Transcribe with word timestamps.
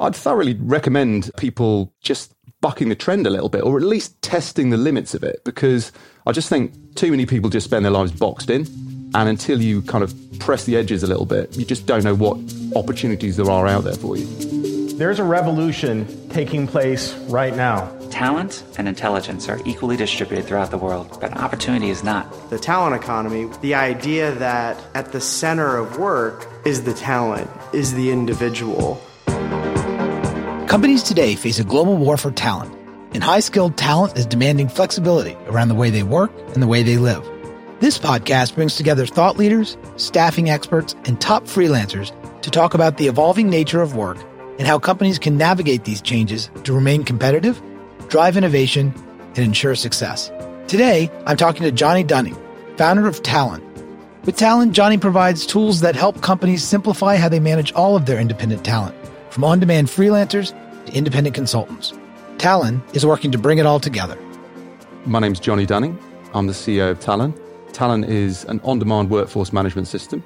I'd 0.00 0.16
thoroughly 0.16 0.54
recommend 0.54 1.30
people 1.36 1.92
just 2.00 2.34
bucking 2.62 2.88
the 2.88 2.94
trend 2.94 3.26
a 3.26 3.30
little 3.30 3.50
bit, 3.50 3.62
or 3.62 3.76
at 3.76 3.84
least 3.84 4.20
testing 4.22 4.70
the 4.70 4.78
limits 4.78 5.14
of 5.14 5.22
it, 5.22 5.44
because 5.44 5.92
I 6.26 6.32
just 6.32 6.48
think 6.48 6.94
too 6.94 7.10
many 7.10 7.26
people 7.26 7.50
just 7.50 7.66
spend 7.66 7.84
their 7.84 7.92
lives 7.92 8.12
boxed 8.12 8.48
in. 8.48 8.66
And 9.14 9.28
until 9.28 9.60
you 9.60 9.82
kind 9.82 10.02
of 10.02 10.14
press 10.38 10.64
the 10.64 10.76
edges 10.76 11.02
a 11.02 11.06
little 11.06 11.26
bit, 11.26 11.56
you 11.56 11.66
just 11.66 11.84
don't 11.86 12.02
know 12.02 12.14
what 12.14 12.38
opportunities 12.76 13.36
there 13.36 13.50
are 13.50 13.66
out 13.66 13.84
there 13.84 13.94
for 13.94 14.16
you. 14.16 14.26
There's 14.96 15.18
a 15.18 15.24
revolution 15.24 16.28
taking 16.30 16.66
place 16.66 17.14
right 17.28 17.54
now. 17.54 17.94
Talent 18.10 18.64
and 18.78 18.88
intelligence 18.88 19.48
are 19.48 19.60
equally 19.66 19.96
distributed 19.96 20.46
throughout 20.46 20.70
the 20.70 20.78
world, 20.78 21.18
but 21.20 21.36
opportunity 21.36 21.90
is 21.90 22.04
not. 22.04 22.50
The 22.50 22.58
talent 22.58 22.94
economy, 22.94 23.50
the 23.60 23.74
idea 23.74 24.32
that 24.32 24.82
at 24.94 25.12
the 25.12 25.20
center 25.20 25.76
of 25.76 25.98
work 25.98 26.46
is 26.64 26.84
the 26.84 26.94
talent, 26.94 27.50
is 27.72 27.94
the 27.94 28.10
individual. 28.10 29.00
Companies 30.70 31.02
today 31.02 31.34
face 31.34 31.58
a 31.58 31.64
global 31.64 31.96
war 31.96 32.16
for 32.16 32.30
talent, 32.30 32.72
and 33.12 33.24
high 33.24 33.40
skilled 33.40 33.76
talent 33.76 34.16
is 34.16 34.24
demanding 34.24 34.68
flexibility 34.68 35.36
around 35.48 35.66
the 35.66 35.74
way 35.74 35.90
they 35.90 36.04
work 36.04 36.30
and 36.54 36.62
the 36.62 36.68
way 36.68 36.84
they 36.84 36.96
live. 36.96 37.28
This 37.80 37.98
podcast 37.98 38.54
brings 38.54 38.76
together 38.76 39.04
thought 39.04 39.36
leaders, 39.36 39.76
staffing 39.96 40.48
experts, 40.48 40.94
and 41.06 41.20
top 41.20 41.46
freelancers 41.46 42.12
to 42.42 42.50
talk 42.52 42.74
about 42.74 42.98
the 42.98 43.08
evolving 43.08 43.50
nature 43.50 43.82
of 43.82 43.96
work 43.96 44.18
and 44.60 44.68
how 44.68 44.78
companies 44.78 45.18
can 45.18 45.36
navigate 45.36 45.82
these 45.82 46.00
changes 46.00 46.52
to 46.62 46.72
remain 46.72 47.02
competitive, 47.02 47.60
drive 48.06 48.36
innovation, 48.36 48.94
and 49.34 49.38
ensure 49.38 49.74
success. 49.74 50.30
Today, 50.68 51.10
I'm 51.26 51.36
talking 51.36 51.64
to 51.64 51.72
Johnny 51.72 52.04
Dunning, 52.04 52.36
founder 52.76 53.08
of 53.08 53.24
Talon. 53.24 53.60
With 54.24 54.36
Talon, 54.36 54.72
Johnny 54.72 54.98
provides 54.98 55.46
tools 55.46 55.80
that 55.80 55.96
help 55.96 56.22
companies 56.22 56.62
simplify 56.62 57.16
how 57.16 57.28
they 57.28 57.40
manage 57.40 57.72
all 57.72 57.96
of 57.96 58.06
their 58.06 58.20
independent 58.20 58.64
talent, 58.64 58.94
from 59.30 59.44
on 59.44 59.60
demand 59.60 59.86
freelancers 59.86 60.52
to 60.90 60.96
independent 60.96 61.34
consultants. 61.34 61.92
Talon 62.38 62.82
is 62.94 63.04
working 63.04 63.30
to 63.32 63.38
bring 63.38 63.58
it 63.58 63.66
all 63.66 63.80
together. 63.80 64.18
My 65.06 65.18
name's 65.18 65.40
Johnny 65.40 65.66
Dunning. 65.66 65.98
I'm 66.34 66.46
the 66.46 66.52
CEO 66.52 66.90
of 66.90 67.00
Talon. 67.00 67.34
Talon 67.72 68.04
is 68.04 68.44
an 68.44 68.60
on 68.64 68.78
demand 68.78 69.10
workforce 69.10 69.52
management 69.52 69.88
system. 69.88 70.22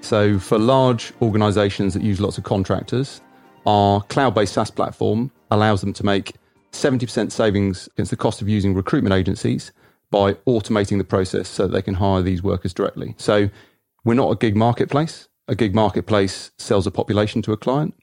So, 0.00 0.38
for 0.38 0.58
large 0.58 1.12
organizations 1.20 1.94
that 1.94 2.02
use 2.02 2.20
lots 2.20 2.38
of 2.38 2.44
contractors, 2.44 3.20
our 3.66 4.02
cloud 4.02 4.34
based 4.34 4.54
SaaS 4.54 4.70
platform 4.70 5.30
allows 5.50 5.80
them 5.80 5.92
to 5.94 6.04
make 6.04 6.34
70% 6.72 7.32
savings 7.32 7.88
against 7.94 8.10
the 8.10 8.16
cost 8.16 8.40
of 8.40 8.48
using 8.48 8.74
recruitment 8.74 9.14
agencies 9.14 9.72
by 10.10 10.34
automating 10.46 10.98
the 10.98 11.04
process 11.04 11.48
so 11.48 11.66
that 11.66 11.72
they 11.72 11.82
can 11.82 11.94
hire 11.94 12.22
these 12.22 12.42
workers 12.42 12.72
directly. 12.72 13.14
So, 13.18 13.50
we're 14.04 14.14
not 14.14 14.30
a 14.30 14.36
gig 14.36 14.56
marketplace. 14.56 15.28
A 15.48 15.54
gig 15.54 15.74
marketplace 15.74 16.50
sells 16.58 16.86
a 16.86 16.90
population 16.90 17.42
to 17.42 17.52
a 17.52 17.56
client. 17.56 17.94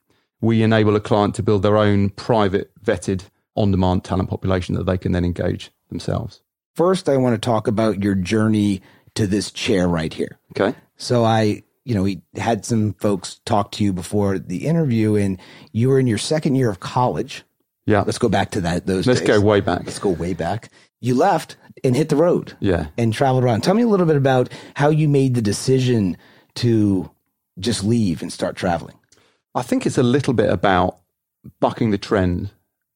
We 0.42 0.62
enable 0.64 0.96
a 0.96 1.00
client 1.00 1.36
to 1.36 1.44
build 1.44 1.64
their 1.64 1.78
own 1.78 2.10
private, 2.12 2.72
vetted, 2.84 3.24
on 3.56 3.72
demand 3.72 4.04
talent 4.04 4.30
population 4.30 4.76
that 4.76 4.86
they 4.86 4.98
can 4.98 5.14
then 5.14 5.26
engage 5.26 5.72
themselves. 5.90 6.42
First, 6.74 7.08
I 7.08 7.18
want 7.18 7.42
to 7.42 7.46
talk 7.46 7.68
about 7.68 8.04
your 8.04 8.16
journey 8.16 8.82
to 9.16 9.26
this 9.26 9.50
chair 9.50 9.88
right 9.88 10.14
here. 10.14 10.38
Okay. 10.52 10.78
So 10.98 11.24
I, 11.24 11.64
you 11.86 11.96
know, 11.96 12.04
we 12.04 12.22
had 12.36 12.66
some 12.66 12.94
folks 12.96 13.40
talk 13.46 13.72
to 13.74 13.84
you 13.84 13.94
before 13.94 14.38
the 14.38 14.68
interview 14.68 15.16
and 15.16 15.40
you 15.72 15.88
were 15.90 16.00
in 16.00 16.08
your 16.08 16.18
second 16.18 16.56
year 16.56 16.70
of 16.70 16.82
college. 16.82 17.44
Yeah. 17.86 18.02
Let's 18.02 18.18
go 18.18 18.30
back 18.30 18.52
to 18.52 18.62
that 18.62 18.86
those 18.86 19.08
Let's 19.08 19.22
days. 19.22 19.30
go 19.30 19.42
way 19.42 19.62
back. 19.62 19.84
Let's 19.86 20.00
go 20.00 20.10
way 20.10 20.34
back. 20.34 20.70
You 21.00 21.16
left 21.16 21.56
and 21.84 21.96
hit 21.96 22.10
the 22.10 22.16
road. 22.16 22.58
Yeah. 22.60 22.88
And 22.98 23.14
traveled 23.14 23.44
around. 23.44 23.62
Tell 23.62 23.76
me 23.76 23.84
a 23.84 23.88
little 23.88 24.06
bit 24.06 24.18
about 24.18 24.52
how 24.76 24.90
you 24.90 25.08
made 25.08 25.36
the 25.36 25.42
decision 25.42 26.18
to 26.56 27.10
just 27.60 27.84
leave 27.84 28.22
and 28.22 28.34
start 28.34 28.58
traveling. 28.58 28.98
I 29.56 29.62
think 29.62 29.86
it's 29.86 29.98
a 29.98 30.04
little 30.04 30.34
bit 30.34 30.50
about 30.50 31.00
bucking 31.62 31.92
the 31.92 31.98
trend. 31.98 32.52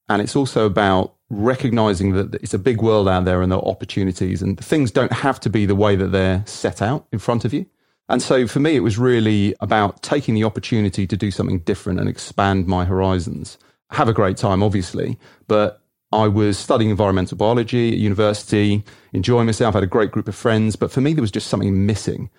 And 0.10 0.22
it's 0.22 0.36
also 0.36 0.66
about 0.66 1.16
recognizing 1.30 2.14
that 2.14 2.36
it's 2.36 2.54
a 2.54 2.60
big 2.60 2.82
world 2.82 3.08
out 3.08 3.24
there 3.24 3.42
and 3.42 3.52
there 3.52 3.60
are 3.60 3.68
opportunities 3.68 4.42
and 4.42 4.60
things 4.60 4.92
don't 4.92 5.14
have 5.14 5.40
to 5.40 5.50
be 5.50 5.66
the 5.66 5.76
way 5.76 5.96
that 5.96 6.08
they're 6.08 6.44
set 6.46 6.81
out 6.81 7.08
in 7.14 7.19
front 7.19 7.46
of 7.46 7.53
you. 7.53 7.66
And 8.09 8.22
so 8.22 8.48
for 8.48 8.59
me, 8.59 8.75
it 8.75 8.80
was 8.81 8.98
really 8.98 9.56
about 9.62 10.02
taking 10.02 10.34
the 10.34 10.44
opportunity 10.44 11.06
to 11.08 11.16
do 11.16 11.31
something 11.31 11.59
different 11.59 12.00
and 12.00 12.09
expand 12.09 12.68
my 12.68 12.84
horizons. 12.84 13.58
Have 13.92 14.09
a 14.09 14.14
great 14.14 14.36
time, 14.36 14.64
obviously, 14.64 15.18
but 15.48 15.81
I 16.12 16.28
was 16.28 16.58
studying 16.58 16.90
environmental 16.90 17.38
biology 17.38 17.90
at 17.90 18.00
university, 18.00 18.84
enjoying 19.14 19.46
myself, 19.46 19.75
had 19.75 19.84
a 19.84 19.88
great 19.88 20.12
group 20.12 20.28
of 20.28 20.36
friends. 20.36 20.75
But 20.75 20.92
for 20.92 21.02
me, 21.02 21.14
there 21.14 21.22
was 21.22 21.31
just 21.31 21.48
something 21.48 21.86
missing 21.86 22.31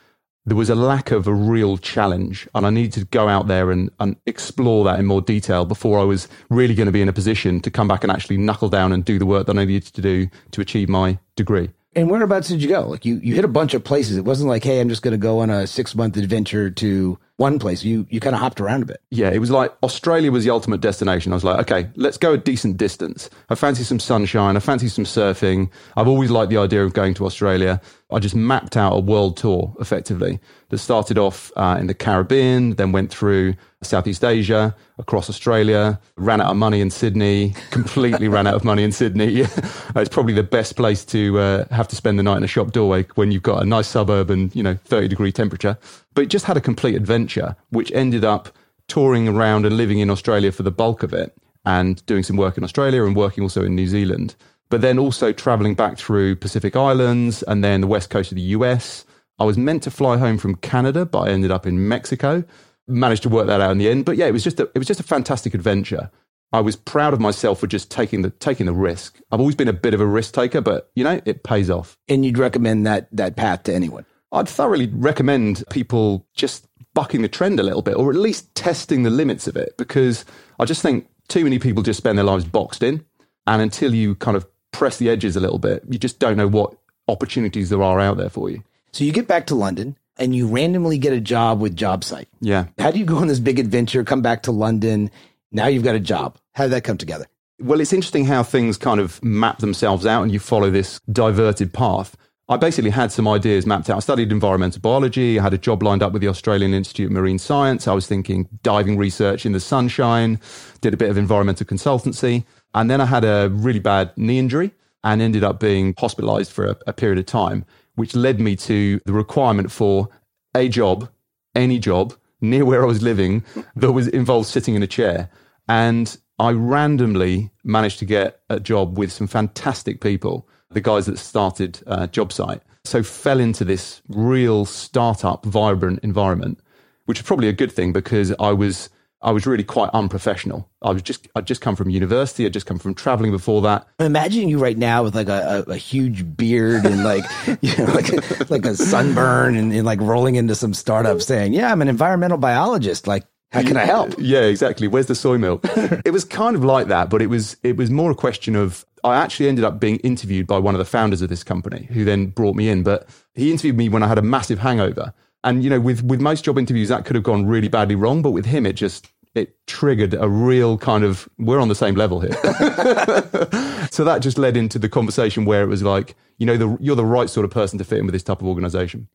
there 0.47 0.57
was 0.57 0.71
a 0.71 0.75
lack 0.75 1.11
of 1.11 1.27
a 1.27 1.35
real 1.35 1.77
challenge 1.77 2.49
and 2.55 2.67
I 2.67 2.71
needed 2.71 2.93
to 2.95 3.05
go 3.05 3.29
out 3.29 3.47
there 3.47 3.71
and, 3.71 3.91
and 4.01 4.17
explore 4.27 4.85
that 4.85 4.99
in 4.99 5.07
more 5.07 5.21
detail 5.21 5.65
before 5.65 5.99
I 5.99 6.05
was 6.05 6.29
really 6.49 6.75
going 6.75 6.87
to 6.87 6.93
be 6.93 7.03
in 7.03 7.09
a 7.09 7.13
position 7.13 7.61
to 7.61 7.71
come 7.71 7.89
back 7.89 8.03
and 8.03 8.11
actually 8.11 8.39
knuckle 8.39 8.69
down 8.69 8.93
and 8.93 9.05
do 9.05 9.19
the 9.19 9.27
work 9.27 9.47
that 9.47 9.59
I 9.59 9.65
needed 9.65 9.93
to 9.95 10.01
do 10.01 10.29
to 10.53 10.61
achieve 10.61 10.89
my 10.89 11.19
degree. 11.37 11.71
And 11.97 12.09
whereabouts 12.09 12.47
did 12.47 12.63
you 12.63 12.69
go? 12.69 12.87
Like 12.87 13.05
you, 13.05 13.17
you 13.17 13.35
hit 13.35 13.45
a 13.45 13.49
bunch 13.49 13.75
of 13.75 13.83
places. 13.83 14.17
It 14.17 14.25
wasn't 14.25 14.49
like, 14.49 14.63
hey, 14.63 14.81
I'm 14.81 14.89
just 14.89 15.03
going 15.03 15.13
to 15.13 15.19
go 15.19 15.41
on 15.41 15.51
a 15.51 15.67
six 15.67 15.97
month 15.97 16.17
adventure 16.17 16.71
to 16.71 17.19
one 17.37 17.59
place. 17.59 17.83
You 17.83 18.07
you 18.11 18.21
kind 18.21 18.37
of 18.37 18.41
hopped 18.41 18.61
around 18.61 18.83
a 18.85 18.87
bit. 18.87 19.03
Yeah, 19.11 19.31
it 19.31 19.39
was 19.39 19.51
like 19.51 19.75
Australia 19.83 20.31
was 20.31 20.45
the 20.45 20.51
ultimate 20.51 20.81
destination. 20.81 21.33
I 21.33 21.37
was 21.37 21.43
like, 21.43 21.59
okay, 21.61 21.91
let's 21.97 22.17
go 22.17 22.35
a 22.35 22.39
decent 22.39 22.77
distance. 22.77 23.29
I 23.49 23.57
fancy 23.57 23.83
some 23.83 23.99
sunshine. 23.99 24.57
I 24.57 24.61
fancy 24.61 24.87
some 24.87 25.05
surfing. 25.05 25.69
I've 25.97 26.07
always 26.07 26.31
liked 26.31 26.51
the 26.51 26.59
idea 26.59 26.85
of 26.85 26.93
going 26.93 27.15
to 27.15 27.27
Australia. 27.27 27.81
I 28.13 28.21
just 28.21 28.37
mapped 28.37 28.77
out 28.77 28.93
a 28.93 29.01
world 29.01 29.37
tour 29.37 29.75
effectively 29.81 30.39
that 30.69 30.79
started 30.79 31.19
off 31.19 31.51
uh, 31.57 31.77
in 31.81 31.89
the 31.89 31.95
Caribbean, 31.95 32.77
then 32.77 32.93
went 32.93 33.11
through 33.11 33.55
Southeast 33.83 34.25
Asia, 34.25 34.75
across 34.99 35.31
Australia, 35.31 35.99
ran 36.17 36.41
out 36.41 36.51
of 36.51 36.57
money 36.57 36.81
in 36.81 36.91
Sydney, 36.91 37.55
completely 37.71 38.29
ran 38.29 38.47
out 38.47 38.55
of 38.55 38.65
money 38.65 38.83
in 38.83 38.93
Sydney. 38.93 39.41
it's 39.97 40.09
probably 40.11 40.35
the 40.35 40.43
best 40.43 40.77
place 40.77 41.05
to 41.07 41.39
uh, 41.39 41.65
have 41.71 41.89
to 41.89 41.97
spend 41.97 42.19
the 42.19 42.23
night 42.23 42.37
in 42.37 42.45
a 42.45 42.49
shop 42.49 42.73
doorway 42.73 43.05
when 43.15 43.31
you've 43.31 43.43
got 43.43 43.63
a 43.63 43.65
nice 43.65 43.89
suburb 43.89 44.31
and, 44.31 44.55
you 44.55 44.63
know, 44.63 44.75
30 44.85 45.09
degree 45.09 45.33
temperature. 45.33 45.79
But 46.15 46.29
just 46.29 46.45
had 46.45 46.57
a 46.57 46.61
complete 46.61 46.95
adventure, 46.95 47.57
which 47.71 47.91
ended 47.93 48.25
up 48.25 48.51
touring 48.87 49.29
around 49.29 49.65
and 49.65 49.77
living 49.77 50.01
in 50.01 50.11
Australia 50.11 50.53
for 50.53 50.63
the 50.63 50.71
bulk 50.71 51.03
of 51.03 51.15
it 51.15 51.35
and 51.65 52.05
doing 52.07 52.23
some 52.23 52.37
work 52.37 52.59
in 52.59 52.65
Australia 52.65 53.05
and 53.05 53.17
working 53.17 53.43
also 53.43 53.65
in 53.65 53.75
New 53.75 53.87
Zealand 53.87 54.35
but 54.71 54.81
then 54.81 54.99
also 54.99 55.33
traveling 55.33 55.75
back 55.75 55.99
through 55.99 56.37
Pacific 56.37 56.77
Islands 56.77 57.43
and 57.43 57.63
then 57.63 57.83
the 57.83 57.87
west 57.87 58.09
coast 58.09 58.31
of 58.33 58.37
the 58.37 58.43
US. 58.43 59.05
I 59.39 59.45
was 59.45 59.59
meant 59.59 59.83
to 59.83 59.91
fly 59.91 60.17
home 60.17 60.39
from 60.39 60.55
Canada, 60.57 61.05
but 61.05 61.23
I 61.23 61.31
ended 61.31 61.51
up 61.51 61.67
in 61.67 61.89
Mexico. 61.89 62.45
Managed 62.91 63.23
to 63.23 63.29
work 63.29 63.47
that 63.47 63.61
out 63.61 63.71
in 63.71 63.79
the 63.79 63.89
end. 63.89 64.05
But 64.05 64.17
yeah, 64.17 64.27
it 64.27 64.33
was 64.33 64.45
just 64.45 64.61
a, 64.61 64.65
it 64.75 64.79
was 64.79 64.87
just 64.87 65.01
a 65.01 65.05
fantastic 65.05 65.55
adventure. 65.55 66.11
I 66.53 66.61
was 66.61 66.75
proud 66.75 67.15
of 67.15 67.21
myself 67.21 67.61
for 67.61 67.69
just 67.69 67.91
taking 67.91 68.23
the 68.23 68.31
taking 68.31 68.67
the 68.67 68.73
risk. 68.73 69.21
I've 69.31 69.41
always 69.41 69.55
been 69.55 69.69
a 69.69 69.73
bit 69.73 69.95
of 69.95 70.01
a 70.01 70.07
risk 70.07 70.35
taker, 70.35 70.61
but 70.61 70.91
you 70.95 71.05
know, 71.05 71.21
it 71.25 71.45
pays 71.45 71.71
off. 71.71 71.97
And 72.09 72.25
you'd 72.25 72.39
recommend 72.39 72.87
that 72.87 73.09
that 73.13 73.37
path 73.37 73.65
to 73.65 73.75
anyone? 73.75 74.05
I'd 74.33 74.49
thoroughly 74.49 74.87
recommend 74.87 75.65
people 75.71 76.27
just 76.35 76.67
bucking 76.95 77.23
the 77.23 77.29
trend 77.29 77.61
a 77.61 77.63
little 77.63 77.83
bit, 77.83 77.97
or 77.97 78.11
at 78.11 78.17
least 78.17 78.55
testing 78.55 79.03
the 79.05 79.11
limits 79.11 79.47
of 79.47 79.57
it, 79.57 79.77
because 79.77 80.25
I 80.59 80.65
just 80.65 80.83
think 80.83 81.09
too 81.29 81.45
many 81.45 81.59
people 81.59 81.83
just 81.83 81.99
spend 81.99 82.19
their 82.19 82.25
lives 82.25 82.45
boxed 82.45 82.83
in. 82.83 83.05
And 83.47 83.63
until 83.63 83.95
you 83.95 84.17
kind 84.17 84.37
of 84.37 84.47
press 84.73 84.99
the 84.99 85.09
edges 85.09 85.37
a 85.37 85.41
little 85.41 85.59
bit, 85.59 85.85
you 85.89 85.99
just 85.99 86.19
don't 86.19 86.37
know 86.37 86.49
what 86.49 86.77
opportunities 87.09 87.71
there 87.71 87.83
are 87.83 88.01
out 88.01 88.17
there 88.17 88.29
for 88.29 88.51
you. 88.51 88.63
So 88.93 89.05
you 89.05 89.13
get 89.13 89.29
back 89.29 89.47
to 89.47 89.55
London 89.55 89.97
and 90.21 90.37
you 90.37 90.47
randomly 90.47 90.99
get 90.99 91.13
a 91.13 91.21
job 91.21 91.61
with 91.61 91.75
JobSite. 91.75 92.27
Yeah. 92.41 92.67
How 92.79 92.91
do 92.91 92.99
you 92.99 93.05
go 93.05 93.17
on 93.17 93.27
this 93.27 93.41
big 93.41 93.59
adventure, 93.59 94.05
come 94.05 94.23
back 94.23 94.43
to 94.45 94.53
London? 94.53 95.11
Now 95.51 95.67
you've 95.67 95.83
got 95.83 95.97
a 95.97 96.01
job. 96.01 96.37
How 96.53 96.65
did 96.65 96.73
that 96.73 96.85
come 96.85 96.99
together? 96.99 97.27
Well, 97.59 97.81
it's 97.81 97.93
interesting 97.93 98.25
how 98.25 98.43
things 98.43 98.77
kind 98.77 99.01
of 99.01 99.23
map 99.23 99.59
themselves 99.59 100.07
out 100.07 100.23
and 100.23 100.33
you 100.33 100.39
follow 100.39 100.71
this 100.71 101.01
diverted 101.13 101.73
path. 101.73 102.17
I 102.49 102.57
basically 102.57 102.91
had 102.91 103.13
some 103.13 103.29
ideas 103.29 103.65
mapped 103.65 103.89
out. 103.89 103.97
I 103.97 104.01
studied 104.01 104.33
environmental 104.33 104.81
biology. 104.81 105.39
I 105.39 105.43
had 105.43 105.55
a 105.55 105.59
job 105.59 105.83
lined 105.83 106.03
up 106.03 106.13
with 106.13 106.21
the 106.21 106.29
Australian 106.29 106.75
Institute 106.75 107.07
of 107.07 107.13
Marine 107.13 107.39
Science. 107.39 107.87
I 107.87 107.93
was 107.93 108.07
thinking 108.09 108.49
diving 108.63 108.97
research 108.97 109.47
in 109.47 109.53
the 109.53 109.61
sunshine, 109.61 110.41
did 110.81 110.93
a 110.93 110.97
bit 110.97 111.11
of 111.11 111.17
environmental 111.17 111.65
consultancy. 111.67 112.45
And 112.75 112.91
then 112.91 113.01
I 113.01 113.05
had 113.05 113.25
a 113.25 113.51
really 113.53 113.79
bad 113.79 114.11
knee 114.17 114.39
injury 114.39 114.73
and 115.05 115.23
ended 115.23 115.45
up 115.45 115.61
being 115.61 115.95
hospitalized 115.97 116.51
for 116.51 116.67
a, 116.67 116.77
a 116.89 116.93
period 116.93 117.19
of 117.19 117.27
time, 117.27 117.65
which 117.95 118.17
led 118.17 118.41
me 118.41 118.57
to 118.57 119.01
the 119.05 119.13
requirement 119.13 119.71
for 119.71 120.09
a 120.55 120.69
job, 120.69 121.09
any 121.55 121.79
job 121.79 122.15
near 122.41 122.65
where 122.65 122.83
I 122.83 122.87
was 122.87 123.03
living 123.03 123.45
that 123.77 123.93
was 123.93 124.09
involved 124.09 124.49
sitting 124.49 124.75
in 124.75 124.83
a 124.83 124.87
chair. 124.87 125.31
And 125.69 126.17
I 126.39 126.53
randomly 126.53 127.51
managed 127.65 127.99
to 127.99 128.05
get 128.05 128.41
a 128.49 128.59
job 128.59 128.99
with 128.99 129.13
some 129.13 129.27
fantastic 129.27 130.01
people, 130.01 130.49
the 130.71 130.81
guys 130.81 131.07
that 131.07 131.19
started 131.19 131.81
uh, 131.87 132.07
JobSite. 132.07 132.61
So 132.85 133.03
fell 133.03 133.41
into 133.41 133.65
this 133.65 134.01
real 134.09 134.65
startup, 134.65 135.45
vibrant 135.45 136.01
environment, 136.03 136.59
which 137.05 137.21
is 137.21 137.27
probably 137.27 137.49
a 137.49 137.53
good 137.53 137.71
thing 137.71 137.93
because 137.93 138.33
I 138.41 138.53
was 138.53 138.89
I 139.23 139.33
was 139.33 139.47
really 139.47 139.65
quite 139.65 139.91
unprofessional. 139.93 140.69
I 140.81 140.93
was 140.93 141.03
just 141.03 141.29
I'd 141.35 141.47
just 141.47 141.61
come 141.61 141.77
from 141.77 141.91
university. 141.91 142.47
I'd 142.47 142.53
just 142.53 142.67
come 142.67 142.79
from 142.79 142.95
traveling 142.95 143.33
before 143.33 143.61
that. 143.63 143.87
Imagine 143.99 144.49
you 144.49 144.59
right 144.59 144.79
now 144.79 145.03
with 145.03 145.15
like 145.15 145.29
a, 145.29 145.65
a, 145.67 145.73
a 145.73 145.77
huge 145.77 146.37
beard 146.37 146.87
and 146.87 147.05
like 147.05 147.25
you 147.61 147.77
know 147.77 147.85
like 147.93 148.51
like 148.51 148.65
a 148.65 148.75
sunburn 148.75 149.57
and, 149.57 149.73
and, 149.73 149.85
like 149.85 150.01
rolling 150.01 150.37
into 150.37 150.55
some 150.55 150.73
startup 150.73 151.21
saying, 151.21 151.53
"Yeah, 151.53 151.71
I'm 151.71 151.83
an 151.83 151.89
environmental 151.89 152.39
biologist." 152.39 153.07
Like 153.07 153.25
How 153.53 153.63
can 153.63 153.77
I 153.77 153.85
help? 153.85 154.15
Yeah, 154.19 154.43
exactly. 154.43 154.89
Where's 154.89 155.07
the 155.07 155.15
soy 155.15 155.37
milk? 155.37 155.65
it 155.77 156.13
was 156.13 156.25
kind 156.25 156.57
of 156.57 156.65
like 156.65 156.89
that, 156.89 157.11
but 157.11 157.21
it 157.21 157.27
was 157.27 157.57
it 157.63 157.77
was 157.77 157.91
more 157.91 158.11
a 158.11 158.15
question 158.15 158.57
of 158.57 158.87
I 159.05 159.17
actually 159.17 159.49
ended 159.49 159.65
up 159.65 159.81
being 159.81 159.97
interviewed 159.99 160.47
by 160.47 160.59
one 160.59 160.75
of 160.75 160.79
the 160.79 160.85
founders 160.87 161.21
of 161.21 161.29
this 161.29 161.45
company 161.45 161.89
who 161.91 162.05
then 162.05 162.27
brought 162.27 162.57
me 162.57 162.71
in, 162.71 162.83
but 162.83 163.07
he 163.35 163.51
interviewed 163.51 163.77
me 163.77 163.89
when 163.91 164.03
I 164.03 164.09
had 164.09 164.19
a 164.19 164.23
massive 164.23 164.61
hangover. 164.61 165.13
And 165.43 165.65
you 165.65 165.71
know, 165.71 165.81
with 165.81 166.03
with 166.03 166.21
most 166.21 166.45
job 166.45 166.59
interviews 166.59 166.89
that 166.89 167.05
could 167.05 167.17
have 167.17 167.25
gone 167.25 167.47
really 167.47 167.69
badly 167.69 167.95
wrong, 167.95 168.23
but 168.23 168.33
with 168.33 168.47
him 168.47 168.67
it 168.67 168.75
just 168.75 169.09
it 169.35 169.57
triggered 169.67 170.15
a 170.15 170.29
real 170.29 170.77
kind 170.77 171.05
of 171.05 171.29
we're 171.39 171.61
on 171.61 171.69
the 171.69 171.75
same 171.75 171.95
level 171.95 172.21
here. 172.21 172.33
so 173.91 174.05
that 174.05 174.19
just 174.21 174.39
led 174.39 174.57
into 174.57 174.79
the 174.79 174.89
conversation 174.89 175.45
where 175.45 175.63
it 175.63 175.69
was 175.69 175.83
like, 175.83 176.17
you 176.39 176.47
know, 176.47 176.57
the, 176.57 176.77
you're 176.81 176.97
the 176.97 177.05
right 177.05 177.31
sort 177.31 177.45
of 177.45 177.51
person 177.51 177.79
to 177.79 177.85
fit 177.85 177.99
in 177.99 178.07
with 178.07 178.13
this 178.13 178.23
type 178.23 178.41
of 178.41 178.49
organization. 178.49 179.09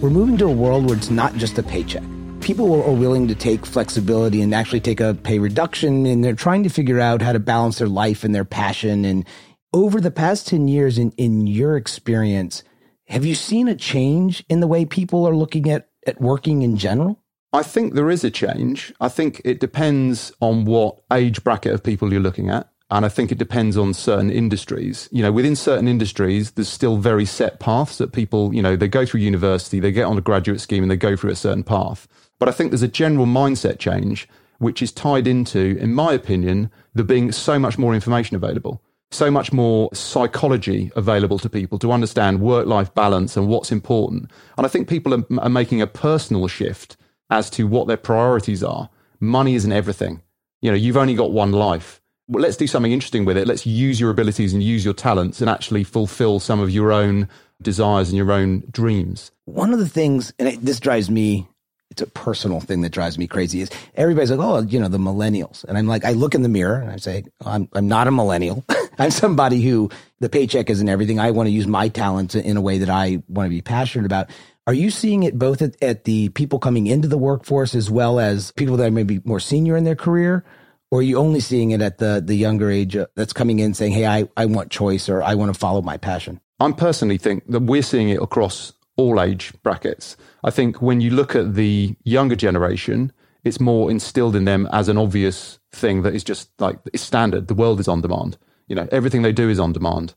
We're 0.00 0.10
moving 0.10 0.36
to 0.38 0.46
a 0.46 0.52
world 0.52 0.86
where 0.86 0.96
it's 0.96 1.10
not 1.10 1.36
just 1.36 1.58
a 1.58 1.62
paycheck. 1.62 2.02
People 2.40 2.82
are 2.82 2.92
willing 2.92 3.28
to 3.28 3.36
take 3.36 3.64
flexibility 3.64 4.42
and 4.42 4.52
actually 4.52 4.80
take 4.80 5.00
a 5.00 5.14
pay 5.14 5.38
reduction, 5.38 6.06
and 6.06 6.24
they're 6.24 6.34
trying 6.34 6.64
to 6.64 6.68
figure 6.68 6.98
out 6.98 7.22
how 7.22 7.32
to 7.32 7.38
balance 7.38 7.78
their 7.78 7.86
life 7.86 8.24
and 8.24 8.34
their 8.34 8.44
passion. 8.44 9.04
And 9.04 9.24
over 9.72 10.00
the 10.00 10.10
past 10.10 10.48
10 10.48 10.68
years, 10.68 10.98
in, 10.98 11.12
in 11.12 11.46
your 11.46 11.76
experience, 11.76 12.62
have 13.06 13.24
you 13.24 13.34
seen 13.34 13.68
a 13.68 13.74
change 13.74 14.44
in 14.48 14.60
the 14.60 14.66
way 14.66 14.84
people 14.84 15.26
are 15.26 15.34
looking 15.34 15.70
at, 15.70 15.88
at 16.06 16.20
working 16.20 16.62
in 16.62 16.76
general? 16.76 17.18
I 17.52 17.62
think 17.62 17.94
there 17.94 18.10
is 18.10 18.24
a 18.24 18.30
change. 18.30 18.92
I 19.00 19.08
think 19.08 19.42
it 19.44 19.60
depends 19.60 20.32
on 20.40 20.64
what 20.64 21.02
age 21.12 21.44
bracket 21.44 21.74
of 21.74 21.82
people 21.82 22.12
you're 22.12 22.22
looking 22.22 22.48
at. 22.48 22.68
And 22.90 23.06
I 23.06 23.08
think 23.08 23.32
it 23.32 23.38
depends 23.38 23.76
on 23.76 23.94
certain 23.94 24.30
industries. 24.30 25.08
You 25.12 25.22
know, 25.22 25.32
within 25.32 25.56
certain 25.56 25.88
industries, 25.88 26.52
there's 26.52 26.68
still 26.68 26.98
very 26.98 27.24
set 27.24 27.58
paths 27.58 27.98
that 27.98 28.12
people, 28.12 28.54
you 28.54 28.60
know, 28.60 28.76
they 28.76 28.88
go 28.88 29.06
through 29.06 29.20
university, 29.20 29.80
they 29.80 29.92
get 29.92 30.04
on 30.04 30.18
a 30.18 30.22
graduate 30.22 30.60
scheme 30.60 30.84
and 30.84 30.90
they 30.90 30.96
go 30.96 31.16
through 31.16 31.30
a 31.30 31.36
certain 31.36 31.64
path. 31.64 32.06
But 32.38 32.48
I 32.48 32.52
think 32.52 32.70
there's 32.70 32.82
a 32.82 32.88
general 32.88 33.24
mindset 33.24 33.78
change, 33.78 34.28
which 34.58 34.82
is 34.82 34.92
tied 34.92 35.26
into, 35.26 35.78
in 35.78 35.94
my 35.94 36.12
opinion, 36.12 36.70
there 36.94 37.04
being 37.04 37.32
so 37.32 37.58
much 37.58 37.78
more 37.78 37.94
information 37.94 38.36
available, 38.36 38.82
so 39.12 39.30
much 39.30 39.52
more 39.52 39.88
psychology 39.92 40.90
available 40.96 41.38
to 41.38 41.48
people 41.48 41.78
to 41.78 41.92
understand 41.92 42.40
work 42.40 42.66
life 42.66 42.94
balance 42.94 43.36
and 43.36 43.48
what's 43.48 43.72
important. 43.72 44.30
And 44.56 44.66
I 44.66 44.68
think 44.68 44.88
people 44.88 45.14
are, 45.14 45.24
are 45.38 45.48
making 45.48 45.82
a 45.82 45.86
personal 45.86 46.48
shift 46.48 46.96
as 47.30 47.50
to 47.50 47.66
what 47.66 47.86
their 47.86 47.96
priorities 47.96 48.62
are. 48.62 48.88
Money 49.20 49.54
isn't 49.54 49.72
everything. 49.72 50.22
You 50.60 50.70
know, 50.70 50.76
you've 50.76 50.96
only 50.96 51.14
got 51.14 51.32
one 51.32 51.52
life 51.52 52.02
well, 52.28 52.42
let's 52.42 52.56
do 52.56 52.66
something 52.66 52.92
interesting 52.92 53.24
with 53.24 53.36
it. 53.36 53.46
Let's 53.46 53.66
use 53.66 54.00
your 54.00 54.10
abilities 54.10 54.54
and 54.54 54.62
use 54.62 54.84
your 54.84 54.94
talents 54.94 55.40
and 55.40 55.50
actually 55.50 55.84
fulfill 55.84 56.40
some 56.40 56.60
of 56.60 56.70
your 56.70 56.92
own 56.92 57.28
desires 57.60 58.08
and 58.08 58.16
your 58.16 58.32
own 58.32 58.64
dreams. 58.70 59.30
One 59.44 59.72
of 59.72 59.78
the 59.78 59.88
things, 59.88 60.32
and 60.38 60.48
it, 60.48 60.64
this 60.64 60.80
drives 60.80 61.10
me, 61.10 61.48
it's 61.92 62.02
a 62.02 62.06
personal 62.06 62.60
thing 62.60 62.80
that 62.80 62.90
drives 62.90 63.18
me 63.18 63.26
crazy, 63.26 63.60
is 63.60 63.70
everybody's 63.94 64.30
like, 64.30 64.40
oh, 64.40 64.60
you 64.62 64.80
know, 64.80 64.88
the 64.88 64.98
millennials. 64.98 65.62
And 65.64 65.78
I'm 65.78 65.86
like, 65.86 66.04
I 66.04 66.12
look 66.12 66.34
in 66.34 66.42
the 66.42 66.48
mirror 66.48 66.80
and 66.80 66.90
I 66.90 66.96
say, 66.96 67.24
I'm, 67.44 67.68
I'm 67.74 67.86
not 67.86 68.08
a 68.08 68.10
millennial. 68.10 68.64
I'm 68.98 69.10
somebody 69.10 69.62
who 69.62 69.90
the 70.20 70.28
paycheck 70.28 70.70
isn't 70.70 70.88
everything. 70.88 71.20
I 71.20 71.30
want 71.30 71.46
to 71.46 71.52
use 71.52 71.66
my 71.66 71.88
talents 71.88 72.34
in 72.34 72.56
a 72.56 72.60
way 72.60 72.78
that 72.78 72.90
I 72.90 73.22
want 73.28 73.46
to 73.46 73.50
be 73.50 73.60
passionate 73.60 74.06
about. 74.06 74.30
Are 74.66 74.74
you 74.74 74.90
seeing 74.90 75.22
it 75.22 75.38
both 75.38 75.60
at, 75.60 75.80
at 75.82 76.04
the 76.04 76.30
people 76.30 76.58
coming 76.58 76.86
into 76.86 77.08
the 77.08 77.18
workforce 77.18 77.74
as 77.74 77.90
well 77.90 78.18
as 78.18 78.52
people 78.52 78.76
that 78.78 78.88
are 78.88 78.92
maybe 78.92 79.20
more 79.24 79.40
senior 79.40 79.76
in 79.76 79.84
their 79.84 79.96
career? 79.96 80.44
or 80.92 80.98
are 80.98 81.02
you 81.02 81.16
only 81.16 81.40
seeing 81.40 81.70
it 81.70 81.80
at 81.80 81.96
the 81.96 82.22
the 82.24 82.34
younger 82.34 82.70
age 82.70 82.94
uh, 82.96 83.06
that's 83.16 83.32
coming 83.32 83.60
in 83.60 83.72
saying, 83.72 83.92
"Hey, 83.92 84.06
I 84.06 84.28
I 84.36 84.44
want 84.44 84.70
choice 84.70 85.08
or 85.08 85.22
I 85.22 85.34
want 85.34 85.52
to 85.52 85.58
follow 85.58 85.80
my 85.80 85.96
passion"? 85.96 86.38
I 86.60 86.70
personally 86.72 87.16
think 87.16 87.46
that 87.48 87.60
we're 87.60 87.82
seeing 87.82 88.10
it 88.10 88.20
across 88.22 88.74
all 88.96 89.20
age 89.20 89.54
brackets. 89.62 90.18
I 90.44 90.50
think 90.50 90.82
when 90.82 91.00
you 91.00 91.10
look 91.10 91.36
at 91.36 91.54
the 91.54 91.96
younger 92.04 92.36
generation, 92.36 93.12
it's 93.44 93.60
more 93.60 93.90
instilled 93.90 94.36
in 94.36 94.44
them 94.44 94.68
as 94.72 94.88
an 94.88 94.98
obvious 94.98 95.58
thing 95.72 96.02
that 96.02 96.14
is 96.14 96.24
just 96.24 96.50
like 96.58 96.78
it's 96.92 97.02
standard. 97.02 97.48
The 97.48 97.54
world 97.54 97.80
is 97.80 97.88
on 97.88 98.00
demand. 98.00 98.38
You 98.68 98.76
know, 98.76 98.88
everything 98.92 99.22
they 99.22 99.32
do 99.32 99.48
is 99.48 99.58
on 99.58 99.72
demand. 99.72 100.14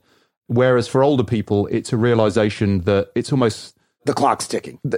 Whereas 0.48 0.88
for 0.88 1.04
older 1.04 1.24
people, 1.24 1.68
it's 1.68 1.92
a 1.92 1.98
realization 1.98 2.82
that 2.82 3.10
it's 3.16 3.32
almost 3.32 3.76
the 4.06 4.14
clock's 4.14 4.48
ticking. 4.48 4.80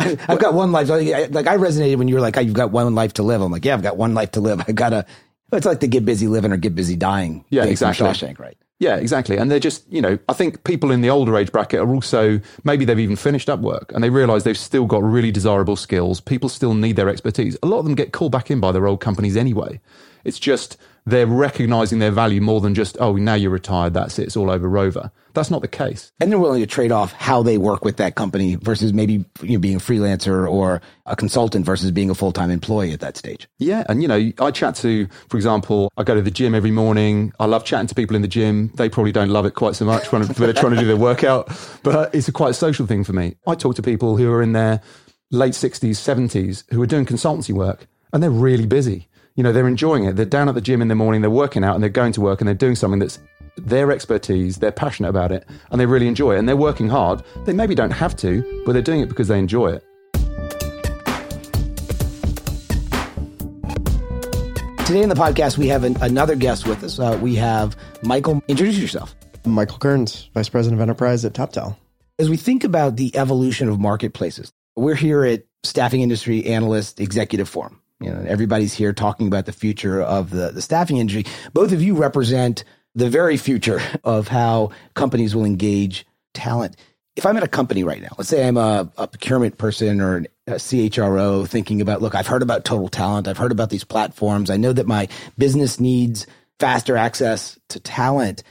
I've 0.00 0.40
got 0.40 0.54
one 0.54 0.72
life. 0.72 0.88
Like 0.88 1.46
I 1.46 1.56
resonated 1.56 1.96
when 1.96 2.08
you 2.08 2.16
were 2.16 2.20
like, 2.20 2.36
oh, 2.36 2.40
"You've 2.40 2.54
got 2.54 2.72
one 2.72 2.94
life 2.94 3.14
to 3.14 3.22
live." 3.22 3.40
I'm 3.40 3.52
like, 3.52 3.64
"Yeah, 3.64 3.74
I've 3.74 3.82
got 3.82 3.96
one 3.96 4.14
life 4.14 4.32
to 4.32 4.40
live. 4.40 4.62
I 4.68 4.72
gotta." 4.72 5.06
It's 5.52 5.66
like 5.66 5.78
the 5.78 5.86
get 5.86 6.04
busy 6.04 6.26
living 6.26 6.50
or 6.50 6.56
get 6.56 6.74
busy 6.74 6.96
dying. 6.96 7.44
Yeah, 7.50 7.64
exactly. 7.64 8.04
Shawshank, 8.04 8.40
right? 8.40 8.58
Yeah, 8.84 8.96
exactly. 8.96 9.38
And 9.38 9.50
they're 9.50 9.58
just, 9.58 9.90
you 9.90 10.02
know, 10.02 10.18
I 10.28 10.34
think 10.34 10.62
people 10.64 10.90
in 10.90 11.00
the 11.00 11.08
older 11.08 11.38
age 11.38 11.50
bracket 11.50 11.80
are 11.80 11.94
also 11.94 12.38
maybe 12.64 12.84
they've 12.84 12.98
even 12.98 13.16
finished 13.16 13.48
up 13.48 13.60
work 13.60 13.90
and 13.94 14.04
they 14.04 14.10
realize 14.10 14.44
they've 14.44 14.58
still 14.58 14.84
got 14.84 15.02
really 15.02 15.30
desirable 15.30 15.74
skills. 15.74 16.20
People 16.20 16.50
still 16.50 16.74
need 16.74 16.96
their 16.96 17.08
expertise. 17.08 17.56
A 17.62 17.66
lot 17.66 17.78
of 17.78 17.86
them 17.86 17.94
get 17.94 18.12
called 18.12 18.32
back 18.32 18.50
in 18.50 18.60
by 18.60 18.72
their 18.72 18.86
old 18.86 19.00
companies 19.00 19.38
anyway. 19.38 19.80
It's 20.22 20.38
just 20.38 20.76
they're 21.06 21.26
recognizing 21.26 21.98
their 21.98 22.10
value 22.10 22.42
more 22.42 22.60
than 22.60 22.74
just, 22.74 22.98
oh, 23.00 23.16
now 23.16 23.32
you're 23.32 23.50
retired, 23.50 23.94
that's 23.94 24.18
it, 24.18 24.24
it's 24.24 24.36
all 24.36 24.50
over 24.50 24.68
Rover. 24.68 25.10
That's 25.34 25.50
not 25.50 25.62
the 25.62 25.68
case. 25.68 26.12
And 26.20 26.30
they're 26.30 26.38
willing 26.38 26.60
to 26.60 26.66
trade 26.66 26.92
off 26.92 27.12
how 27.12 27.42
they 27.42 27.58
work 27.58 27.84
with 27.84 27.96
that 27.98 28.14
company 28.14 28.54
versus 28.54 28.92
maybe 28.92 29.24
you 29.42 29.54
know, 29.54 29.58
being 29.58 29.76
a 29.76 29.80
freelancer 29.80 30.50
or 30.50 30.80
a 31.06 31.16
consultant 31.16 31.66
versus 31.66 31.90
being 31.90 32.08
a 32.08 32.14
full 32.14 32.32
time 32.32 32.50
employee 32.50 32.92
at 32.92 33.00
that 33.00 33.16
stage. 33.16 33.48
Yeah. 33.58 33.84
And, 33.88 34.00
you 34.00 34.08
know, 34.08 34.32
I 34.40 34.50
chat 34.50 34.76
to, 34.76 35.06
for 35.28 35.36
example, 35.36 35.92
I 35.96 36.04
go 36.04 36.14
to 36.14 36.22
the 36.22 36.30
gym 36.30 36.54
every 36.54 36.70
morning. 36.70 37.32
I 37.38 37.46
love 37.46 37.64
chatting 37.64 37.88
to 37.88 37.94
people 37.94 38.16
in 38.16 38.22
the 38.22 38.28
gym. 38.28 38.70
They 38.74 38.88
probably 38.88 39.12
don't 39.12 39.30
love 39.30 39.44
it 39.44 39.54
quite 39.54 39.76
so 39.76 39.84
much 39.84 40.12
when 40.12 40.22
they're 40.38 40.52
trying 40.52 40.74
to 40.74 40.80
do 40.80 40.86
their 40.86 40.96
workout, 40.96 41.48
but 41.82 42.14
it's 42.14 42.28
a 42.28 42.32
quite 42.32 42.54
social 42.54 42.86
thing 42.86 43.04
for 43.04 43.12
me. 43.12 43.36
I 43.46 43.54
talk 43.54 43.74
to 43.76 43.82
people 43.82 44.16
who 44.16 44.30
are 44.32 44.42
in 44.42 44.52
their 44.52 44.80
late 45.30 45.54
60s, 45.54 45.90
70s 45.90 46.64
who 46.72 46.80
are 46.80 46.86
doing 46.86 47.04
consultancy 47.04 47.52
work 47.52 47.86
and 48.12 48.22
they're 48.22 48.30
really 48.30 48.66
busy 48.66 49.08
you 49.36 49.42
know, 49.42 49.52
they're 49.52 49.66
enjoying 49.66 50.04
it. 50.04 50.14
They're 50.14 50.24
down 50.24 50.48
at 50.48 50.54
the 50.54 50.60
gym 50.60 50.80
in 50.80 50.88
the 50.88 50.94
morning, 50.94 51.20
they're 51.20 51.30
working 51.30 51.64
out 51.64 51.74
and 51.74 51.82
they're 51.82 51.90
going 51.90 52.12
to 52.12 52.20
work 52.20 52.40
and 52.40 52.46
they're 52.46 52.54
doing 52.54 52.76
something 52.76 53.00
that's 53.00 53.18
their 53.56 53.90
expertise, 53.90 54.58
they're 54.58 54.72
passionate 54.72 55.08
about 55.08 55.32
it, 55.32 55.46
and 55.70 55.80
they 55.80 55.86
really 55.86 56.08
enjoy 56.08 56.34
it. 56.34 56.38
And 56.38 56.48
they're 56.48 56.56
working 56.56 56.88
hard. 56.88 57.22
They 57.44 57.52
maybe 57.52 57.74
don't 57.74 57.90
have 57.90 58.16
to, 58.16 58.62
but 58.66 58.72
they're 58.72 58.82
doing 58.82 59.00
it 59.00 59.08
because 59.08 59.28
they 59.28 59.38
enjoy 59.38 59.72
it. 59.72 59.84
Today 64.86 65.02
in 65.02 65.08
the 65.08 65.14
podcast, 65.14 65.56
we 65.56 65.68
have 65.68 65.82
an, 65.82 65.96
another 66.02 66.36
guest 66.36 66.66
with 66.66 66.84
us. 66.84 66.98
Uh, 66.98 67.18
we 67.22 67.34
have 67.36 67.74
Michael. 68.02 68.42
Introduce 68.48 68.78
yourself. 68.78 69.14
Michael 69.46 69.78
Kearns, 69.78 70.28
Vice 70.34 70.48
President 70.48 70.80
of 70.80 70.82
Enterprise 70.82 71.24
at 71.24 71.32
TopTal. 71.32 71.76
As 72.18 72.30
we 72.30 72.36
think 72.36 72.64
about 72.64 72.96
the 72.96 73.16
evolution 73.16 73.68
of 73.68 73.78
marketplaces, 73.78 74.52
we're 74.76 74.94
here 74.94 75.24
at 75.24 75.44
Staffing 75.62 76.02
Industry 76.02 76.44
Analyst 76.46 77.00
Executive 77.00 77.48
Forum. 77.48 77.80
You 78.00 78.10
know, 78.10 78.24
everybody's 78.26 78.74
here 78.74 78.92
talking 78.92 79.26
about 79.26 79.46
the 79.46 79.52
future 79.52 80.02
of 80.02 80.30
the, 80.30 80.50
the 80.50 80.60
staffing 80.60 80.98
industry. 80.98 81.24
Both 81.52 81.72
of 81.72 81.80
you 81.80 81.94
represent 81.94 82.64
the 82.94 83.10
very 83.10 83.36
future 83.36 83.80
of 84.04 84.28
how 84.28 84.70
companies 84.94 85.34
will 85.34 85.44
engage 85.44 86.06
talent. 86.32 86.76
If 87.16 87.26
I'm 87.26 87.36
at 87.36 87.42
a 87.44 87.48
company 87.48 87.84
right 87.84 88.02
now, 88.02 88.10
let's 88.18 88.28
say 88.28 88.46
I'm 88.46 88.56
a, 88.56 88.90
a 88.96 89.06
procurement 89.06 89.56
person 89.56 90.00
or 90.00 90.24
a 90.46 90.52
CHRO 90.52 91.46
thinking 91.46 91.80
about, 91.80 92.02
look, 92.02 92.14
I've 92.14 92.26
heard 92.26 92.42
about 92.42 92.64
total 92.64 92.88
talent. 92.88 93.28
I've 93.28 93.38
heard 93.38 93.52
about 93.52 93.70
these 93.70 93.84
platforms. 93.84 94.50
I 94.50 94.56
know 94.56 94.72
that 94.72 94.86
my 94.86 95.08
business 95.38 95.78
needs 95.78 96.26
faster 96.58 96.96
access 96.96 97.58
to 97.68 97.80
talent. 97.80 98.42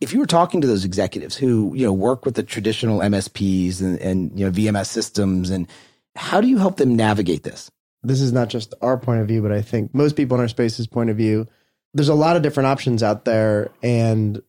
If 0.00 0.12
you 0.12 0.20
were 0.20 0.26
talking 0.26 0.60
to 0.60 0.66
those 0.66 0.84
executives 0.84 1.36
who, 1.36 1.74
you 1.74 1.86
know, 1.86 1.92
work 1.92 2.24
with 2.24 2.34
the 2.34 2.42
traditional 2.42 3.00
MSPs 3.00 3.80
and, 3.80 3.98
and 3.98 4.38
you 4.38 4.44
know, 4.44 4.52
VMS 4.52 4.86
systems 4.86 5.50
and 5.50 5.66
how 6.16 6.40
do 6.40 6.48
you 6.48 6.58
help 6.58 6.76
them 6.76 6.96
navigate 6.96 7.44
this? 7.44 7.70
this 8.02 8.20
is 8.20 8.32
not 8.32 8.48
just 8.48 8.74
our 8.82 8.98
point 8.98 9.20
of 9.20 9.28
view, 9.28 9.42
but 9.42 9.52
I 9.52 9.62
think 9.62 9.94
most 9.94 10.16
people 10.16 10.36
in 10.36 10.40
our 10.40 10.48
space's 10.48 10.86
point 10.86 11.10
of 11.10 11.16
view. 11.16 11.46
There's 11.94 12.08
a 12.08 12.14
lot 12.14 12.36
of 12.36 12.42
different 12.42 12.68
options 12.68 13.02
out 13.02 13.24
there, 13.24 13.70
and 13.82 14.42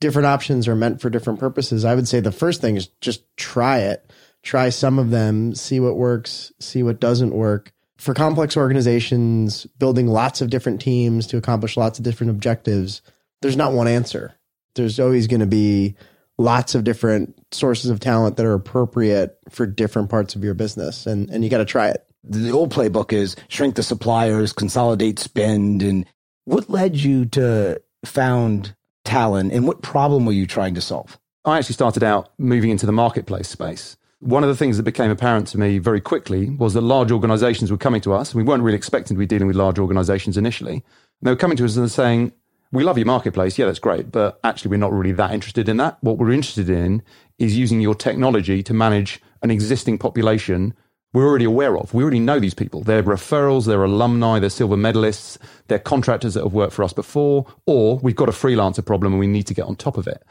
different 0.00 0.26
options 0.26 0.68
are 0.68 0.76
meant 0.76 1.00
for 1.00 1.10
different 1.10 1.40
purposes. 1.40 1.84
I 1.84 1.94
would 1.94 2.08
say 2.08 2.20
the 2.20 2.32
first 2.32 2.60
thing 2.60 2.76
is 2.76 2.88
just 3.00 3.24
try 3.36 3.78
it. 3.80 4.10
Try 4.42 4.68
some 4.68 4.98
of 4.98 5.10
them, 5.10 5.54
see 5.54 5.80
what 5.80 5.96
works, 5.96 6.52
see 6.60 6.82
what 6.82 7.00
doesn't 7.00 7.34
work. 7.34 7.72
For 7.98 8.14
complex 8.14 8.56
organizations, 8.56 9.66
building 9.78 10.06
lots 10.06 10.40
of 10.40 10.50
different 10.50 10.80
teams 10.80 11.26
to 11.28 11.36
accomplish 11.36 11.76
lots 11.76 11.98
of 11.98 12.04
different 12.04 12.30
objectives, 12.30 13.02
there's 13.42 13.56
not 13.56 13.72
one 13.72 13.88
answer. 13.88 14.34
There's 14.74 15.00
always 15.00 15.26
going 15.26 15.40
to 15.40 15.46
be 15.46 15.96
lots 16.38 16.74
of 16.74 16.84
different 16.84 17.34
sources 17.50 17.90
of 17.90 17.98
talent 17.98 18.36
that 18.36 18.46
are 18.46 18.54
appropriate 18.54 19.38
for 19.48 19.66
different 19.66 20.10
parts 20.10 20.36
of 20.36 20.44
your 20.44 20.54
business, 20.54 21.06
and, 21.06 21.28
and 21.30 21.42
you 21.42 21.50
got 21.50 21.58
to 21.58 21.64
try 21.64 21.88
it 21.88 22.06
the 22.28 22.50
old 22.50 22.72
playbook 22.72 23.12
is 23.12 23.36
shrink 23.48 23.76
the 23.76 23.82
suppliers, 23.82 24.52
consolidate 24.52 25.18
spend. 25.18 25.82
And 25.82 26.06
what 26.46 26.70
led 26.70 26.96
you 26.96 27.26
to 27.26 27.82
found 28.04 28.74
Talon 29.04 29.50
and 29.50 29.66
what 29.66 29.82
problem 29.82 30.24
were 30.24 30.32
you 30.32 30.46
trying 30.46 30.74
to 30.74 30.80
solve? 30.80 31.18
I 31.44 31.58
actually 31.58 31.74
started 31.74 32.02
out 32.02 32.30
moving 32.38 32.70
into 32.70 32.86
the 32.86 32.92
marketplace 32.92 33.48
space. 33.48 33.96
One 34.20 34.42
of 34.42 34.48
the 34.48 34.56
things 34.56 34.78
that 34.78 34.84
became 34.84 35.10
apparent 35.10 35.48
to 35.48 35.58
me 35.58 35.78
very 35.78 36.00
quickly 36.00 36.50
was 36.50 36.74
that 36.74 36.80
large 36.80 37.12
organizations 37.12 37.70
were 37.70 37.76
coming 37.76 38.00
to 38.00 38.14
us. 38.14 38.34
We 38.34 38.42
weren't 38.42 38.62
really 38.62 38.76
expecting 38.76 39.14
to 39.14 39.18
be 39.18 39.26
dealing 39.26 39.46
with 39.46 39.56
large 39.56 39.78
organizations 39.78 40.36
initially. 40.38 40.74
And 40.74 40.82
they 41.22 41.30
were 41.30 41.36
coming 41.36 41.56
to 41.58 41.64
us 41.64 41.76
and 41.76 41.90
saying, 41.90 42.32
we 42.72 42.82
love 42.82 42.98
your 42.98 43.06
marketplace. 43.06 43.58
Yeah, 43.58 43.66
that's 43.66 43.78
great. 43.78 44.10
But 44.10 44.40
actually, 44.42 44.70
we're 44.70 44.78
not 44.78 44.92
really 44.92 45.12
that 45.12 45.32
interested 45.32 45.68
in 45.68 45.76
that. 45.76 45.98
What 46.00 46.18
we're 46.18 46.32
interested 46.32 46.70
in 46.70 47.02
is 47.38 47.56
using 47.56 47.80
your 47.80 47.94
technology 47.94 48.62
to 48.62 48.74
manage 48.74 49.20
an 49.42 49.50
existing 49.50 49.98
population 49.98 50.74
we're 51.12 51.26
already 51.26 51.44
aware 51.44 51.78
of. 51.78 51.94
We 51.94 52.02
already 52.02 52.18
know 52.18 52.38
these 52.38 52.54
people. 52.54 52.82
They're 52.82 53.02
referrals, 53.02 53.66
they're 53.66 53.84
alumni, 53.84 54.38
they're 54.38 54.50
silver 54.50 54.76
medalists, 54.76 55.38
they're 55.68 55.78
contractors 55.78 56.34
that 56.34 56.42
have 56.42 56.52
worked 56.52 56.74
for 56.74 56.82
us 56.82 56.92
before, 56.92 57.46
or 57.64 57.98
we've 57.98 58.16
got 58.16 58.28
a 58.28 58.32
freelancer 58.32 58.84
problem 58.84 59.14
and 59.14 59.20
we 59.20 59.26
need 59.26 59.46
to 59.46 59.54
get 59.54 59.64
on 59.64 59.76
top 59.76 59.96
of 59.96 60.06
it. 60.06 60.22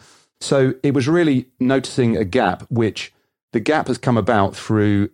So 0.41 0.73
it 0.83 0.93
was 0.93 1.07
really 1.07 1.47
noticing 1.59 2.17
a 2.17 2.25
gap, 2.25 2.63
which 2.69 3.13
the 3.51 3.59
gap 3.59 3.87
has 3.87 3.97
come 3.97 4.17
about 4.17 4.55
through 4.55 5.09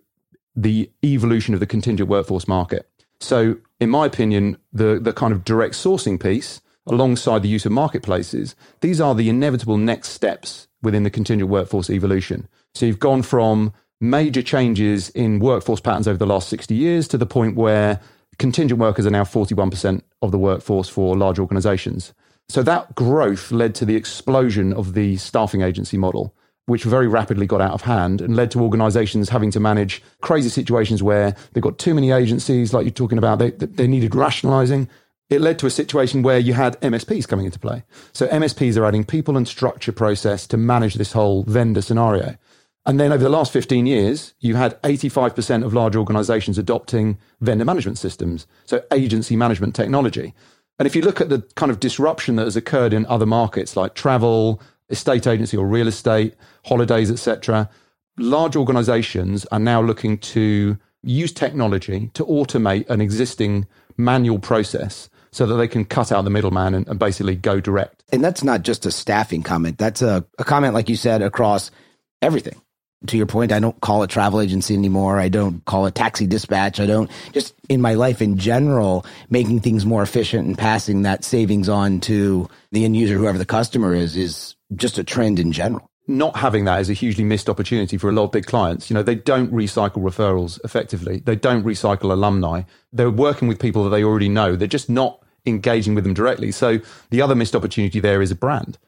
the 0.54 0.90
evolution 1.04 1.54
of 1.54 1.60
the 1.60 1.66
contingent 1.66 2.08
workforce 2.08 2.46
market. 2.46 2.88
So, 3.20 3.56
in 3.80 3.88
my 3.88 4.06
opinion, 4.06 4.58
the, 4.72 4.98
the 5.00 5.12
kind 5.12 5.32
of 5.32 5.44
direct 5.44 5.74
sourcing 5.74 6.20
piece, 6.20 6.60
alongside 6.86 7.42
the 7.42 7.48
use 7.48 7.64
of 7.64 7.72
marketplaces, 7.72 8.56
these 8.80 9.00
are 9.00 9.14
the 9.14 9.28
inevitable 9.28 9.78
next 9.78 10.08
steps 10.08 10.66
within 10.82 11.04
the 11.04 11.10
contingent 11.10 11.48
workforce 11.48 11.88
evolution. 11.88 12.48
So, 12.74 12.84
you've 12.86 12.98
gone 12.98 13.22
from 13.22 13.72
major 14.02 14.42
changes 14.42 15.10
in 15.10 15.38
workforce 15.38 15.80
patterns 15.80 16.08
over 16.08 16.18
the 16.18 16.26
last 16.26 16.48
60 16.48 16.74
years 16.74 17.06
to 17.08 17.16
the 17.16 17.24
point 17.24 17.56
where 17.56 18.00
contingent 18.38 18.80
workers 18.80 19.06
are 19.06 19.10
now 19.10 19.22
41% 19.22 20.02
of 20.20 20.32
the 20.32 20.38
workforce 20.38 20.88
for 20.88 21.16
large 21.16 21.38
organizations. 21.38 22.12
So 22.48 22.64
that 22.64 22.94
growth 22.96 23.52
led 23.52 23.76
to 23.76 23.84
the 23.84 23.94
explosion 23.94 24.72
of 24.72 24.94
the 24.94 25.16
staffing 25.18 25.62
agency 25.62 25.96
model, 25.96 26.34
which 26.66 26.82
very 26.82 27.06
rapidly 27.06 27.46
got 27.46 27.60
out 27.60 27.72
of 27.72 27.82
hand 27.82 28.20
and 28.20 28.34
led 28.34 28.50
to 28.50 28.60
organizations 28.60 29.28
having 29.28 29.52
to 29.52 29.60
manage 29.60 30.02
crazy 30.20 30.48
situations 30.48 31.00
where 31.00 31.36
they've 31.52 31.62
got 31.62 31.78
too 31.78 31.94
many 31.94 32.10
agencies, 32.10 32.74
like 32.74 32.84
you're 32.84 32.90
talking 32.90 33.18
about, 33.18 33.38
they, 33.38 33.50
they 33.50 33.86
needed 33.86 34.16
rationalizing. 34.16 34.88
It 35.30 35.40
led 35.40 35.60
to 35.60 35.66
a 35.66 35.70
situation 35.70 36.22
where 36.22 36.38
you 36.38 36.54
had 36.54 36.78
MSPs 36.80 37.28
coming 37.28 37.46
into 37.46 37.60
play. 37.60 37.84
So 38.12 38.26
MSPs 38.26 38.76
are 38.76 38.84
adding 38.84 39.04
people 39.04 39.36
and 39.36 39.46
structure 39.46 39.92
process 39.92 40.46
to 40.48 40.56
manage 40.56 40.94
this 40.94 41.12
whole 41.12 41.44
vendor 41.44 41.80
scenario. 41.80 42.36
And 42.84 42.98
then 42.98 43.12
over 43.12 43.22
the 43.22 43.30
last 43.30 43.52
15 43.52 43.86
years, 43.86 44.34
you 44.40 44.56
had 44.56 44.80
85% 44.82 45.64
of 45.64 45.72
large 45.72 45.94
organizations 45.94 46.58
adopting 46.58 47.16
vendor 47.40 47.64
management 47.64 47.98
systems, 47.98 48.46
so 48.64 48.82
agency 48.92 49.36
management 49.36 49.74
technology. 49.74 50.34
And 50.78 50.86
if 50.86 50.96
you 50.96 51.02
look 51.02 51.20
at 51.20 51.28
the 51.28 51.42
kind 51.54 51.70
of 51.70 51.78
disruption 51.78 52.36
that 52.36 52.44
has 52.44 52.56
occurred 52.56 52.92
in 52.92 53.06
other 53.06 53.26
markets 53.26 53.76
like 53.76 53.94
travel, 53.94 54.60
estate 54.88 55.28
agency 55.28 55.56
or 55.56 55.66
real 55.66 55.86
estate, 55.86 56.34
holidays, 56.64 57.10
etc., 57.10 57.70
large 58.18 58.56
organizations 58.56 59.46
are 59.46 59.60
now 59.60 59.80
looking 59.80 60.18
to 60.18 60.76
use 61.04 61.32
technology 61.32 62.10
to 62.14 62.24
automate 62.26 62.88
an 62.90 63.00
existing 63.00 63.66
manual 63.96 64.40
process 64.40 65.08
so 65.30 65.46
that 65.46 65.54
they 65.54 65.68
can 65.68 65.84
cut 65.84 66.10
out 66.10 66.22
the 66.24 66.30
middleman 66.30 66.74
and, 66.74 66.88
and 66.88 66.98
basically 66.98 67.36
go 67.36 67.60
direct. 67.60 68.02
And 68.12 68.24
that's 68.24 68.42
not 68.42 68.62
just 68.62 68.86
a 68.86 68.90
staffing 68.90 69.42
comment. 69.44 69.78
That's 69.78 70.02
a, 70.02 70.24
a 70.38 70.44
comment, 70.44 70.74
like 70.74 70.88
you 70.88 70.96
said, 70.96 71.22
across 71.22 71.70
everything 72.20 72.60
to 73.06 73.16
your 73.16 73.26
point, 73.26 73.52
I 73.52 73.60
don't 73.60 73.80
call 73.80 74.02
it 74.02 74.10
travel 74.10 74.40
agency 74.40 74.74
anymore. 74.74 75.18
I 75.18 75.28
don't 75.28 75.64
call 75.64 75.86
it 75.86 75.94
taxi 75.94 76.26
dispatch. 76.26 76.80
I 76.80 76.86
don't 76.86 77.10
just 77.32 77.54
in 77.68 77.80
my 77.80 77.94
life 77.94 78.22
in 78.22 78.38
general, 78.38 79.04
making 79.30 79.60
things 79.60 79.84
more 79.84 80.02
efficient 80.02 80.46
and 80.46 80.56
passing 80.56 81.02
that 81.02 81.24
savings 81.24 81.68
on 81.68 82.00
to 82.00 82.48
the 82.70 82.84
end 82.84 82.96
user, 82.96 83.16
whoever 83.16 83.38
the 83.38 83.46
customer 83.46 83.94
is, 83.94 84.16
is 84.16 84.56
just 84.74 84.98
a 84.98 85.04
trend 85.04 85.38
in 85.38 85.52
general. 85.52 85.88
Not 86.08 86.36
having 86.36 86.64
that 86.64 86.80
is 86.80 86.90
a 86.90 86.94
hugely 86.94 87.24
missed 87.24 87.48
opportunity 87.48 87.96
for 87.96 88.08
a 88.08 88.12
lot 88.12 88.24
of 88.24 88.32
big 88.32 88.46
clients. 88.46 88.90
You 88.90 88.94
know, 88.94 89.02
they 89.02 89.14
don't 89.14 89.52
recycle 89.52 90.02
referrals 90.02 90.58
effectively. 90.64 91.22
They 91.24 91.36
don't 91.36 91.64
recycle 91.64 92.10
alumni. 92.10 92.62
They're 92.92 93.10
working 93.10 93.46
with 93.46 93.60
people 93.60 93.84
that 93.84 93.90
they 93.90 94.02
already 94.02 94.28
know. 94.28 94.56
They're 94.56 94.66
just 94.66 94.90
not 94.90 95.22
engaging 95.46 95.94
with 95.94 96.04
them 96.04 96.14
directly. 96.14 96.50
So 96.50 96.80
the 97.10 97.22
other 97.22 97.34
missed 97.34 97.54
opportunity 97.54 98.00
there 98.00 98.20
is 98.20 98.30
a 98.30 98.36
brand 98.36 98.78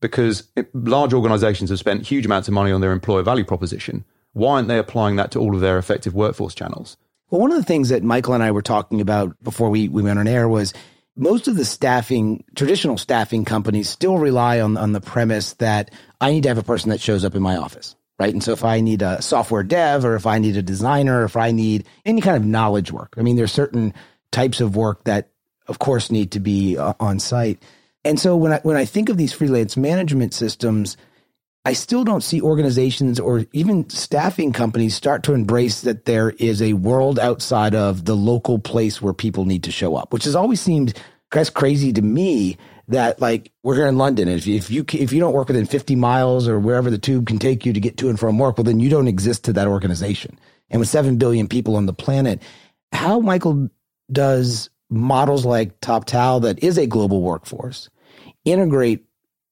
because 0.00 0.48
it, 0.56 0.74
large 0.74 1.12
organizations 1.12 1.70
have 1.70 1.78
spent 1.78 2.06
huge 2.06 2.26
amounts 2.26 2.48
of 2.48 2.54
money 2.54 2.72
on 2.72 2.80
their 2.80 2.92
employer 2.92 3.22
value 3.22 3.44
proposition. 3.44 4.04
Why 4.32 4.56
aren't 4.56 4.68
they 4.68 4.78
applying 4.78 5.16
that 5.16 5.30
to 5.32 5.38
all 5.38 5.54
of 5.54 5.60
their 5.60 5.78
effective 5.78 6.14
workforce 6.14 6.54
channels? 6.54 6.96
Well, 7.30 7.40
one 7.40 7.52
of 7.52 7.56
the 7.56 7.64
things 7.64 7.88
that 7.88 8.02
Michael 8.02 8.34
and 8.34 8.42
I 8.42 8.50
were 8.50 8.62
talking 8.62 9.00
about 9.00 9.42
before 9.42 9.70
we, 9.70 9.88
we 9.88 10.02
went 10.02 10.18
on 10.18 10.28
air 10.28 10.48
was 10.48 10.74
most 11.16 11.48
of 11.48 11.56
the 11.56 11.64
staffing, 11.64 12.44
traditional 12.54 12.98
staffing 12.98 13.44
companies 13.44 13.88
still 13.88 14.18
rely 14.18 14.60
on, 14.60 14.76
on 14.76 14.92
the 14.92 15.00
premise 15.00 15.54
that 15.54 15.90
I 16.20 16.32
need 16.32 16.42
to 16.42 16.48
have 16.48 16.58
a 16.58 16.62
person 16.62 16.90
that 16.90 17.00
shows 17.00 17.24
up 17.24 17.34
in 17.34 17.42
my 17.42 17.56
office, 17.56 17.94
right? 18.18 18.32
And 18.32 18.42
so 18.42 18.52
if 18.52 18.64
I 18.64 18.80
need 18.80 19.02
a 19.02 19.22
software 19.22 19.62
dev 19.62 20.04
or 20.04 20.16
if 20.16 20.26
I 20.26 20.38
need 20.38 20.56
a 20.56 20.62
designer, 20.62 21.20
or 21.20 21.24
if 21.24 21.36
I 21.36 21.52
need 21.52 21.86
any 22.04 22.20
kind 22.20 22.36
of 22.36 22.44
knowledge 22.44 22.90
work, 22.90 23.14
I 23.16 23.22
mean, 23.22 23.36
there's 23.36 23.52
certain 23.52 23.94
types 24.32 24.60
of 24.60 24.76
work 24.76 25.04
that, 25.04 25.30
of 25.68 25.78
course, 25.78 26.10
need 26.10 26.32
to 26.32 26.40
be 26.40 26.76
uh, 26.76 26.94
on 26.98 27.20
site. 27.20 27.62
And 28.04 28.20
so 28.20 28.36
when 28.36 28.52
I 28.52 28.58
when 28.60 28.76
I 28.76 28.84
think 28.84 29.08
of 29.08 29.16
these 29.16 29.32
freelance 29.32 29.76
management 29.76 30.34
systems, 30.34 30.96
I 31.64 31.72
still 31.72 32.04
don't 32.04 32.22
see 32.22 32.42
organizations 32.42 33.18
or 33.18 33.46
even 33.52 33.88
staffing 33.88 34.52
companies 34.52 34.94
start 34.94 35.22
to 35.24 35.32
embrace 35.32 35.80
that 35.82 36.04
there 36.04 36.30
is 36.30 36.60
a 36.60 36.74
world 36.74 37.18
outside 37.18 37.74
of 37.74 38.04
the 38.04 38.14
local 38.14 38.58
place 38.58 39.00
where 39.00 39.14
people 39.14 39.46
need 39.46 39.62
to 39.64 39.72
show 39.72 39.96
up, 39.96 40.12
which 40.12 40.24
has 40.24 40.36
always 40.36 40.60
seemed 40.60 40.94
that's 41.30 41.50
crazy 41.50 41.92
to 41.92 42.02
me 42.02 42.56
that 42.88 43.20
like 43.20 43.50
we're 43.62 43.74
here 43.74 43.86
in 43.86 43.98
London. 43.98 44.28
And 44.28 44.38
if 44.38 44.46
you, 44.46 44.56
if 44.56 44.70
you, 44.70 44.84
if 44.92 45.12
you 45.12 45.20
don't 45.20 45.32
work 45.32 45.48
within 45.48 45.66
50 45.66 45.96
miles 45.96 46.46
or 46.46 46.60
wherever 46.60 46.90
the 46.90 46.98
tube 46.98 47.26
can 47.26 47.38
take 47.38 47.66
you 47.66 47.72
to 47.72 47.80
get 47.80 47.96
to 47.98 48.08
and 48.08 48.20
from 48.20 48.38
work, 48.38 48.56
well, 48.56 48.64
then 48.64 48.78
you 48.78 48.88
don't 48.88 49.08
exist 49.08 49.44
to 49.44 49.52
that 49.54 49.66
organization. 49.66 50.38
And 50.70 50.80
with 50.80 50.88
7 50.88 51.16
billion 51.16 51.48
people 51.48 51.76
on 51.76 51.86
the 51.86 51.92
planet, 51.92 52.40
how 52.92 53.20
Michael 53.20 53.68
does 54.12 54.70
models 54.90 55.44
like 55.44 55.80
TopTal 55.80 56.42
that 56.42 56.62
is 56.62 56.78
a 56.78 56.86
global 56.86 57.20
workforce 57.20 57.90
integrate 58.44 59.04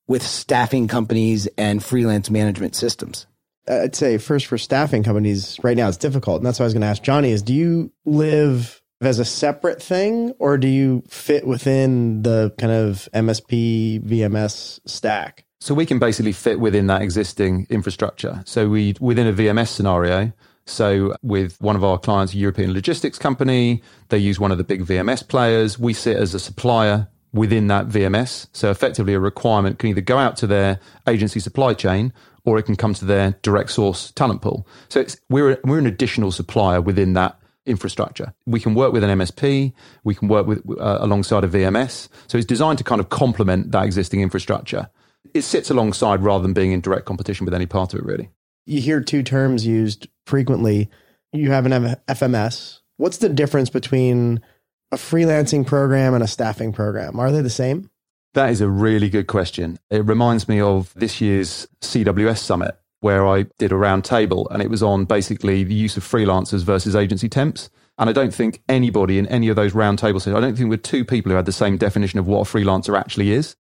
with 0.07 0.23
staffing 0.23 0.89
companies 0.89 1.47
and 1.59 1.83
freelance 1.83 2.31
management 2.31 2.75
systems? 2.75 3.27
Uh, 3.69 3.83
I'd 3.83 3.95
say 3.95 4.19
first 4.19 4.47
for 4.47 4.59
staffing 4.59 5.03
companies 5.03 5.59
right 5.63 5.77
now 5.77 5.89
it's 5.89 5.97
difficult. 5.97 6.39
And 6.39 6.47
that's 6.47 6.59
what 6.59 6.65
I 6.65 6.67
was 6.67 6.75
going 6.75 6.83
to 6.83 6.89
ask 6.89 7.03
Johnny 7.03 7.31
is 7.31 7.43
do 7.43 7.55
you 7.55 7.93
live 8.05 8.83
as 9.01 9.19
a 9.19 9.25
separate 9.25 9.83
thing 9.83 10.33
or 10.39 10.59
do 10.59 10.69
you 10.69 11.03
fit 11.09 11.47
within 11.47 12.23
the 12.23 12.55
kind 12.59 12.73
of 12.73 13.09
MSP 13.15 14.03
VMS 14.05 14.81
stack? 14.87 15.45
So 15.61 15.75
we 15.75 15.87
can 15.87 15.99
basically 16.01 16.33
fit 16.33 16.59
within 16.59 16.89
that 16.89 17.03
existing 17.03 17.67
infrastructure. 17.71 18.43
So 18.47 18.69
we 18.69 18.97
within 19.01 19.29
a 19.29 19.33
VMS 19.33 19.69
scenario, 19.69 20.33
so 20.67 21.15
with 21.23 21.61
one 21.61 21.77
of 21.77 21.85
our 21.85 21.99
clients, 21.99 22.35
a 22.35 22.37
European 22.37 22.73
logistics 22.73 23.19
company, 23.19 23.83
they 24.09 24.19
use 24.19 24.39
one 24.39 24.53
of 24.53 24.59
the 24.59 24.65
big 24.65 24.85
VMS 24.85 25.27
players. 25.27 25.79
We 25.79 25.93
sit 25.93 26.17
as 26.17 26.35
a 26.35 26.41
supplier 26.41 27.09
within 27.33 27.67
that 27.69 27.89
VMS. 27.89 28.47
So 28.53 28.71
effectively, 28.71 29.15
a 29.15 29.21
requirement 29.21 29.79
can 29.79 29.89
either 29.89 30.01
go 30.01 30.19
out 30.19 30.37
to 30.39 30.47
their 30.47 30.81
agency 31.09 31.41
supply 31.41 31.75
chain 31.75 32.13
or 32.45 32.59
it 32.59 32.65
can 32.65 32.77
come 32.77 32.95
to 32.95 33.05
their 33.05 33.33
direct 33.43 33.71
source 33.71 34.11
talent 34.13 34.43
pool. 34.43 34.67
So 34.89 35.05
we're 35.29 35.59
we're 35.65 35.79
an 35.79 35.87
additional 35.87 36.33
supplier 36.33 36.81
within 36.81 37.15
that 37.15 37.39
infrastructure. 37.65 38.35
We 38.47 38.61
can 38.61 38.75
work 38.75 38.93
with 38.93 39.05
an 39.05 39.19
MSP, 39.19 39.73
we 40.05 40.15
can 40.15 40.29
work 40.29 40.47
with 40.47 40.63
uh, 40.79 40.99
alongside 41.01 41.45
a 41.45 41.49
VMS. 41.49 42.09
So 42.27 42.37
it's 42.39 42.47
designed 42.47 42.79
to 42.79 42.85
kind 42.85 43.01
of 43.01 43.09
complement 43.09 43.71
that 43.73 43.85
existing 43.85 44.21
infrastructure. 44.21 44.89
It 45.35 45.43
sits 45.43 45.71
alongside 45.71 46.23
rather 46.23 46.43
than 46.43 46.53
being 46.53 46.73
in 46.73 46.81
direct 46.81 47.07
competition 47.07 47.45
with 47.45 47.55
any 47.55 47.67
part 47.67 47.95
of 47.95 48.01
it. 48.01 48.05
Really, 48.05 48.31
you 48.67 48.81
hear 48.81 49.01
two 49.01 49.23
terms 49.23 49.67
used 49.67 50.09
frequently. 50.27 50.91
You 51.33 51.51
have 51.53 51.65
an 51.65 51.97
FMS. 52.09 52.81
What's 52.99 53.19
the 53.19 53.31
difference 53.31 53.71
between 53.71 54.43
a 54.93 54.97
freelancing 54.97 55.67
program 55.67 56.15
and 56.15 56.23
a 56.23 56.29
staffing 56.29 56.73
program? 56.73 57.19
Are 57.19 57.33
they 57.33 57.41
the 57.41 57.51
same? 57.51 57.91
That 58.35 58.51
is 58.51 58.61
a 58.61 58.69
really 58.69 59.11
good 59.11 59.27
question. 59.27 59.79
It 59.91 60.05
reminds 60.05 60.49
me 60.49 60.61
of 60.61 60.93
this 60.95 61.21
year's 61.21 61.67
CWS 61.81 62.39
summit 62.39 62.79
where 63.01 63.27
I 63.27 63.47
did 63.59 63.73
a 63.73 63.77
round 63.77 64.05
table 64.05 64.49
and 64.51 64.63
it 64.63 64.71
was 64.71 64.83
on 64.83 65.07
basically 65.07 65.65
the 65.65 65.75
use 65.75 65.97
of 65.97 66.05
freelancers 66.05 66.63
versus 66.63 66.95
agency 66.95 67.29
temps. 67.29 67.69
And 67.99 68.09
I 68.09 68.13
don't 68.13 68.33
think 68.33 68.63
anybody 68.69 69.19
in 69.19 69.27
any 69.27 69.49
of 69.49 69.57
those 69.57 69.75
round 69.75 69.99
tables, 69.99 70.27
I 70.27 70.41
don't 70.41 70.57
think 70.57 70.71
we're 70.71 70.77
two 70.77 71.05
people 71.05 71.31
who 71.31 71.37
had 71.37 71.47
the 71.47 71.53
same 71.53 71.77
definition 71.77 72.19
of 72.19 72.27
what 72.27 72.49
a 72.49 72.51
freelancer 72.51 72.99
actually 72.99 73.33
is. 73.33 73.57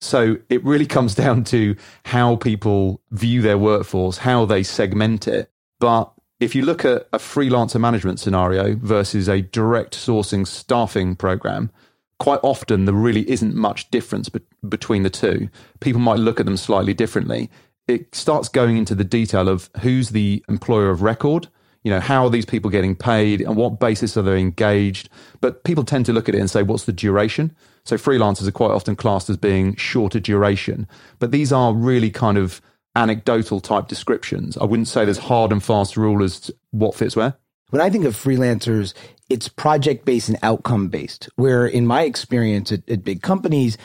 So 0.00 0.36
it 0.48 0.64
really 0.64 0.86
comes 0.96 1.14
down 1.14 1.44
to 1.44 1.76
how 2.04 2.36
people 2.36 3.02
view 3.10 3.42
their 3.42 3.58
workforce, 3.58 4.18
how 4.18 4.44
they 4.44 4.62
segment 4.62 5.28
it. 5.28 5.50
But 5.80 6.13
if 6.40 6.54
you 6.54 6.62
look 6.62 6.84
at 6.84 7.08
a 7.12 7.18
freelancer 7.18 7.80
management 7.80 8.20
scenario 8.20 8.76
versus 8.76 9.28
a 9.28 9.42
direct 9.42 9.96
sourcing 9.96 10.46
staffing 10.46 11.16
program, 11.16 11.70
quite 12.18 12.40
often 12.42 12.84
there 12.84 12.94
really 12.94 13.28
isn't 13.30 13.54
much 13.54 13.90
difference 13.90 14.28
be- 14.28 14.40
between 14.68 15.02
the 15.02 15.10
two. 15.10 15.48
People 15.80 16.00
might 16.00 16.18
look 16.18 16.40
at 16.40 16.46
them 16.46 16.56
slightly 16.56 16.94
differently. 16.94 17.50
It 17.86 18.14
starts 18.14 18.48
going 18.48 18.76
into 18.76 18.94
the 18.94 19.04
detail 19.04 19.48
of 19.48 19.70
who's 19.80 20.10
the 20.10 20.44
employer 20.48 20.90
of 20.90 21.02
record, 21.02 21.48
you 21.84 21.90
know, 21.90 22.00
how 22.00 22.24
are 22.24 22.30
these 22.30 22.46
people 22.46 22.70
getting 22.70 22.96
paid 22.96 23.42
and 23.42 23.56
what 23.56 23.78
basis 23.78 24.16
are 24.16 24.22
they 24.22 24.40
engaged? 24.40 25.10
But 25.40 25.64
people 25.64 25.84
tend 25.84 26.06
to 26.06 26.14
look 26.14 26.28
at 26.28 26.34
it 26.34 26.40
and 26.40 26.50
say, 26.50 26.62
what's 26.62 26.84
the 26.84 26.92
duration? 26.92 27.54
So 27.84 27.96
freelancers 27.96 28.48
are 28.48 28.52
quite 28.52 28.70
often 28.70 28.96
classed 28.96 29.28
as 29.28 29.36
being 29.36 29.76
shorter 29.76 30.18
duration, 30.18 30.88
but 31.18 31.30
these 31.30 31.52
are 31.52 31.74
really 31.74 32.10
kind 32.10 32.38
of 32.38 32.62
anecdotal 32.96 33.60
type 33.60 33.88
descriptions. 33.88 34.56
I 34.56 34.64
wouldn't 34.64 34.88
say 34.88 35.04
there's 35.04 35.18
hard 35.18 35.52
and 35.52 35.62
fast 35.62 35.96
rule 35.96 36.22
as 36.22 36.40
to 36.40 36.56
what 36.70 36.94
fits 36.94 37.16
where. 37.16 37.36
When 37.70 37.82
I 37.82 37.90
think 37.90 38.04
of 38.04 38.14
freelancers, 38.14 38.94
it's 39.28 39.48
project 39.48 40.04
based 40.04 40.28
and 40.28 40.38
outcome 40.42 40.88
based, 40.88 41.28
where 41.36 41.66
in 41.66 41.86
my 41.86 42.02
experience 42.02 42.70
at, 42.70 42.88
at 42.88 43.04
big 43.04 43.22
companies, 43.22 43.76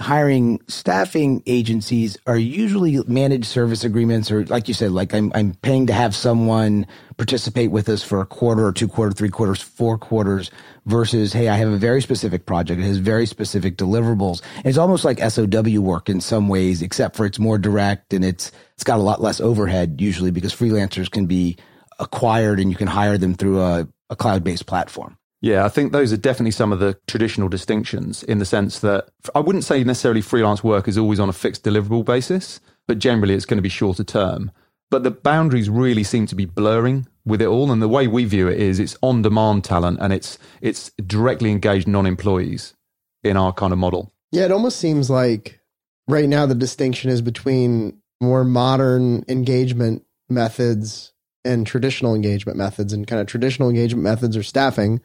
hiring 0.00 0.60
staffing 0.66 1.42
agencies 1.46 2.16
are 2.26 2.38
usually 2.38 3.02
managed 3.06 3.44
service 3.44 3.84
agreements 3.84 4.30
or 4.30 4.46
like 4.46 4.66
you 4.66 4.74
said 4.74 4.92
like 4.92 5.12
I'm 5.12 5.30
I'm 5.34 5.54
paying 5.54 5.86
to 5.88 5.92
have 5.92 6.16
someone 6.16 6.86
participate 7.18 7.70
with 7.70 7.88
us 7.88 8.02
for 8.02 8.20
a 8.20 8.26
quarter 8.26 8.64
or 8.64 8.72
two 8.72 8.88
quarter 8.88 9.12
three 9.12 9.28
quarters 9.28 9.60
four 9.60 9.98
quarters 9.98 10.50
versus 10.86 11.34
hey 11.34 11.48
I 11.48 11.56
have 11.56 11.68
a 11.68 11.76
very 11.76 12.00
specific 12.00 12.46
project. 12.46 12.80
It 12.80 12.84
has 12.84 12.96
very 12.96 13.26
specific 13.26 13.76
deliverables. 13.76 14.40
And 14.56 14.66
it's 14.66 14.78
almost 14.78 15.04
like 15.04 15.18
SOW 15.18 15.80
work 15.80 16.08
in 16.08 16.20
some 16.22 16.48
ways 16.48 16.80
except 16.80 17.14
for 17.14 17.26
it's 17.26 17.38
more 17.38 17.58
direct 17.58 18.14
and 18.14 18.24
it's 18.24 18.50
it's 18.74 18.84
got 18.84 18.98
a 18.98 19.02
lot 19.02 19.20
less 19.20 19.40
overhead 19.40 20.00
usually 20.00 20.30
because 20.30 20.54
freelancers 20.54 21.10
can 21.10 21.26
be 21.26 21.58
acquired 21.98 22.58
and 22.58 22.70
you 22.70 22.76
can 22.76 22.88
hire 22.88 23.18
them 23.18 23.34
through 23.34 23.60
a, 23.60 23.86
a 24.08 24.16
cloud-based 24.16 24.64
platform 24.66 25.18
Yeah, 25.40 25.64
I 25.64 25.68
think 25.68 25.92
those 25.92 26.12
are 26.12 26.18
definitely 26.18 26.50
some 26.50 26.70
of 26.70 26.80
the 26.80 26.98
traditional 27.06 27.48
distinctions 27.48 28.22
in 28.22 28.38
the 28.38 28.44
sense 28.44 28.80
that 28.80 29.08
I 29.34 29.40
wouldn't 29.40 29.64
say 29.64 29.82
necessarily 29.84 30.20
freelance 30.20 30.62
work 30.62 30.86
is 30.86 30.98
always 30.98 31.18
on 31.18 31.30
a 31.30 31.34
fixed 31.34 31.64
deliverable 31.64 32.04
basis, 32.04 32.60
but 32.86 32.98
generally 32.98 33.34
it's 33.34 33.46
going 33.46 33.58
to 33.58 33.62
be 33.62 33.70
shorter 33.70 34.04
term. 34.04 34.50
But 34.90 35.02
the 35.02 35.10
boundaries 35.10 35.70
really 35.70 36.04
seem 36.04 36.26
to 36.26 36.34
be 36.34 36.44
blurring 36.44 37.06
with 37.24 37.40
it 37.40 37.46
all. 37.46 37.70
And 37.70 37.80
the 37.80 37.88
way 37.88 38.06
we 38.06 38.24
view 38.24 38.48
it 38.48 38.58
is 38.58 38.78
it's 38.78 38.98
on 39.02 39.22
demand 39.22 39.64
talent 39.64 39.98
and 40.00 40.12
it's 40.12 40.38
it's 40.60 40.90
directly 41.06 41.50
engaged 41.50 41.88
non 41.88 42.06
employees 42.06 42.74
in 43.22 43.36
our 43.36 43.52
kind 43.52 43.72
of 43.72 43.78
model. 43.78 44.12
Yeah, 44.32 44.44
it 44.44 44.52
almost 44.52 44.78
seems 44.78 45.08
like 45.08 45.60
right 46.08 46.28
now 46.28 46.46
the 46.46 46.54
distinction 46.54 47.10
is 47.10 47.22
between 47.22 48.00
more 48.20 48.44
modern 48.44 49.24
engagement 49.28 50.04
methods 50.28 51.12
and 51.44 51.66
traditional 51.66 52.14
engagement 52.14 52.58
methods. 52.58 52.92
And 52.92 53.06
kind 53.06 53.20
of 53.20 53.26
traditional 53.26 53.68
engagement 53.68 54.04
methods 54.04 54.36
are 54.36 54.42
staffing, 54.42 55.00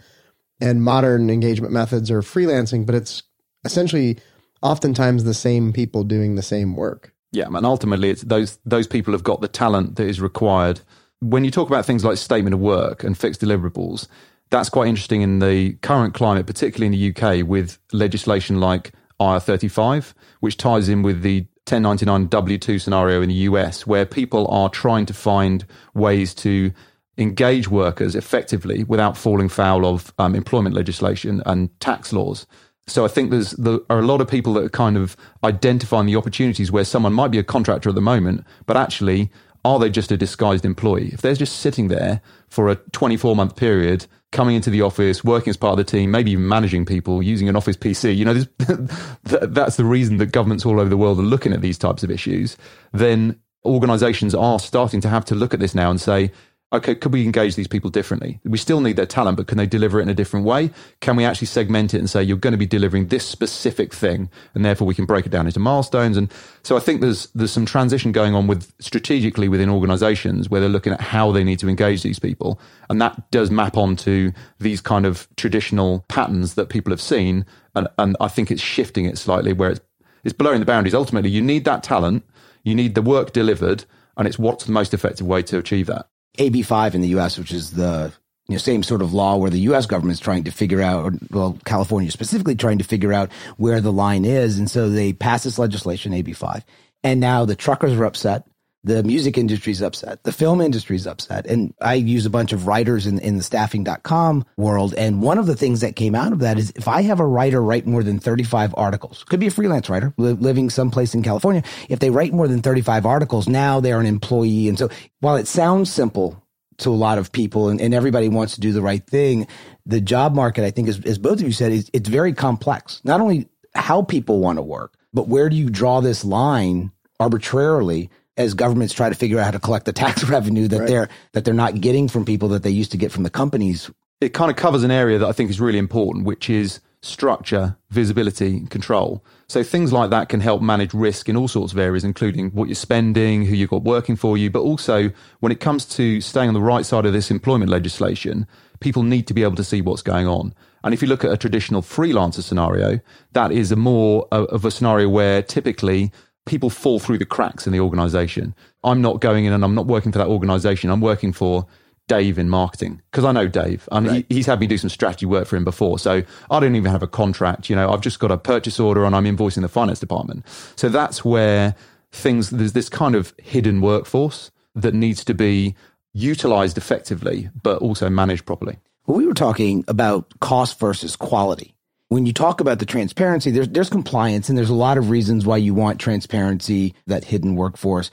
and 0.59 0.83
modern 0.83 1.29
engagement 1.29 1.74
methods 1.74 2.09
are 2.09 2.21
freelancing, 2.21 2.85
but 2.85 2.95
it's 2.95 3.24
essentially 3.63 4.17
oftentimes 4.62 5.24
the 5.24 5.33
same 5.33 5.74
people 5.74 6.03
doing 6.03 6.35
the 6.35 6.41
same 6.41 6.75
work. 6.75 7.13
Yeah, 7.31 7.47
and 7.47 7.65
ultimately, 7.65 8.09
it's 8.09 8.21
those 8.21 8.57
those 8.65 8.88
people 8.88 9.12
have 9.13 9.24
got 9.24 9.41
the 9.41 9.47
talent 9.47 9.97
that 9.97 10.07
is 10.07 10.21
required. 10.21 10.81
When 11.19 11.43
you 11.43 11.51
talk 11.51 11.67
about 11.67 11.85
things 11.85 12.05
like 12.05 12.17
statement 12.17 12.53
of 12.53 12.59
work 12.59 13.03
and 13.03 13.17
fixed 13.17 13.41
deliverables, 13.41 14.07
that's 14.50 14.69
quite 14.69 14.88
interesting 14.88 15.21
in 15.21 15.39
the 15.39 15.74
current 15.81 16.13
climate, 16.13 16.45
particularly 16.45 16.85
in 16.85 16.91
the 16.91 17.09
UK, 17.09 17.45
with 17.45 17.77
legislation 17.91 18.59
like 18.59 18.93
IR35, 19.19 20.13
which 20.39 20.57
ties 20.57 20.88
in 20.88 21.01
with 21.01 21.21
the 21.21 21.41
1099 21.67 22.29
W2 22.29 22.79
scenario 22.79 23.21
in 23.21 23.29
the 23.29 23.35
US, 23.35 23.88
where 23.88 24.05
people 24.05 24.47
are 24.50 24.69
trying 24.69 25.05
to 25.07 25.13
find 25.13 25.65
ways 25.93 26.33
to 26.35 26.71
engage 27.17 27.69
workers 27.69 28.15
effectively 28.15 28.84
without 28.84 29.17
falling 29.17 29.50
foul 29.50 29.86
of 29.86 30.13
um, 30.19 30.36
employment 30.36 30.75
legislation 30.75 31.41
and 31.45 31.77
tax 31.79 32.12
laws. 32.12 32.45
So 32.88 33.03
I 33.03 33.07
think 33.07 33.31
there's 33.31 33.51
there 33.51 33.79
are 33.89 34.00
a 34.00 34.05
lot 34.05 34.22
of 34.22 34.27
people 34.27 34.53
that 34.53 34.63
are 34.63 34.69
kind 34.69 34.95
of 34.95 35.17
identifying 35.43 36.05
the 36.05 36.15
opportunities 36.15 36.72
where 36.72 36.84
someone 36.84 37.13
might 37.13 37.31
be 37.31 37.39
a 37.39 37.43
contractor 37.43 37.89
at 37.89 37.95
the 37.95 38.01
moment, 38.01 38.45
but 38.65 38.77
actually 38.77 39.31
are 39.63 39.79
they 39.79 39.89
just 39.89 40.12
a 40.12 40.17
disguised 40.17 40.63
employee? 40.63 41.10
If 41.12 41.22
they're 41.22 41.34
just 41.34 41.57
sitting 41.57 41.88
there 41.88 42.22
for 42.50 42.69
a 42.69 42.75
24 42.75 43.36
month 43.36 43.55
period, 43.55 44.05
coming 44.31 44.55
into 44.55 44.69
the 44.69 44.81
office, 44.81 45.24
working 45.24 45.50
as 45.50 45.57
part 45.57 45.72
of 45.72 45.77
the 45.77 45.89
team, 45.89 46.12
maybe 46.12 46.31
even 46.31 46.48
managing 46.48 46.86
people, 46.86 47.24
using 47.24 47.50
an 47.50 47.55
office 47.55 47.77
PC, 47.77 48.15
you 48.15 48.25
know, 48.25 48.34
that's 49.24 49.77
the 49.77 49.86
reason 49.86 50.17
that 50.17 50.27
governments 50.27 50.65
all 50.65 50.79
over 50.79 50.89
the 50.89 50.98
world 50.98 51.17
are 51.17 51.24
looking 51.24 51.53
at 51.53 51.62
these 51.62 51.77
types 51.77 52.03
of 52.03 52.12
issues. 52.12 52.57
Then 52.91 53.39
organizations 53.65 54.36
are 54.36 54.60
starting 54.60 55.01
to 55.01 55.10
have 55.10 55.25
to 55.25 55.36
look 55.36 55.53
at 55.53 55.60
this 55.60 55.74
now 55.74 55.89
and 55.89 56.00
say, 56.00 56.31
okay, 56.74 56.95
could 56.95 57.13
we 57.13 57.24
engage 57.24 57.55
these 57.55 57.67
people 57.67 57.89
differently? 57.89 58.39
We 58.43 58.57
still 58.57 58.81
need 58.81 58.98
their 58.98 59.05
talent, 59.05 59.38
but 59.38 59.48
can 59.48 59.57
they 59.57 59.65
deliver 59.65 60.00
it 60.00 60.03
in 60.03 60.10
a 60.10 60.13
different 60.13 60.45
way? 60.45 60.72
Can 61.00 61.15
we 61.15 61.24
actually 61.24 61.48
segment 61.48 61.93
it 61.93 62.00
and 62.00 62.10
say 62.10 62.24
you're 62.24 62.38
going 62.38 62.51
to 62.51 62.57
be 62.57 62.65
delivering 62.65 63.07
this 63.07 63.25
specific 63.25 63.93
thing, 63.93 64.29
and 64.53 64.65
therefore 64.65 64.88
we 64.88 64.95
can 64.95 65.05
break 65.05 65.25
it 65.25 65.31
down 65.31 65.45
into 65.45 65.60
milestones? 65.60 66.17
And 66.17 66.31
so 66.63 66.75
I 66.75 66.79
think 66.79 67.01
there's 67.01 67.27
there's 67.36 67.51
some 67.51 67.65
transition 67.65 68.12
going 68.12 68.36
on 68.36 68.48
with 68.48 68.72
strategically 68.79 69.48
within 69.48 69.69
organisations 69.69 70.50
where 70.50 70.60
they're 70.60 70.69
looking 70.69 70.93
at 70.93 71.01
how 71.01 71.31
they 71.31 71.43
need 71.43 71.60
to 71.60 71.69
engage 71.69 72.03
these 72.03 72.19
people, 72.19 72.60
and 72.89 73.01
that 73.01 73.31
does 73.31 73.51
map 73.51 73.77
onto 73.77 74.31
these 74.60 74.81
kind 74.81 75.05
of 75.05 75.27
traditional 75.38 76.03
patterns 76.07 76.55
that 76.55 76.69
people 76.69 76.91
have 76.91 77.01
seen, 77.01 77.45
and 77.75 77.88
and 77.97 78.17
I 78.19 78.28
think 78.28 78.51
it's 78.51 78.62
shifting 78.62 79.06
it 79.06 79.17
slightly 79.17 79.54
where 79.54 79.71
it's 79.71 79.82
it's 80.23 80.34
blurring 80.34 80.60
the 80.60 80.65
boundaries. 80.65 80.95
Ultimately, 80.95 81.30
you 81.30 81.41
need 81.41 81.65
that 81.65 81.84
talent, 81.84 82.25
you 82.63 82.75
need 82.75 82.95
the 82.95 83.01
work 83.01 83.32
delivered, 83.32 83.86
and 84.17 84.28
it's 84.28 84.39
what's 84.39 84.65
the 84.65 84.71
most 84.71 84.93
effective 84.93 85.28
way 85.28 85.43
to 85.43 85.58
achieve 85.60 85.86
that. 85.86 86.10
AB5 86.38 86.93
in 86.93 87.02
the 87.02 87.10
US, 87.10 87.38
which 87.38 87.52
is 87.52 87.71
the 87.71 88.13
you 88.48 88.54
know, 88.54 88.60
same 88.60 88.84
sort 88.84 89.02
of 89.02 89.13
law 89.13 89.38
where 89.38 89.50
the 89.50 89.60
U.S. 89.62 89.86
government 89.86 90.13
is 90.13 90.19
trying 90.19 90.43
to 90.43 90.52
figure 90.52 90.82
out, 90.82 91.04
or, 91.04 91.13
well, 91.32 91.58
California 91.65 92.12
specifically 92.12 92.56
trying 92.56 92.78
to 92.78 92.84
figure 92.84 93.12
out 93.12 93.32
where 93.58 93.82
the 93.82 93.91
line 93.91 94.24
is. 94.24 94.60
And 94.60 94.69
so 94.69 94.89
they 94.89 95.13
passed 95.13 95.45
this 95.45 95.58
legislation, 95.58 96.12
AB5. 96.12 96.63
And 97.04 97.19
now 97.19 97.45
the 97.45 97.56
truckers 97.56 97.93
are 97.93 98.06
upset. 98.06 98.48
The 98.86 99.02
music 99.02 99.36
industry 99.36 99.71
is 99.71 99.82
upset. 99.82 100.21
The 100.26 100.32
film 100.32 100.62
industry 100.62 100.95
is 100.95 101.08
upset. 101.08 101.48
And 101.48 101.74
I 101.82 101.95
use 101.95 102.28
a 102.28 102.30
bunch 102.30 102.54
of 102.54 102.67
writers 102.67 103.08
in, 103.08 103.17
in 103.17 103.38
the 103.38 103.41
staffing.com 103.41 104.45
world. 104.58 104.93
And 104.93 105.24
one 105.24 105.39
of 105.39 105.48
the 105.48 105.56
things 105.56 105.82
that 105.82 105.95
came 105.95 106.13
out 106.13 106.32
of 106.32 106.39
that 106.39 106.60
is 106.60 106.71
if 106.76 106.88
I 106.88 107.02
have 107.02 107.19
a 107.19 107.26
writer 107.26 107.63
write 107.63 107.88
more 107.88 108.04
than 108.04 108.19
35 108.19 108.76
articles, 108.78 109.24
could 109.24 109.39
be 109.39 109.48
a 109.48 109.52
freelance 109.52 109.89
writer 109.89 110.13
li- 110.17 110.34
living 110.34 110.69
someplace 110.69 111.15
in 111.15 111.24
California. 111.24 111.63
If 111.89 111.98
they 111.98 112.12
write 112.12 112.32
more 112.32 112.48
than 112.48 112.62
35 112.62 113.08
articles, 113.08 113.48
now 113.48 113.80
they're 113.80 114.00
an 114.00 114.06
employee. 114.06 114.69
And 114.69 114.78
so 114.78 114.89
while 115.19 115.36
it 115.36 115.48
sounds 115.48 115.91
simple 115.91 116.39
to 116.78 116.91
a 116.91 116.91
lot 116.91 117.17
of 117.17 117.32
people 117.32 117.69
and, 117.69 117.82
and 117.82 117.91
everybody 117.91 118.30
wants 118.30 118.54
to 118.54 118.62
do 118.62 118.71
the 118.71 118.84
right 118.84 119.04
thing, 119.08 119.48
the 119.88 120.00
job 120.00 120.36
market, 120.36 120.63
I 120.63 120.69
think, 120.69 120.89
as, 120.89 121.04
as 121.06 121.17
both 121.17 121.39
of 121.39 121.48
you 121.48 121.54
said, 121.54 121.71
is 121.71 121.89
it's 121.91 122.08
very 122.08 122.34
complex. 122.34 123.02
Not 123.04 123.19
only 123.19 123.50
how 123.74 124.04
people 124.04 124.41
want 124.41 124.60
to 124.60 124.62
work, 124.63 124.93
but 125.12 125.28
where 125.28 125.50
do 125.50 125.56
you 125.56 125.71
draw 125.71 126.02
this 126.02 126.24
line 126.24 126.91
arbitrarily 127.19 128.12
as 128.38 128.54
governments 128.54 128.93
try 128.93 129.10
to 129.10 129.15
figure 129.15 129.39
out 129.39 129.45
how 129.45 129.52
to 129.52 129.60
collect 129.60 129.86
the 129.86 129.93
tax 129.93 130.24
revenue 130.30 130.67
that 130.67 130.80
Right. 130.80 130.88
they're 130.88 131.10
that 131.34 131.45
they're 131.45 131.54
not 131.54 131.82
getting 131.82 132.08
from 132.08 132.26
people 132.26 132.50
that 132.50 132.63
they 132.63 132.69
used 132.69 132.91
to 132.91 132.98
get 132.98 133.12
from 133.12 133.24
the 133.24 133.30
companies. 133.30 133.89
it 134.21 134.34
kind 134.34 134.50
of 134.50 134.58
covers 134.58 134.84
an 134.84 134.91
area 134.91 135.17
that 135.19 135.28
I 135.28 135.32
think 135.34 135.50
is 135.50 135.60
really 135.60 135.78
important, 135.78 136.26
which 136.26 136.50
is 136.50 136.80
structure, 137.02 137.78
visibility, 137.91 138.58
and 138.58 138.69
control. 138.69 139.24
So 139.48 139.62
things 139.62 139.93
like 139.93 140.10
that 140.10 140.28
can 140.30 140.39
help 140.39 140.62
manage 140.62 140.93
risk 140.93 141.30
in 141.30 141.38
all 141.38 141.48
sorts 141.48 141.71
of 141.71 141.78
areas, 141.78 142.04
including 142.04 142.50
what 142.52 142.67
you're 142.67 142.76
spending, 142.76 143.45
who 143.45 143.54
you've 143.56 143.69
got 143.69 143.84
working 143.84 144.15
for 144.15 144.38
you, 144.38 144.50
but 144.50 144.62
also 144.62 145.12
when 145.39 145.52
it 145.52 145.60
comes 145.60 145.86
to 145.98 146.19
staying 146.21 146.48
on 146.48 146.54
the 146.56 146.62
right 146.62 146.86
side 146.86 147.06
of 147.06 147.13
this 147.13 147.30
employment 147.30 147.69
legislation, 147.69 148.48
people 148.80 149.04
need 149.04 149.28
to 149.28 149.34
be 149.36 149.43
able 149.43 149.56
to 149.56 149.63
see 149.63 149.82
what's 149.82 150.02
going 150.02 150.26
on. 150.28 150.54
And 150.84 150.93
if 150.93 151.02
you 151.02 151.08
look 151.08 151.24
at 151.24 151.32
a 151.32 151.38
traditional 151.38 151.82
freelancer 151.84 152.41
scenario, 152.41 153.00
that 153.34 153.52
is 153.52 153.71
a 153.71 153.76
more 153.76 154.28
of 154.32 154.65
a 154.65 154.71
scenario 154.71 155.08
where 155.10 155.43
typically 155.43 156.12
people 156.45 156.69
fall 156.69 156.99
through 156.99 157.17
the 157.17 157.25
cracks 157.25 157.65
in 157.65 157.73
the 157.73 157.79
organization. 157.79 158.55
I'm 158.84 159.01
not 159.01 159.19
going 159.19 159.45
in 159.45 159.53
and 159.53 159.63
I'm 159.63 159.75
not 159.75 159.88
working 159.88 160.12
for 160.12 160.19
that 160.19 160.27
organization. 160.27 160.89
I'm 160.89 161.01
working 161.01 161.34
for 161.34 161.65
Dave 162.08 162.38
in 162.38 162.49
marketing 162.49 163.01
because 163.12 163.25
I 163.25 163.31
know 163.31 163.47
Dave. 163.47 163.89
and 163.91 164.12
he, 164.12 164.25
he's 164.29 164.45
had 164.45 164.60
me 164.60 164.67
do 164.67 164.77
some 164.77 164.89
strategy 164.89 165.25
work 165.25 165.47
for 165.47 165.55
him 165.55 165.63
before. 165.63 165.97
So 165.97 166.21
I 166.51 166.60
don't 166.60 166.75
even 166.75 166.91
have 166.91 167.01
a 167.01 167.08
contract. 167.08 167.69
You 167.69 167.75
know, 167.75 167.91
I've 167.91 168.01
just 168.01 168.19
got 168.19 168.31
a 168.31 168.38
purchase 168.38 168.79
order 168.79 169.05
and 169.05 169.15
I'm 169.15 169.25
invoicing 169.25 169.62
the 169.62 169.67
finance 169.67 169.99
department. 169.99 170.45
So 170.75 170.88
that's 170.88 171.25
where 171.25 171.75
things, 172.12 172.51
there's 172.51 172.73
this 172.73 172.89
kind 172.89 173.15
of 173.15 173.34
hidden 173.41 173.81
workforce 173.81 174.51
that 174.75 174.93
needs 174.93 175.23
to 175.25 175.34
be 175.34 175.75
utilized 176.13 176.77
effectively, 176.77 177.49
but 177.63 177.81
also 177.81 178.10
managed 178.10 178.45
properly. 178.45 178.77
Well, 179.08 179.17
we 179.17 179.25
were 179.25 179.34
talking 179.34 179.84
about 179.88 180.39
cost 180.39 180.79
versus 180.79 181.15
quality. 181.15 181.74
When 182.15 182.25
you 182.25 182.32
talk 182.32 182.62
about 182.62 182.80
the 182.80 182.86
transparency, 182.86 183.51
there's 183.51 183.67
there's 183.67 183.89
compliance 183.89 184.47
and 184.47 184.58
there's 184.58 184.69
a 184.69 184.73
lot 184.73 184.97
of 184.97 185.10
reasons 185.10 185.45
why 185.45 185.58
you 185.58 185.73
want 185.73 185.99
transparency, 185.99 186.93
that 187.08 187.25
hidden 187.25 187.58
workforce. 187.58 188.10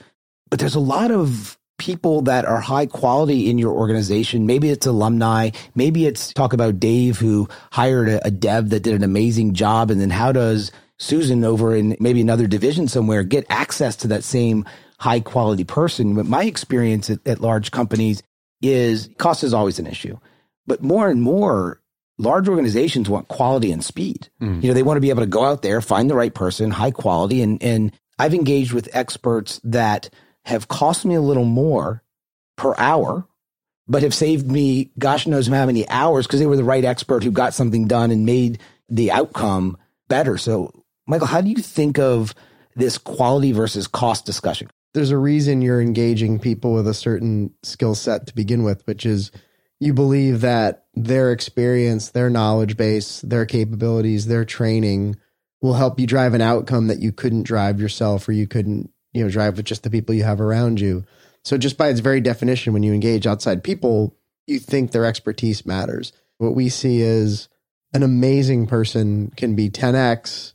But 0.49 0.59
there's 0.59 0.75
a 0.75 0.81
lot 0.81 1.09
of 1.09 1.57
people 1.77 2.23
that 2.23 2.43
are 2.43 2.59
high 2.59 2.85
quality 2.85 3.49
in 3.49 3.57
your 3.57 3.71
organization. 3.71 4.45
Maybe 4.45 4.69
it's 4.69 4.85
alumni. 4.85 5.51
Maybe 5.73 6.05
it's 6.05 6.33
talk 6.33 6.51
about 6.51 6.81
Dave 6.81 7.17
who 7.17 7.47
hired 7.71 8.09
a, 8.09 8.27
a 8.27 8.29
dev 8.29 8.71
that 8.71 8.83
did 8.83 8.93
an 8.93 9.05
amazing 9.05 9.53
job. 9.53 9.89
And 9.89 10.01
then 10.01 10.09
how 10.09 10.33
does 10.33 10.73
Susan 10.99 11.45
over 11.45 11.73
in 11.73 11.95
maybe 12.01 12.19
another 12.19 12.45
division 12.45 12.89
somewhere 12.89 13.23
get 13.23 13.45
access 13.47 13.95
to 13.95 14.09
that 14.09 14.25
same 14.25 14.65
high 14.99 15.21
quality 15.21 15.63
person? 15.63 16.13
But 16.13 16.25
my 16.25 16.43
experience 16.43 17.09
at, 17.09 17.25
at 17.25 17.39
large 17.39 17.71
companies 17.71 18.21
is 18.61 19.09
cost 19.17 19.45
is 19.45 19.53
always 19.53 19.79
an 19.79 19.87
issue. 19.87 20.17
But 20.67 20.83
more 20.83 21.07
and 21.07 21.21
more, 21.21 21.79
large 22.17 22.47
organizations 22.47 23.09
want 23.09 23.27
quality 23.27 23.71
and 23.71 23.83
speed. 23.83 24.29
Mm. 24.41 24.61
You 24.61 24.69
know, 24.69 24.73
they 24.73 24.83
want 24.83 24.97
to 24.97 25.01
be 25.01 25.09
able 25.09 25.21
to 25.21 25.27
go 25.27 25.45
out 25.45 25.61
there, 25.61 25.81
find 25.81 26.09
the 26.09 26.15
right 26.15 26.33
person, 26.33 26.71
high 26.71 26.91
quality. 26.91 27.41
And, 27.41 27.61
and 27.61 27.91
I've 28.19 28.33
engaged 28.33 28.73
with 28.73 28.89
experts 28.93 29.59
that 29.63 30.09
have 30.45 30.67
cost 30.67 31.05
me 31.05 31.15
a 31.15 31.21
little 31.21 31.45
more 31.45 32.03
per 32.55 32.75
hour, 32.77 33.27
but 33.87 34.03
have 34.03 34.13
saved 34.13 34.49
me 34.49 34.91
gosh 34.97 35.27
knows 35.27 35.47
how 35.47 35.65
many 35.65 35.87
hours 35.89 36.27
because 36.27 36.39
they 36.39 36.45
were 36.45 36.55
the 36.55 36.63
right 36.63 36.85
expert 36.85 37.23
who 37.23 37.31
got 37.31 37.53
something 37.53 37.87
done 37.87 38.11
and 38.11 38.25
made 38.25 38.59
the 38.89 39.11
outcome 39.11 39.77
better. 40.07 40.37
So, 40.37 40.71
Michael, 41.07 41.27
how 41.27 41.41
do 41.41 41.49
you 41.49 41.55
think 41.55 41.97
of 41.99 42.35
this 42.75 42.97
quality 42.97 43.51
versus 43.51 43.87
cost 43.87 44.25
discussion? 44.25 44.69
there's 44.93 45.11
a 45.11 45.17
reason 45.17 45.61
you're 45.61 45.81
engaging 45.81 46.39
people 46.39 46.73
with 46.73 46.87
a 46.87 46.93
certain 46.93 47.53
skill 47.63 47.95
set 47.95 48.27
to 48.27 48.35
begin 48.35 48.63
with, 48.63 48.85
which 48.85 49.05
is 49.05 49.31
you 49.83 49.93
believe 49.93 50.41
that 50.41 50.85
their 50.93 51.31
experience, 51.31 52.09
their 52.09 52.29
knowledge 52.29 52.77
base, 52.77 53.21
their 53.21 53.45
capabilities, 53.45 54.27
their 54.27 54.45
training 54.45 55.17
will 55.61 55.73
help 55.73 55.99
you 55.99 56.07
drive 56.07 56.33
an 56.33 56.41
outcome 56.41 56.87
that 56.87 56.99
you 56.99 57.11
couldn't 57.11 57.43
drive 57.43 57.79
yourself 57.79 58.27
or 58.27 58.31
you 58.31 58.47
couldn't, 58.47 58.89
you 59.13 59.23
know, 59.23 59.29
drive 59.29 59.57
with 59.57 59.65
just 59.65 59.83
the 59.83 59.89
people 59.89 60.13
you 60.13 60.23
have 60.23 60.41
around 60.41 60.79
you. 60.79 61.03
So 61.43 61.57
just 61.57 61.77
by 61.77 61.89
its 61.89 61.99
very 61.99 62.21
definition, 62.21 62.73
when 62.73 62.83
you 62.83 62.93
engage 62.93 63.27
outside 63.27 63.63
people, 63.63 64.15
you 64.47 64.59
think 64.59 64.91
their 64.91 65.05
expertise 65.05 65.65
matters. 65.65 66.13
What 66.37 66.55
we 66.55 66.69
see 66.69 67.01
is 67.01 67.49
an 67.93 68.03
amazing 68.03 68.67
person 68.67 69.31
can 69.35 69.55
be 69.55 69.69
10x 69.69 70.53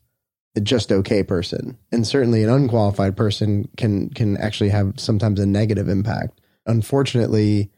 a 0.56 0.60
just 0.60 0.90
okay 0.90 1.22
person. 1.22 1.78
And 1.92 2.06
certainly 2.06 2.42
an 2.42 2.50
unqualified 2.50 3.16
person 3.16 3.68
can 3.76 4.10
can 4.10 4.36
actually 4.36 4.70
have 4.70 4.98
sometimes 4.98 5.40
a 5.40 5.46
negative 5.46 5.88
impact. 5.88 6.40
Unfortunately, 6.66 7.70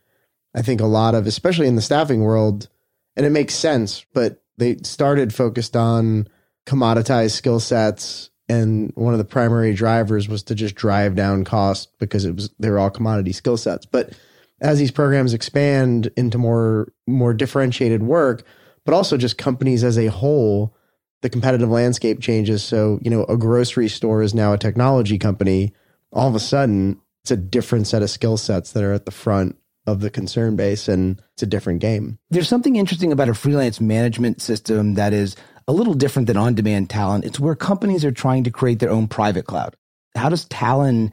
I 0.54 0.62
think 0.62 0.80
a 0.80 0.86
lot 0.86 1.14
of 1.14 1.26
especially 1.26 1.68
in 1.68 1.76
the 1.76 1.82
staffing 1.82 2.22
world, 2.22 2.68
and 3.16 3.24
it 3.24 3.30
makes 3.30 3.54
sense, 3.54 4.04
but 4.12 4.42
they 4.58 4.76
started 4.82 5.34
focused 5.34 5.76
on 5.76 6.28
commoditized 6.66 7.32
skill 7.32 7.60
sets 7.60 8.30
and 8.50 8.92
one 8.96 9.14
of 9.14 9.18
the 9.18 9.24
primary 9.24 9.72
drivers 9.72 10.28
was 10.28 10.42
to 10.42 10.56
just 10.56 10.74
drive 10.74 11.14
down 11.14 11.44
cost 11.44 11.96
because 12.00 12.24
it 12.24 12.34
was 12.34 12.50
they 12.58 12.68
were 12.68 12.80
all 12.80 12.90
commodity 12.90 13.30
skill 13.30 13.56
sets. 13.56 13.86
But 13.86 14.12
as 14.60 14.80
these 14.80 14.90
programs 14.90 15.34
expand 15.34 16.10
into 16.16 16.36
more 16.36 16.92
more 17.06 17.32
differentiated 17.32 18.02
work, 18.02 18.42
but 18.84 18.92
also 18.92 19.16
just 19.16 19.38
companies 19.38 19.84
as 19.84 19.96
a 19.96 20.08
whole, 20.08 20.74
the 21.22 21.30
competitive 21.30 21.70
landscape 21.70 22.20
changes. 22.20 22.64
So, 22.64 22.98
you 23.02 23.10
know, 23.10 23.22
a 23.24 23.36
grocery 23.36 23.88
store 23.88 24.20
is 24.20 24.34
now 24.34 24.52
a 24.52 24.58
technology 24.58 25.16
company. 25.16 25.72
All 26.12 26.28
of 26.28 26.34
a 26.34 26.40
sudden, 26.40 27.00
it's 27.22 27.30
a 27.30 27.36
different 27.36 27.86
set 27.86 28.02
of 28.02 28.10
skill 28.10 28.36
sets 28.36 28.72
that 28.72 28.82
are 28.82 28.92
at 28.92 29.04
the 29.04 29.12
front 29.12 29.56
of 29.90 30.00
the 30.00 30.10
concern 30.10 30.56
base 30.56 30.88
and 30.88 31.20
it's 31.34 31.42
a 31.42 31.46
different 31.46 31.80
game. 31.80 32.18
There's 32.30 32.48
something 32.48 32.76
interesting 32.76 33.12
about 33.12 33.28
a 33.28 33.34
freelance 33.34 33.80
management 33.80 34.40
system 34.40 34.94
that 34.94 35.12
is 35.12 35.36
a 35.68 35.72
little 35.72 35.94
different 35.94 36.26
than 36.26 36.36
on 36.36 36.54
demand 36.54 36.90
talent. 36.90 37.24
It's 37.24 37.40
where 37.40 37.54
companies 37.54 38.04
are 38.04 38.12
trying 38.12 38.44
to 38.44 38.50
create 38.50 38.78
their 38.78 38.90
own 38.90 39.08
private 39.08 39.46
cloud. 39.46 39.76
How 40.16 40.28
does 40.28 40.44
Talon 40.46 41.12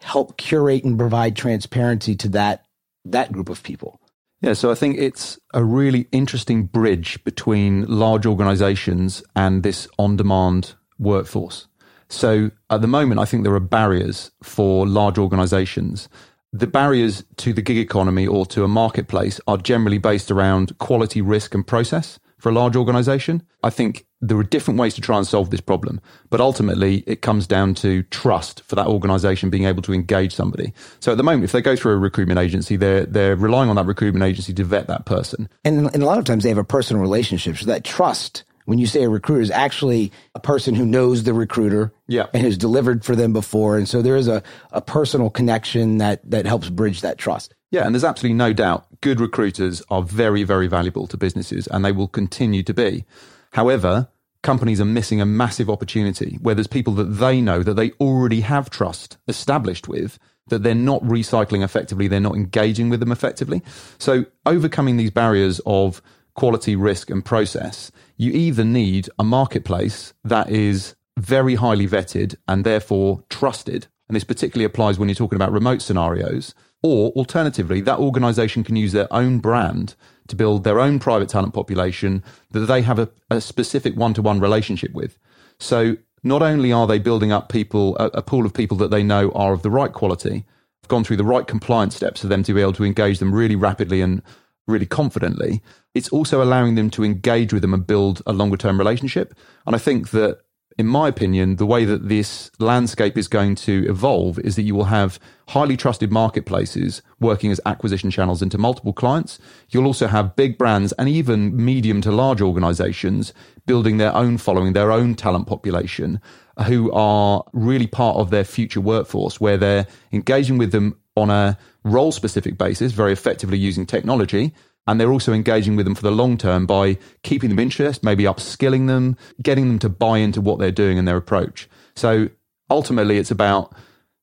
help 0.00 0.36
curate 0.36 0.84
and 0.84 0.98
provide 0.98 1.36
transparency 1.36 2.14
to 2.16 2.28
that 2.30 2.64
that 3.04 3.32
group 3.32 3.48
of 3.48 3.62
people? 3.62 4.00
Yeah, 4.40 4.52
so 4.52 4.70
I 4.70 4.74
think 4.74 4.98
it's 4.98 5.38
a 5.52 5.64
really 5.64 6.06
interesting 6.12 6.64
bridge 6.64 7.22
between 7.24 7.86
large 7.86 8.24
organizations 8.26 9.22
and 9.34 9.62
this 9.62 9.88
on 9.98 10.16
demand 10.16 10.74
workforce. 10.98 11.66
So 12.08 12.50
at 12.70 12.80
the 12.80 12.86
moment, 12.86 13.20
I 13.20 13.24
think 13.24 13.42
there 13.42 13.54
are 13.54 13.60
barriers 13.60 14.30
for 14.42 14.86
large 14.86 15.18
organizations. 15.18 16.08
The 16.52 16.66
barriers 16.66 17.24
to 17.36 17.52
the 17.52 17.60
gig 17.60 17.76
economy 17.76 18.26
or 18.26 18.46
to 18.46 18.64
a 18.64 18.68
marketplace 18.68 19.38
are 19.46 19.58
generally 19.58 19.98
based 19.98 20.30
around 20.30 20.78
quality, 20.78 21.20
risk, 21.20 21.54
and 21.54 21.66
process 21.66 22.18
for 22.38 22.48
a 22.48 22.52
large 22.52 22.74
organization. 22.74 23.42
I 23.62 23.70
think 23.70 24.06
there 24.20 24.38
are 24.38 24.44
different 24.44 24.80
ways 24.80 24.94
to 24.94 25.00
try 25.00 25.18
and 25.18 25.26
solve 25.26 25.50
this 25.50 25.60
problem, 25.60 26.00
but 26.30 26.40
ultimately 26.40 27.04
it 27.06 27.20
comes 27.20 27.46
down 27.46 27.74
to 27.74 28.02
trust 28.04 28.62
for 28.62 28.76
that 28.76 28.86
organization 28.86 29.50
being 29.50 29.64
able 29.64 29.82
to 29.82 29.92
engage 29.92 30.34
somebody. 30.34 30.72
So 31.00 31.12
at 31.12 31.18
the 31.18 31.24
moment, 31.24 31.44
if 31.44 31.52
they 31.52 31.60
go 31.60 31.76
through 31.76 31.92
a 31.92 31.98
recruitment 31.98 32.40
agency, 32.40 32.76
they're, 32.76 33.04
they're 33.04 33.36
relying 33.36 33.68
on 33.68 33.76
that 33.76 33.86
recruitment 33.86 34.24
agency 34.24 34.54
to 34.54 34.64
vet 34.64 34.86
that 34.86 35.04
person. 35.04 35.48
And, 35.64 35.92
and 35.92 36.02
a 36.02 36.06
lot 36.06 36.18
of 36.18 36.24
times 36.24 36.44
they 36.44 36.48
have 36.48 36.58
a 36.58 36.64
personal 36.64 37.02
relationship. 37.02 37.58
So 37.58 37.66
that 37.66 37.84
trust 37.84 38.44
when 38.68 38.78
you 38.78 38.86
say 38.86 39.02
a 39.02 39.08
recruiter 39.08 39.40
is 39.40 39.50
actually 39.50 40.12
a 40.34 40.40
person 40.40 40.74
who 40.74 40.84
knows 40.84 41.22
the 41.22 41.32
recruiter 41.32 41.90
yeah. 42.06 42.26
and 42.34 42.44
has 42.44 42.58
delivered 42.58 43.02
for 43.02 43.16
them 43.16 43.32
before. 43.32 43.78
And 43.78 43.88
so 43.88 44.02
there 44.02 44.14
is 44.14 44.28
a, 44.28 44.42
a 44.72 44.82
personal 44.82 45.30
connection 45.30 45.96
that, 45.98 46.20
that 46.30 46.44
helps 46.44 46.68
bridge 46.68 47.00
that 47.00 47.16
trust. 47.16 47.54
Yeah, 47.70 47.86
and 47.86 47.94
there's 47.94 48.04
absolutely 48.04 48.36
no 48.36 48.52
doubt 48.52 48.84
good 49.00 49.20
recruiters 49.20 49.80
are 49.88 50.02
very, 50.02 50.42
very 50.42 50.66
valuable 50.66 51.06
to 51.06 51.16
businesses 51.16 51.66
and 51.68 51.82
they 51.82 51.92
will 51.92 52.08
continue 52.08 52.62
to 52.62 52.74
be. 52.74 53.06
However, 53.52 54.08
companies 54.42 54.82
are 54.82 54.84
missing 54.84 55.22
a 55.22 55.26
massive 55.26 55.70
opportunity 55.70 56.36
where 56.42 56.54
there's 56.54 56.66
people 56.66 56.92
that 56.92 57.04
they 57.04 57.40
know 57.40 57.62
that 57.62 57.72
they 57.72 57.92
already 57.92 58.42
have 58.42 58.68
trust 58.68 59.16
established 59.28 59.88
with 59.88 60.18
that 60.48 60.62
they're 60.62 60.74
not 60.74 61.02
recycling 61.04 61.64
effectively, 61.64 62.06
they're 62.06 62.20
not 62.20 62.36
engaging 62.36 62.90
with 62.90 63.00
them 63.00 63.12
effectively. 63.12 63.62
So 63.96 64.26
overcoming 64.44 64.98
these 64.98 65.10
barriers 65.10 65.58
of 65.64 66.02
quality, 66.34 66.76
risk, 66.76 67.10
and 67.10 67.24
process, 67.24 67.90
you 68.18 68.32
either 68.32 68.64
need 68.64 69.08
a 69.18 69.24
marketplace 69.24 70.12
that 70.24 70.50
is 70.50 70.94
very 71.16 71.54
highly 71.54 71.88
vetted 71.88 72.36
and 72.46 72.64
therefore 72.64 73.24
trusted. 73.30 73.86
And 74.08 74.16
this 74.16 74.24
particularly 74.24 74.64
applies 74.64 74.98
when 74.98 75.08
you're 75.08 75.16
talking 75.16 75.36
about 75.36 75.52
remote 75.52 75.80
scenarios 75.80 76.54
or 76.82 77.10
alternatively, 77.10 77.80
that 77.82 77.98
organization 77.98 78.62
can 78.62 78.76
use 78.76 78.92
their 78.92 79.12
own 79.12 79.38
brand 79.38 79.94
to 80.28 80.36
build 80.36 80.64
their 80.64 80.78
own 80.78 80.98
private 80.98 81.28
talent 81.28 81.54
population 81.54 82.22
that 82.52 82.60
they 82.60 82.82
have 82.82 82.98
a, 82.98 83.08
a 83.30 83.40
specific 83.40 83.96
one 83.96 84.14
to 84.14 84.22
one 84.22 84.38
relationship 84.38 84.92
with. 84.92 85.18
So 85.58 85.96
not 86.22 86.42
only 86.42 86.72
are 86.72 86.86
they 86.86 86.98
building 86.98 87.32
up 87.32 87.48
people, 87.48 87.96
a, 87.96 88.06
a, 88.14 88.22
pool 88.22 88.46
of 88.46 88.54
people 88.54 88.76
that 88.76 88.90
they 88.90 89.02
know 89.02 89.32
are 89.32 89.52
of 89.52 89.62
the 89.62 89.70
right 89.70 89.92
quality, 89.92 90.44
have 90.82 90.88
gone 90.88 91.02
through 91.02 91.16
the 91.16 91.24
right 91.24 91.46
compliance 91.46 91.96
steps 91.96 92.20
for 92.20 92.28
them 92.28 92.44
to 92.44 92.54
be 92.54 92.60
able 92.60 92.72
to 92.74 92.84
engage 92.84 93.18
them 93.18 93.34
really 93.34 93.56
rapidly 93.56 94.00
and 94.00 94.22
really 94.68 94.86
confidently, 94.86 95.62
it's 95.94 96.10
also 96.10 96.42
allowing 96.42 96.76
them 96.76 96.90
to 96.90 97.04
engage 97.04 97.52
with 97.52 97.62
them 97.62 97.74
and 97.74 97.86
build 97.86 98.22
a 98.26 98.32
longer 98.32 98.56
term 98.56 98.78
relationship. 98.78 99.34
And 99.66 99.74
I 99.74 99.78
think 99.78 100.10
that 100.10 100.40
in 100.78 100.86
my 100.86 101.08
opinion, 101.08 101.56
the 101.56 101.66
way 101.66 101.84
that 101.84 102.08
this 102.08 102.52
landscape 102.60 103.18
is 103.18 103.26
going 103.26 103.56
to 103.56 103.84
evolve 103.88 104.38
is 104.38 104.54
that 104.54 104.62
you 104.62 104.76
will 104.76 104.84
have 104.84 105.18
highly 105.48 105.76
trusted 105.76 106.12
marketplaces 106.12 107.02
working 107.18 107.50
as 107.50 107.60
acquisition 107.66 108.12
channels 108.12 108.42
into 108.42 108.58
multiple 108.58 108.92
clients. 108.92 109.40
You'll 109.70 109.86
also 109.86 110.06
have 110.06 110.36
big 110.36 110.56
brands 110.56 110.92
and 110.92 111.08
even 111.08 111.64
medium 111.64 112.00
to 112.02 112.12
large 112.12 112.40
organizations 112.40 113.34
building 113.66 113.96
their 113.96 114.14
own 114.14 114.38
following, 114.38 114.72
their 114.72 114.92
own 114.92 115.16
talent 115.16 115.48
population 115.48 116.20
who 116.66 116.92
are 116.92 117.44
really 117.52 117.88
part 117.88 118.16
of 118.16 118.30
their 118.30 118.44
future 118.44 118.80
workforce 118.80 119.40
where 119.40 119.56
they're 119.56 119.86
engaging 120.12 120.58
with 120.58 120.70
them 120.70 120.96
on 121.18 121.30
a 121.30 121.58
role 121.84 122.12
specific 122.12 122.58
basis, 122.58 122.92
very 122.92 123.12
effectively 123.12 123.58
using 123.58 123.86
technology, 123.86 124.52
and 124.86 125.00
they're 125.00 125.12
also 125.12 125.32
engaging 125.32 125.76
with 125.76 125.84
them 125.84 125.94
for 125.94 126.02
the 126.02 126.10
long 126.10 126.38
term 126.38 126.66
by 126.66 126.96
keeping 127.22 127.50
them 127.50 127.58
interested, 127.58 128.02
maybe 128.02 128.24
upskilling 128.24 128.86
them, 128.86 129.16
getting 129.42 129.68
them 129.68 129.78
to 129.80 129.88
buy 129.88 130.18
into 130.18 130.40
what 130.40 130.58
they're 130.58 130.70
doing 130.70 130.98
and 130.98 131.06
their 131.06 131.16
approach. 131.16 131.68
So 131.94 132.30
ultimately, 132.70 133.18
it's 133.18 133.30
about 133.30 133.74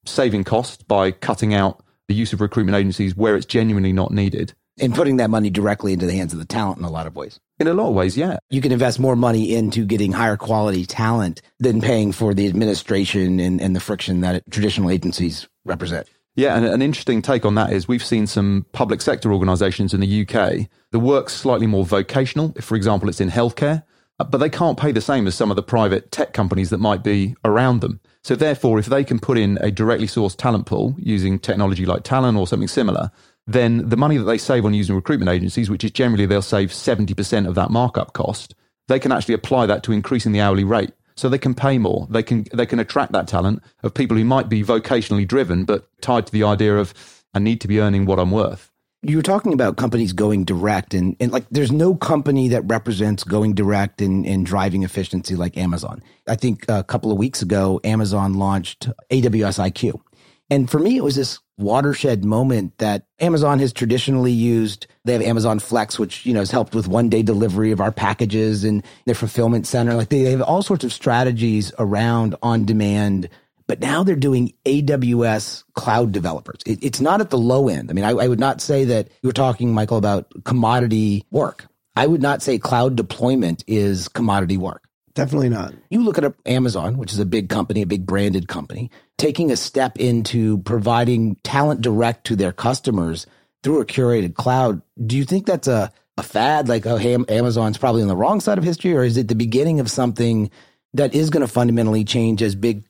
saving 0.05 0.43
costs 0.43 0.83
by 0.83 1.11
cutting 1.11 1.53
out 1.53 1.83
the 2.07 2.15
use 2.15 2.33
of 2.33 2.41
recruitment 2.41 2.75
agencies 2.75 3.15
where 3.15 3.35
it's 3.35 3.45
genuinely 3.45 3.93
not 3.93 4.11
needed. 4.11 4.53
And 4.79 4.93
putting 4.93 5.17
that 5.17 5.29
money 5.29 5.49
directly 5.49 5.93
into 5.93 6.05
the 6.05 6.13
hands 6.13 6.33
of 6.33 6.39
the 6.39 6.45
talent 6.45 6.79
in 6.79 6.83
a 6.83 6.89
lot 6.89 7.07
of 7.07 7.15
ways. 7.15 7.39
In 7.59 7.67
a 7.67 7.73
lot 7.73 7.87
of 7.87 7.95
ways, 7.95 8.17
yeah. 8.17 8.37
You 8.49 8.59
can 8.59 8.73
invest 8.73 8.99
more 8.99 9.15
money 9.15 9.55
into 9.55 9.85
getting 9.85 10.11
higher 10.11 10.35
quality 10.35 10.85
talent 10.85 11.41
than 11.59 11.79
paying 11.79 12.11
for 12.11 12.33
the 12.33 12.47
administration 12.47 13.39
and, 13.39 13.61
and 13.61 13.73
the 13.73 13.79
friction 13.79 14.21
that 14.21 14.43
traditional 14.51 14.89
agencies 14.89 15.47
represent. 15.63 16.09
Yeah, 16.35 16.57
and 16.57 16.65
an 16.65 16.81
interesting 16.81 17.21
take 17.21 17.45
on 17.45 17.55
that 17.55 17.71
is 17.71 17.87
we've 17.87 18.03
seen 18.03 18.27
some 18.27 18.65
public 18.73 19.01
sector 19.01 19.31
organisations 19.31 19.93
in 19.93 20.01
the 20.01 20.27
UK. 20.27 20.67
The 20.91 20.99
work's 20.99 21.33
slightly 21.33 21.65
more 21.65 21.85
vocational. 21.85 22.53
If, 22.57 22.65
for 22.65 22.75
example, 22.75 23.07
it's 23.07 23.21
in 23.21 23.29
healthcare, 23.29 23.83
uh, 24.19 24.25
but 24.25 24.39
they 24.39 24.49
can't 24.49 24.77
pay 24.77 24.91
the 24.91 25.01
same 25.01 25.27
as 25.27 25.35
some 25.35 25.49
of 25.49 25.55
the 25.55 25.63
private 25.63 26.11
tech 26.11 26.33
companies 26.33 26.71
that 26.71 26.79
might 26.79 27.03
be 27.03 27.35
around 27.45 27.79
them. 27.79 28.01
So, 28.21 28.35
therefore, 28.35 28.79
if 28.79 28.87
they 28.87 29.05
can 29.05 29.19
put 29.19 29.37
in 29.37 29.57
a 29.61 29.71
directly 29.71 30.07
sourced 30.07 30.35
talent 30.35 30.65
pool 30.65 30.95
using 30.97 31.39
technology 31.39 31.85
like 31.85 32.03
Talon 32.03 32.35
or 32.35 32.47
something 32.47 32.67
similar, 32.67 33.11
then 33.47 33.87
the 33.87 33.97
money 33.97 34.17
that 34.17 34.25
they 34.25 34.37
save 34.37 34.65
on 34.65 34.73
using 34.73 34.95
recruitment 34.95 35.29
agencies, 35.29 35.69
which 35.69 35.85
is 35.85 35.91
generally 35.91 36.25
they'll 36.25 36.41
save 36.41 36.69
70% 36.71 37.47
of 37.47 37.55
that 37.55 37.71
markup 37.71 38.11
cost, 38.11 38.55
they 38.87 38.99
can 38.99 39.13
actually 39.13 39.35
apply 39.35 39.67
that 39.67 39.83
to 39.83 39.93
increasing 39.93 40.33
the 40.33 40.41
hourly 40.41 40.63
rate 40.65 40.91
so 41.15 41.29
they 41.29 41.37
can 41.37 41.53
pay 41.53 41.77
more. 41.77 42.07
They 42.09 42.23
can 42.23 42.45
they 42.53 42.65
can 42.65 42.79
attract 42.79 43.11
that 43.13 43.27
talent 43.27 43.63
of 43.83 43.93
people 43.93 44.17
who 44.17 44.25
might 44.25 44.49
be 44.49 44.63
vocationally 44.63 45.27
driven, 45.27 45.65
but 45.65 45.87
tied 46.01 46.27
to 46.27 46.31
the 46.31 46.43
idea 46.43 46.77
of 46.77 46.93
I 47.33 47.39
need 47.39 47.61
to 47.61 47.67
be 47.67 47.79
earning 47.79 48.05
what 48.05 48.19
I'm 48.19 48.31
worth. 48.31 48.71
You 49.01 49.17
were 49.17 49.23
talking 49.23 49.53
about 49.53 49.77
companies 49.77 50.13
going 50.13 50.45
direct, 50.45 50.93
and, 50.93 51.15
and 51.19 51.31
like 51.31 51.45
there's 51.51 51.71
no 51.71 51.95
company 51.95 52.47
that 52.49 52.63
represents 52.65 53.23
going 53.23 53.53
direct 53.53 54.01
and, 54.01 54.25
and 54.25 54.45
driving 54.45 54.83
efficiency 54.83 55.35
like 55.35 55.57
Amazon. 55.57 56.01
I 56.27 56.35
think 56.35 56.65
a 56.67 56.83
couple 56.83 57.11
of 57.11 57.17
weeks 57.17 57.41
ago, 57.41 57.79
Amazon 57.83 58.33
launched 58.33 58.89
AWS 59.11 59.59
IQ. 59.71 60.01
And 60.49 60.69
for 60.69 60.79
me, 60.79 60.97
it 60.97 61.03
was 61.03 61.15
this 61.15 61.39
watershed 61.57 62.23
moment 62.23 62.77
that 62.77 63.07
Amazon 63.19 63.59
has 63.59 63.73
traditionally 63.73 64.31
used. 64.31 64.87
They 65.05 65.13
have 65.13 65.21
Amazon 65.21 65.59
Flex, 65.59 65.97
which, 65.97 66.25
you 66.25 66.33
know, 66.33 66.39
has 66.41 66.51
helped 66.51 66.75
with 66.75 66.87
one 66.87 67.09
day 67.09 67.23
delivery 67.23 67.71
of 67.71 67.81
our 67.81 67.91
packages 67.91 68.63
and 68.63 68.83
their 69.05 69.15
fulfillment 69.15 69.65
center. 69.65 69.93
Like 69.95 70.09
they, 70.09 70.23
they 70.23 70.31
have 70.31 70.41
all 70.41 70.61
sorts 70.61 70.83
of 70.83 70.93
strategies 70.93 71.71
around 71.79 72.35
on 72.43 72.65
demand. 72.65 73.29
But 73.67 73.79
now 73.79 74.03
they're 74.03 74.15
doing 74.15 74.53
AWS 74.65 75.63
cloud 75.73 76.11
developers. 76.11 76.59
It, 76.67 76.83
it's 76.83 77.01
not 77.01 77.21
at 77.21 77.31
the 77.31 77.37
low 77.37 77.67
end. 77.67 77.89
I 77.89 77.93
mean, 77.93 78.05
I, 78.05 78.11
I 78.11 78.27
would 78.27 78.39
not 78.39 78.61
say 78.61 78.85
that 78.85 79.07
you 79.23 79.29
were 79.29 79.33
talking, 79.33 79.73
Michael, 79.73 79.97
about 79.97 80.27
commodity 80.43 81.25
work. 81.31 81.65
I 81.95 82.05
would 82.05 82.21
not 82.21 82.43
say 82.43 82.59
cloud 82.59 82.95
deployment 82.95 83.63
is 83.65 84.07
commodity 84.09 84.57
work. 84.57 84.84
Definitely 85.15 85.47
not. 85.47 85.73
You 85.89 86.03
look 86.03 86.17
at 86.17 86.33
Amazon, 86.45 86.97
which 86.97 87.13
is 87.13 87.19
a 87.19 87.25
big 87.25 87.47
company, 87.47 87.81
a 87.81 87.87
big 87.87 88.05
branded 88.05 88.49
company, 88.49 88.91
taking 89.17 89.49
a 89.49 89.55
step 89.55 89.97
into 89.97 90.57
providing 90.59 91.35
talent 91.37 91.79
direct 91.81 92.25
to 92.27 92.35
their 92.35 92.51
customers 92.51 93.25
through 93.63 93.79
a 93.79 93.85
curated 93.85 94.35
cloud. 94.35 94.81
Do 95.03 95.17
you 95.17 95.23
think 95.23 95.45
that's 95.45 95.69
a, 95.69 95.89
a 96.17 96.23
fad? 96.23 96.67
Like, 96.67 96.85
oh, 96.85 96.97
hey, 96.97 97.17
Amazon's 97.29 97.77
probably 97.77 98.01
on 98.01 98.09
the 98.09 98.15
wrong 98.15 98.41
side 98.41 98.57
of 98.57 98.65
history, 98.65 98.93
or 98.93 99.03
is 99.03 99.15
it 99.15 99.29
the 99.29 99.35
beginning 99.35 99.79
of 99.79 99.89
something 99.89 100.51
that 100.93 101.15
is 101.15 101.29
going 101.29 101.41
to 101.41 101.51
fundamentally 101.51 102.03
change 102.03 102.43
as 102.43 102.53
big 102.53 102.83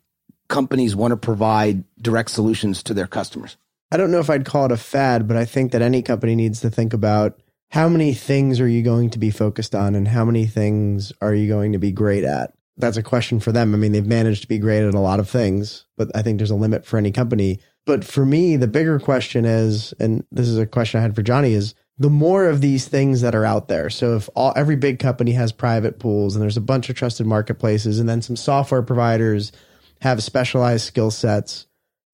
companies 0.49 0.95
want 0.95 1.11
to 1.11 1.17
provide 1.17 1.83
direct 2.01 2.31
solutions 2.31 2.81
to 2.83 2.95
their 2.95 3.07
customers? 3.07 3.55
I 3.91 3.97
don't 3.97 4.09
know 4.09 4.19
if 4.19 4.31
I'd 4.31 4.45
call 4.45 4.65
it 4.65 4.71
a 4.71 4.77
fad, 4.77 5.27
but 5.27 5.37
I 5.37 5.45
think 5.45 5.73
that 5.73 5.83
any 5.83 6.01
company 6.01 6.35
needs 6.35 6.61
to 6.61 6.71
think 6.71 6.93
about 6.93 7.39
how 7.75 7.89
many 7.89 8.13
things 8.13 8.61
are 8.61 8.69
you 8.69 8.81
going 8.81 9.09
to 9.09 9.19
be 9.19 9.29
focused 9.29 9.75
on 9.75 9.95
and 9.95 10.07
how 10.07 10.23
many 10.23 10.45
things 10.45 11.11
are 11.19 11.35
you 11.35 11.45
going 11.45 11.73
to 11.73 11.77
be 11.77 11.91
great 11.91 12.23
at? 12.23 12.53
That's 12.77 12.95
a 12.95 13.03
question 13.03 13.41
for 13.41 13.51
them. 13.51 13.73
I 13.73 13.77
mean, 13.77 13.91
they've 13.91 14.05
managed 14.05 14.43
to 14.43 14.47
be 14.47 14.59
great 14.59 14.87
at 14.87 14.93
a 14.93 14.99
lot 15.01 15.19
of 15.19 15.29
things, 15.29 15.85
but 15.97 16.09
I 16.15 16.21
think 16.21 16.37
there's 16.37 16.51
a 16.51 16.55
limit 16.55 16.85
for 16.85 16.95
any 16.97 17.11
company. 17.11 17.59
But 17.85 18.05
for 18.05 18.25
me, 18.25 18.55
the 18.55 18.69
bigger 18.69 18.97
question 18.97 19.43
is, 19.43 19.93
and 19.99 20.23
this 20.31 20.47
is 20.47 20.57
a 20.57 20.65
question 20.65 20.99
I 20.99 21.03
had 21.03 21.15
for 21.15 21.21
Johnny, 21.21 21.51
is 21.51 21.75
the 21.97 22.09
more 22.09 22.47
of 22.47 22.61
these 22.61 22.87
things 22.87 23.19
that 23.19 23.35
are 23.35 23.43
out 23.43 23.67
there. 23.67 23.89
So 23.89 24.15
if 24.15 24.29
all 24.35 24.53
every 24.55 24.77
big 24.77 24.97
company 24.97 25.33
has 25.33 25.51
private 25.51 25.99
pools 25.99 26.33
and 26.33 26.41
there's 26.41 26.55
a 26.55 26.61
bunch 26.61 26.89
of 26.89 26.95
trusted 26.95 27.27
marketplaces 27.27 27.99
and 27.99 28.07
then 28.07 28.21
some 28.21 28.37
software 28.37 28.83
providers 28.83 29.51
have 29.99 30.23
specialized 30.23 30.85
skill 30.85 31.11
sets 31.11 31.67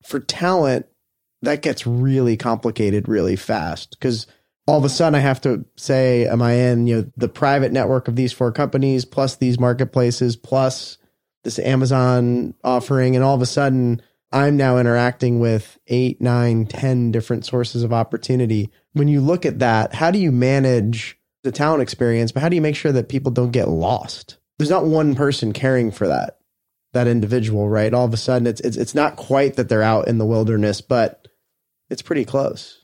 for 0.04 0.20
talent, 0.22 0.88
that 1.44 1.62
gets 1.62 1.86
really 1.86 2.36
complicated 2.36 3.08
really 3.08 3.36
fast 3.36 3.92
because 3.92 4.26
all 4.68 4.78
of 4.78 4.86
a 4.86 4.90
sudden 4.90 5.16
I 5.16 5.20
have 5.20 5.42
to 5.42 5.66
say, 5.76 6.28
am 6.28 6.42
I 6.42 6.54
in, 6.54 6.88
you 6.88 6.96
know, 6.96 7.12
the 7.18 7.30
private 7.30 7.72
network 7.72 8.08
of 8.08 8.16
these 8.16 8.32
four 8.32 8.52
companies 8.52 9.06
plus 9.06 9.36
these 9.36 9.60
marketplaces 9.60 10.36
plus 10.36 10.98
this 11.44 11.60
Amazon 11.60 12.54
offering. 12.64 13.16
And 13.16 13.26
all 13.26 13.36
of 13.36 13.42
a 13.42 13.48
sudden 13.48 14.02
I'm 14.32 14.58
now 14.58 14.78
interacting 14.78 15.40
with 15.40 15.78
eight, 15.88 16.22
nine, 16.22 16.66
ten 16.66 17.12
different 17.12 17.46
sources 17.46 17.84
of 17.84 17.92
opportunity. 17.92 18.70
When 18.94 19.08
you 19.08 19.20
look 19.20 19.46
at 19.46 19.60
that, 19.60 19.94
how 19.94 20.12
do 20.12 20.20
you 20.20 20.32
manage 20.32 21.18
the 21.44 21.52
talent 21.52 21.82
experience, 21.82 22.32
but 22.32 22.42
how 22.42 22.50
do 22.50 22.56
you 22.56 22.62
make 22.62 22.76
sure 22.76 22.92
that 22.92 23.10
people 23.10 23.32
don't 23.32 23.52
get 23.52 23.68
lost? 23.68 24.38
There's 24.58 24.70
not 24.70 24.86
one 24.86 25.16
person 25.16 25.54
caring 25.54 25.92
for 25.92 26.08
that, 26.08 26.38
that 26.94 27.08
individual, 27.08 27.68
right? 27.68 27.94
All 27.94 28.06
of 28.06 28.14
a 28.14 28.18
sudden 28.18 28.48
it's, 28.48 28.62
it's, 28.62 28.78
it's 28.78 28.96
not 28.96 29.16
quite 29.16 29.56
that 29.56 29.68
they're 29.68 29.82
out 29.82 30.08
in 30.08 30.20
the 30.20 30.26
wilderness, 30.26 30.82
but 30.82 31.28
it's 31.90 32.04
pretty 32.04 32.26
close. 32.26 32.81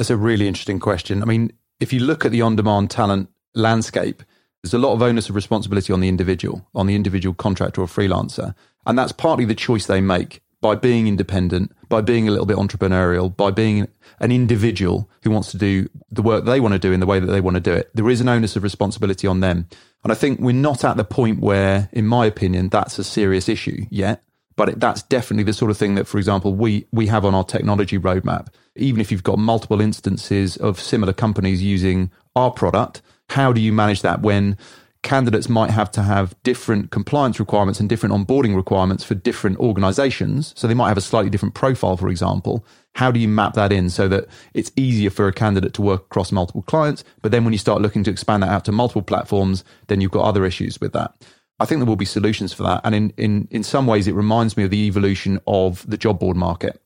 That's 0.00 0.08
a 0.08 0.16
really 0.16 0.48
interesting 0.48 0.80
question. 0.80 1.20
I 1.20 1.26
mean, 1.26 1.52
if 1.78 1.92
you 1.92 2.00
look 2.00 2.24
at 2.24 2.32
the 2.32 2.40
on 2.40 2.56
demand 2.56 2.90
talent 2.90 3.28
landscape, 3.54 4.22
there's 4.62 4.72
a 4.72 4.78
lot 4.78 4.94
of 4.94 5.02
onus 5.02 5.28
of 5.28 5.34
responsibility 5.34 5.92
on 5.92 6.00
the 6.00 6.08
individual, 6.08 6.66
on 6.74 6.86
the 6.86 6.94
individual 6.94 7.34
contractor 7.34 7.82
or 7.82 7.86
freelancer. 7.86 8.54
And 8.86 8.98
that's 8.98 9.12
partly 9.12 9.44
the 9.44 9.54
choice 9.54 9.84
they 9.84 10.00
make 10.00 10.40
by 10.62 10.74
being 10.74 11.06
independent, 11.06 11.72
by 11.90 12.00
being 12.00 12.26
a 12.26 12.30
little 12.30 12.46
bit 12.46 12.56
entrepreneurial, 12.56 13.36
by 13.36 13.50
being 13.50 13.88
an 14.20 14.32
individual 14.32 15.10
who 15.22 15.32
wants 15.32 15.50
to 15.50 15.58
do 15.58 15.86
the 16.10 16.22
work 16.22 16.46
they 16.46 16.60
want 16.60 16.72
to 16.72 16.78
do 16.78 16.92
in 16.92 17.00
the 17.00 17.06
way 17.06 17.20
that 17.20 17.26
they 17.26 17.42
want 17.42 17.56
to 17.56 17.60
do 17.60 17.74
it. 17.74 17.90
There 17.92 18.08
is 18.08 18.22
an 18.22 18.28
onus 18.30 18.56
of 18.56 18.62
responsibility 18.62 19.26
on 19.26 19.40
them. 19.40 19.68
And 20.02 20.10
I 20.10 20.14
think 20.14 20.40
we're 20.40 20.52
not 20.52 20.82
at 20.82 20.96
the 20.96 21.04
point 21.04 21.40
where, 21.40 21.90
in 21.92 22.06
my 22.06 22.24
opinion, 22.24 22.70
that's 22.70 22.98
a 22.98 23.04
serious 23.04 23.50
issue 23.50 23.84
yet. 23.90 24.22
But 24.56 24.68
it, 24.68 24.80
that's 24.80 25.02
definitely 25.02 25.44
the 25.44 25.52
sort 25.52 25.70
of 25.70 25.78
thing 25.78 25.94
that, 25.94 26.06
for 26.06 26.18
example, 26.18 26.54
we, 26.54 26.86
we 26.90 27.06
have 27.06 27.24
on 27.24 27.34
our 27.34 27.44
technology 27.44 27.98
roadmap. 27.98 28.48
Even 28.80 29.00
if 29.00 29.12
you've 29.12 29.22
got 29.22 29.38
multiple 29.38 29.80
instances 29.80 30.56
of 30.56 30.80
similar 30.80 31.12
companies 31.12 31.62
using 31.62 32.10
our 32.34 32.50
product, 32.50 33.02
how 33.30 33.52
do 33.52 33.60
you 33.60 33.72
manage 33.72 34.02
that 34.02 34.22
when 34.22 34.56
candidates 35.02 35.48
might 35.48 35.70
have 35.70 35.90
to 35.90 36.02
have 36.02 36.34
different 36.42 36.90
compliance 36.90 37.40
requirements 37.40 37.80
and 37.80 37.88
different 37.88 38.14
onboarding 38.14 38.54
requirements 38.54 39.04
for 39.04 39.14
different 39.14 39.58
organizations? 39.58 40.52
So 40.56 40.66
they 40.66 40.74
might 40.74 40.88
have 40.88 40.98
a 40.98 41.02
slightly 41.02 41.30
different 41.30 41.54
profile, 41.54 41.96
for 41.96 42.08
example. 42.08 42.64
How 42.96 43.10
do 43.10 43.20
you 43.20 43.28
map 43.28 43.54
that 43.54 43.72
in 43.72 43.88
so 43.88 44.08
that 44.08 44.26
it's 44.52 44.72
easier 44.76 45.10
for 45.10 45.28
a 45.28 45.32
candidate 45.32 45.74
to 45.74 45.82
work 45.82 46.02
across 46.02 46.32
multiple 46.32 46.62
clients? 46.62 47.04
But 47.22 47.32
then 47.32 47.44
when 47.44 47.52
you 47.52 47.58
start 47.58 47.82
looking 47.82 48.04
to 48.04 48.10
expand 48.10 48.42
that 48.42 48.50
out 48.50 48.64
to 48.64 48.72
multiple 48.72 49.02
platforms, 49.02 49.64
then 49.86 50.00
you've 50.00 50.10
got 50.10 50.24
other 50.24 50.44
issues 50.44 50.80
with 50.80 50.92
that. 50.92 51.14
I 51.60 51.66
think 51.66 51.78
there 51.78 51.86
will 51.86 51.96
be 51.96 52.06
solutions 52.06 52.52
for 52.52 52.62
that. 52.64 52.80
And 52.84 52.94
in, 52.94 53.12
in, 53.16 53.48
in 53.50 53.62
some 53.62 53.86
ways, 53.86 54.08
it 54.08 54.14
reminds 54.14 54.56
me 54.56 54.64
of 54.64 54.70
the 54.70 54.86
evolution 54.86 55.38
of 55.46 55.88
the 55.88 55.98
job 55.98 56.18
board 56.18 56.36
market. 56.36 56.82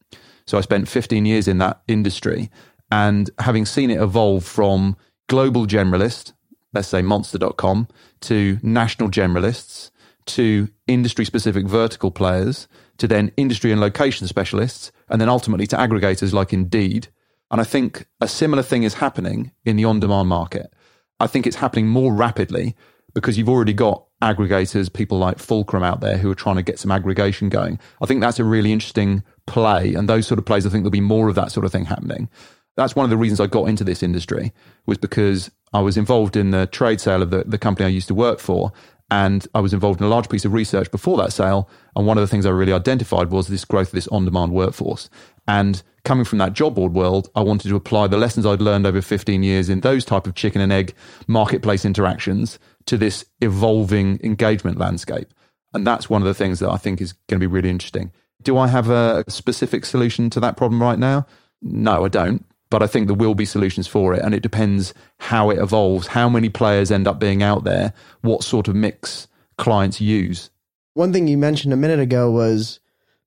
So 0.47 0.59
I 0.59 0.61
spent 0.61 0.89
15 0.89 1.25
years 1.27 1.49
in 1.49 1.59
that 1.59 1.83
industry 1.89 2.51
and 2.91 3.31
having 3.39 3.65
seen 3.67 3.91
it 3.91 4.01
evolve 4.01 4.45
from 4.45 4.97
global 5.29 5.67
generalist, 5.67 6.33
let's 6.73 6.89
say 6.89 7.03
monster.com, 7.03 7.89
to 8.23 8.59
national 8.63 9.11
generalists, 9.11 9.91
to 10.27 10.69
industry 10.87 11.25
specific 11.25 11.67
vertical 11.67 12.11
players, 12.11 12.69
to 12.99 13.09
then 13.09 13.33
industry 13.37 13.73
and 13.73 13.81
location 13.81 14.27
specialists, 14.27 14.93
and 15.09 15.21
then 15.21 15.29
ultimately 15.29 15.67
to 15.67 15.77
aggregators 15.77 16.33
like 16.33 16.53
Indeed. 16.53 17.09
And 17.51 17.61
I 17.61 17.65
think 17.65 18.07
a 18.21 18.29
similar 18.29 18.63
thing 18.63 18.83
is 18.83 18.95
happening 18.95 19.53
in 19.65 19.77
the 19.77 19.85
on 19.85 20.01
demand 20.01 20.29
market. 20.29 20.73
I 21.21 21.27
think 21.27 21.47
it's 21.47 21.57
happening 21.57 21.89
more 21.89 22.13
rapidly 22.13 22.75
because 23.15 23.39
you've 23.39 23.49
already 23.49 23.73
got 23.73 24.05
aggregators, 24.25 24.91
people 24.91 25.19
like 25.19 25.39
Fulcrum 25.39 25.83
out 25.83 26.01
there 26.01 26.17
who 26.17 26.31
are 26.31 26.35
trying 26.35 26.57
to 26.57 26.63
get 26.63 26.79
some 26.79 26.91
aggregation 26.91 27.51
going. 27.51 27.79
I 28.01 28.07
think 28.07 28.21
that's 28.21 28.41
a 28.41 28.45
really 28.45 28.73
interesting 28.73 29.23
play. 29.47 29.95
And 29.95 30.09
those 30.09 30.27
sort 30.27 30.39
of 30.39 30.47
plays, 30.47 30.67
I 30.67 30.71
think 30.71 30.83
there'll 30.83 30.91
be 30.91 31.01
more 31.01 31.29
of 31.29 31.35
that 31.35 31.53
sort 31.53 31.67
of 31.67 31.73
thing 31.73 31.85
happening. 31.85 32.29
That's 32.77 32.97
one 32.97 33.05
of 33.05 33.11
the 33.11 33.19
reasons 33.19 33.39
I 33.39 33.47
got 33.47 33.69
into 33.69 33.85
this 33.85 34.03
industry 34.03 34.53
was 34.87 34.99
because 34.99 35.51
I 35.73 35.81
was 35.81 35.97
involved 35.97 36.37
in 36.37 36.51
the 36.51 36.67
trade 36.67 37.01
sale 37.01 37.23
of 37.23 37.31
the, 37.31 37.45
the 37.45 37.59
company 37.59 37.87
I 37.87 37.91
used 37.91 38.09
to 38.09 38.15
work 38.15 38.41
for. 38.41 38.73
And 39.11 39.47
I 39.55 39.61
was 39.61 39.75
involved 39.75 40.01
in 40.01 40.07
a 40.07 40.09
large 40.09 40.31
piece 40.31 40.47
of 40.47 40.55
research 40.55 40.91
before 40.91 41.19
that 41.19 41.33
sale. 41.33 41.69
And 41.95 42.07
one 42.07 42.17
of 42.17 42.23
the 42.23 42.27
things 42.27 42.47
I 42.47 42.51
really 42.51 42.73
identified 42.73 43.31
was 43.31 43.47
this 43.47 43.67
growth 43.67 43.89
of 43.89 43.93
this 43.93 44.09
on 44.09 44.25
demand 44.25 44.53
workforce. 44.53 45.11
And 45.47 45.83
coming 46.05 46.25
from 46.25 46.39
that 46.39 46.55
job 46.55 46.75
board 46.75 46.95
world, 46.95 47.29
I 47.37 47.43
wanted 47.43 47.69
to 47.69 47.77
apply 47.77 48.07
the 48.07 48.17
lessons 48.17 48.47
I'd 48.47 48.63
learned 48.63 48.87
over 48.87 49.03
15 49.03 49.43
years 49.43 49.69
in 49.69 49.81
those 49.81 50.05
type 50.05 50.27
of 50.27 50.35
chicken 50.35 50.63
and 50.63 50.73
egg 50.73 50.95
marketplace 51.27 51.85
interactions 51.85 52.59
to 52.87 52.97
this 52.97 53.25
evolving 53.41 54.21
engagement 54.23 54.79
landscape. 54.79 55.33
And 55.73 55.87
that's 55.87 56.09
one 56.09 56.23
of 56.23 56.27
the 56.27 56.35
things 56.35 56.61
that 56.61 56.71
I 56.71 56.77
think 56.77 57.01
is 57.01 57.13
going 57.29 57.41
to 57.41 57.49
be 57.49 57.53
really 57.53 57.71
interesting. 57.71 58.13
Do 58.43 58.59
I 58.59 58.69
have 58.69 58.91
a 58.91 59.25
specific 59.29 59.85
solution 59.85 60.31
to 60.31 60.41
that 60.41 60.57
problem 60.57 60.83
right 60.83 60.99
now? 60.99 61.27
No, 61.63 62.05
I 62.05 62.09
don't. 62.09 62.45
But 62.71 62.83
I 62.83 62.87
think 62.87 63.07
there 63.07 63.17
will 63.17 63.35
be 63.35 63.45
solutions 63.45 63.87
for 63.87 64.15
it. 64.15 64.23
And 64.23 64.35
it 64.35 64.43
depends 64.43 64.95
how 65.19 65.51
it 65.51 65.59
evolves, 65.59 66.09
how 66.09 66.29
many 66.29 66.49
players 66.49 66.91
end 66.91 67.07
up 67.07 67.19
being 67.19 67.43
out 67.43 67.65
there, 67.65 67.93
what 68.23 68.43
sort 68.43 68.69
of 68.69 68.75
mix 68.75 69.29
clients 69.59 70.01
use. 70.01 70.51
One 70.95 71.13
thing 71.13 71.29
you 71.29 71.39
mentioned 71.39 71.73
a 71.73 71.77
minute 71.77 72.01
ago 72.01 72.31
was 72.31 72.81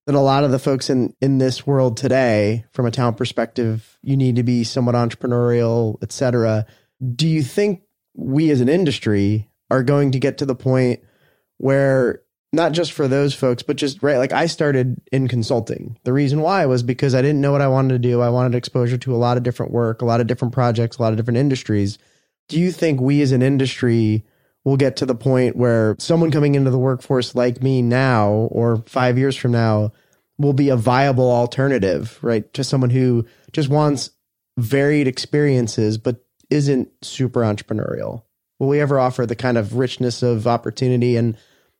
that 0.06 0.15
a 0.15 0.20
lot 0.20 0.43
of 0.43 0.52
the 0.52 0.60
folks 0.60 0.89
in, 0.89 1.13
in 1.22 1.38
this 1.38 1.67
world 1.67 1.98
today, 1.98 2.65
from 2.72 2.86
a 2.86 2.91
talent 2.91 3.17
perspective, 3.17 3.98
you 4.02 4.15
need 4.15 4.38
to 4.38 4.43
be 4.43 4.63
somewhat 4.63 4.96
entrepreneurial, 4.96 5.98
et 6.02 6.12
cetera. 6.12 6.65
Do 7.15 7.28
you 7.28 7.43
think 7.43 7.84
we 8.17 8.49
as 8.51 8.60
an 8.60 8.67
industry 8.67 9.49
are 9.71 9.84
going 9.84 10.12
to 10.12 10.19
get 10.19 10.39
to 10.39 10.45
the 10.45 10.56
point 10.56 10.99
where 11.58 12.21
not 12.51 12.71
just 12.71 12.93
for 12.93 13.08
those 13.08 13.34
folks, 13.34 13.62
but 13.62 13.75
just 13.75 14.01
right, 14.01 14.17
like 14.17 14.32
I 14.32 14.47
started 14.47 15.01
in 15.12 15.27
consulting. 15.27 15.97
The 16.03 16.13
reason 16.13 16.41
why 16.41 16.65
was 16.65 16.82
because 16.82 17.13
I 17.13 17.21
didn't 17.21 17.41
know 17.41 17.51
what 17.51 17.62
I 17.62 17.67
wanted 17.67 17.93
to 17.93 17.99
do. 17.99 18.21
I 18.21 18.30
wanted 18.30 18.56
exposure 18.56 18.97
to 18.97 19.15
a 19.15 19.17
lot 19.17 19.38
of 19.38 19.43
different 19.43 19.71
work, 19.71 20.01
a 20.01 20.06
lot 20.06 20.21
of 20.21 20.27
different 20.27 20.53
projects, 20.53 20.97
a 20.97 21.01
lot 21.01 21.13
of 21.13 21.17
different 21.17 21.38
industries. 21.38 21.97
Do 22.49 22.60
you 22.60 22.71
think 22.71 22.99
we 22.99 23.21
as 23.21 23.32
an 23.34 23.41
industry 23.41 24.25
will 24.63 24.77
get 24.77 24.97
to 24.97 25.06
the 25.06 25.15
point 25.15 25.56
where 25.56 25.95
someone 25.99 26.32
coming 26.32 26.56
into 26.56 26.71
the 26.71 26.77
workforce 26.77 27.36
like 27.36 27.62
me 27.62 27.82
now 27.82 28.30
or 28.30 28.84
five 28.86 29.17
years 29.17 29.36
from 29.36 29.51
now 29.51 29.91
will 30.38 30.53
be 30.53 30.69
a 30.69 30.75
viable 30.75 31.32
alternative, 31.32 32.17
right? 32.21 32.51
To 32.53 32.63
someone 32.63 32.89
who 32.89 33.25
just 33.51 33.69
wants 33.69 34.12
varied 34.58 35.08
experiences, 35.08 35.97
but 35.97 36.26
isn't 36.49 36.89
super 37.01 37.41
entrepreneurial? 37.41 38.23
Will 38.60 38.67
we 38.67 38.81
ever 38.81 38.99
offer 38.99 39.25
the 39.25 39.36
kind 39.36 39.57
of 39.57 39.75
richness 39.75 40.23
of 40.23 40.47
opportunity 40.47 41.15
and 41.15 41.38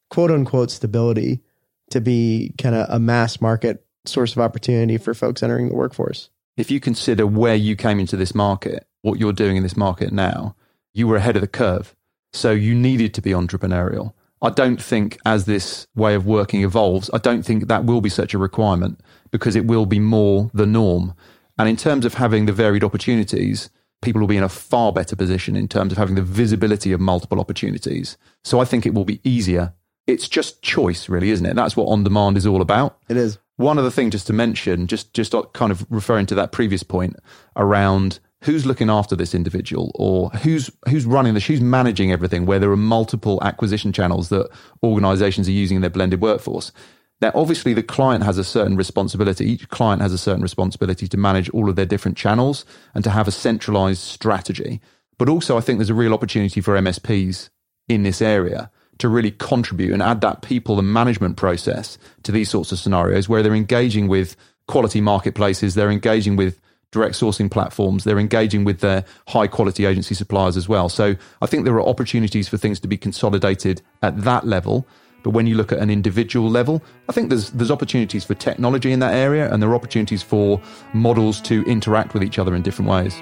quote 0.10 0.32
unquote 0.32 0.72
stability 0.72 1.42
to 1.90 2.02
be 2.02 2.54
kind 2.58 2.76
of 2.76 2.88
a 2.90 3.00
mass 3.00 3.42
market 3.42 3.86
source 4.06 4.34
of 4.34 4.40
opportunity 4.40 4.98
for 4.98 5.14
folks 5.14 5.44
entering 5.44 5.70
the 5.70 5.76
workforce? 5.76 6.30
If 6.56 6.72
you 6.72 6.80
consider 6.80 7.28
where 7.28 7.56
you 7.56 7.76
came 7.76 8.00
into 8.00 8.18
this 8.18 8.34
market, 8.34 8.88
what 9.02 9.20
you're 9.20 9.34
doing 9.34 9.58
in 9.58 9.64
this 9.64 9.78
market 9.78 10.12
now, 10.12 10.56
you 10.94 11.08
were 11.08 11.18
ahead 11.18 11.36
of 11.36 11.42
the 11.42 11.48
curve. 11.48 11.96
So 12.34 12.52
you 12.52 12.76
needed 12.76 13.14
to 13.14 13.22
be 13.22 13.32
entrepreneurial. 13.32 14.14
I 14.42 14.50
don't 14.50 14.82
think 14.82 15.18
as 15.26 15.46
this 15.46 15.88
way 15.96 16.14
of 16.14 16.28
working 16.28 16.62
evolves, 16.62 17.10
I 17.14 17.18
don't 17.18 17.44
think 17.44 17.68
that 17.68 17.86
will 17.86 18.02
be 18.02 18.10
such 18.10 18.34
a 18.34 18.38
requirement 18.38 19.00
because 19.32 19.56
it 19.56 19.66
will 19.66 19.86
be 19.86 20.00
more 20.00 20.52
the 20.54 20.66
norm. 20.66 21.16
And 21.58 21.68
in 21.68 21.76
terms 21.76 22.06
of 22.06 22.16
having 22.16 22.46
the 22.46 22.54
varied 22.54 22.84
opportunities, 22.84 23.70
people 24.02 24.22
will 24.22 24.28
be 24.28 24.38
in 24.38 24.44
a 24.44 24.50
far 24.50 24.92
better 24.92 25.16
position 25.16 25.56
in 25.56 25.68
terms 25.68 25.92
of 25.92 25.98
having 25.98 26.16
the 26.16 26.22
visibility 26.22 26.92
of 26.92 27.00
multiple 27.00 27.40
opportunities. 27.40 28.18
So 28.44 28.60
I 28.60 28.66
think 28.66 28.86
it 28.86 28.94
will 28.94 29.06
be 29.06 29.20
easier. 29.24 29.74
It's 30.06 30.30
just 30.30 30.62
choice, 30.62 31.10
really, 31.10 31.32
isn't 31.32 31.46
it? 31.46 31.56
That's 31.56 31.76
what 31.76 31.88
on 31.88 32.04
demand 32.04 32.38
is 32.38 32.46
all 32.46 32.62
about. 32.62 32.98
It 33.10 33.18
is. 33.18 33.40
One 33.58 33.80
other 33.80 33.90
thing 33.90 34.12
just 34.12 34.28
to 34.28 34.34
mention, 34.34 34.88
just 34.88 35.14
just 35.14 35.34
kind 35.54 35.72
of 35.72 35.86
referring 35.90 36.28
to 36.28 36.36
that 36.36 36.52
previous 36.52 36.84
point 36.84 37.18
around 37.56 38.20
who's 38.44 38.68
looking 38.68 38.90
after 38.90 39.16
this 39.16 39.34
individual 39.34 39.92
or 39.96 40.30
who's 40.30 40.70
who's 40.88 41.06
running 41.06 41.34
this, 41.34 41.48
who's 41.48 41.60
managing 41.60 42.12
everything, 42.12 42.46
where 42.46 42.60
there 42.60 42.72
are 42.72 42.78
multiple 42.78 43.40
acquisition 43.42 43.92
channels 43.92 44.30
that 44.30 44.48
organizations 44.84 45.48
are 45.50 45.54
using 45.54 45.76
in 45.76 45.82
their 45.82 45.90
blended 45.90 46.22
workforce. 46.22 46.72
Now, 47.20 47.32
obviously, 47.34 47.74
the 47.74 47.84
client 47.84 48.24
has 48.24 48.38
a 48.38 48.44
certain 48.44 48.76
responsibility. 48.76 49.46
Each 49.46 49.68
client 49.70 50.02
has 50.02 50.14
a 50.14 50.18
certain 50.18 50.44
responsibility 50.44 51.08
to 51.08 51.18
manage 51.18 51.50
all 51.50 51.70
of 51.70 51.76
their 51.76 51.86
different 51.86 52.18
channels 52.18 52.64
and 52.94 53.04
to 53.04 53.10
have 53.10 53.28
a 53.28 53.32
centralized 53.32 54.02
strategy. 54.02 54.82
But 55.18 55.30
also, 55.30 55.58
I 55.58 55.62
think 55.62 55.80
there's 55.80 55.90
a 55.90 55.96
real 55.96 56.14
opportunity 56.14 56.62
for 56.62 56.76
MSPs 56.76 57.50
in 57.88 58.04
this 58.04 58.22
area 58.22 58.70
to 59.00 59.10
really 59.10 59.32
contribute 59.32 59.94
and 59.94 60.02
add 60.02 60.22
that 60.22 60.42
people 60.42 60.80
and 60.80 60.92
management 60.92 61.38
process 61.38 61.98
to 62.24 62.32
these 62.32 62.50
sorts 62.50 62.72
of 62.72 62.80
scenarios 62.80 63.30
where 63.30 63.42
they're 63.42 63.54
engaging 63.54 64.08
with 64.08 64.36
quality 64.68 65.02
marketplaces, 65.02 65.76
they're 65.76 65.92
engaging 65.92 66.36
with 66.36 66.60
direct 66.92 67.16
sourcing 67.16 67.50
platforms, 67.50 68.04
they're 68.04 68.20
engaging 68.20 68.64
with 68.64 68.80
their 68.80 69.04
high 69.28 69.48
quality 69.48 69.86
agency 69.86 70.16
suppliers 70.16 70.58
as 70.58 70.70
well. 70.70 70.90
So 70.90 71.16
I 71.42 71.46
think 71.46 71.66
there 71.66 71.76
are 71.76 71.88
opportunities 71.88 72.48
for 72.48 72.58
things 72.58 72.80
to 72.82 72.88
be 72.88 72.98
consolidated 72.98 73.82
at 74.02 74.22
that 74.24 74.46
level. 74.46 74.88
But 75.28 75.34
when 75.34 75.46
you 75.46 75.56
look 75.56 75.74
at 75.74 75.80
an 75.80 75.90
individual 75.90 76.50
level, 76.50 76.82
I 77.10 77.12
think 77.12 77.28
there's 77.28 77.50
there's 77.50 77.70
opportunities 77.70 78.24
for 78.24 78.34
technology 78.34 78.94
in 78.94 79.00
that 79.02 79.14
area 79.14 79.52
and 79.52 79.62
there 79.62 79.70
are 79.70 79.76
opportunities 79.76 80.24
for 80.24 80.62
models 80.94 81.42
to 81.42 81.66
interact 81.66 82.14
with 82.14 82.24
each 82.24 82.40
other 82.40 82.56
in 82.56 82.62
different 82.62 82.90
ways. 82.90 83.14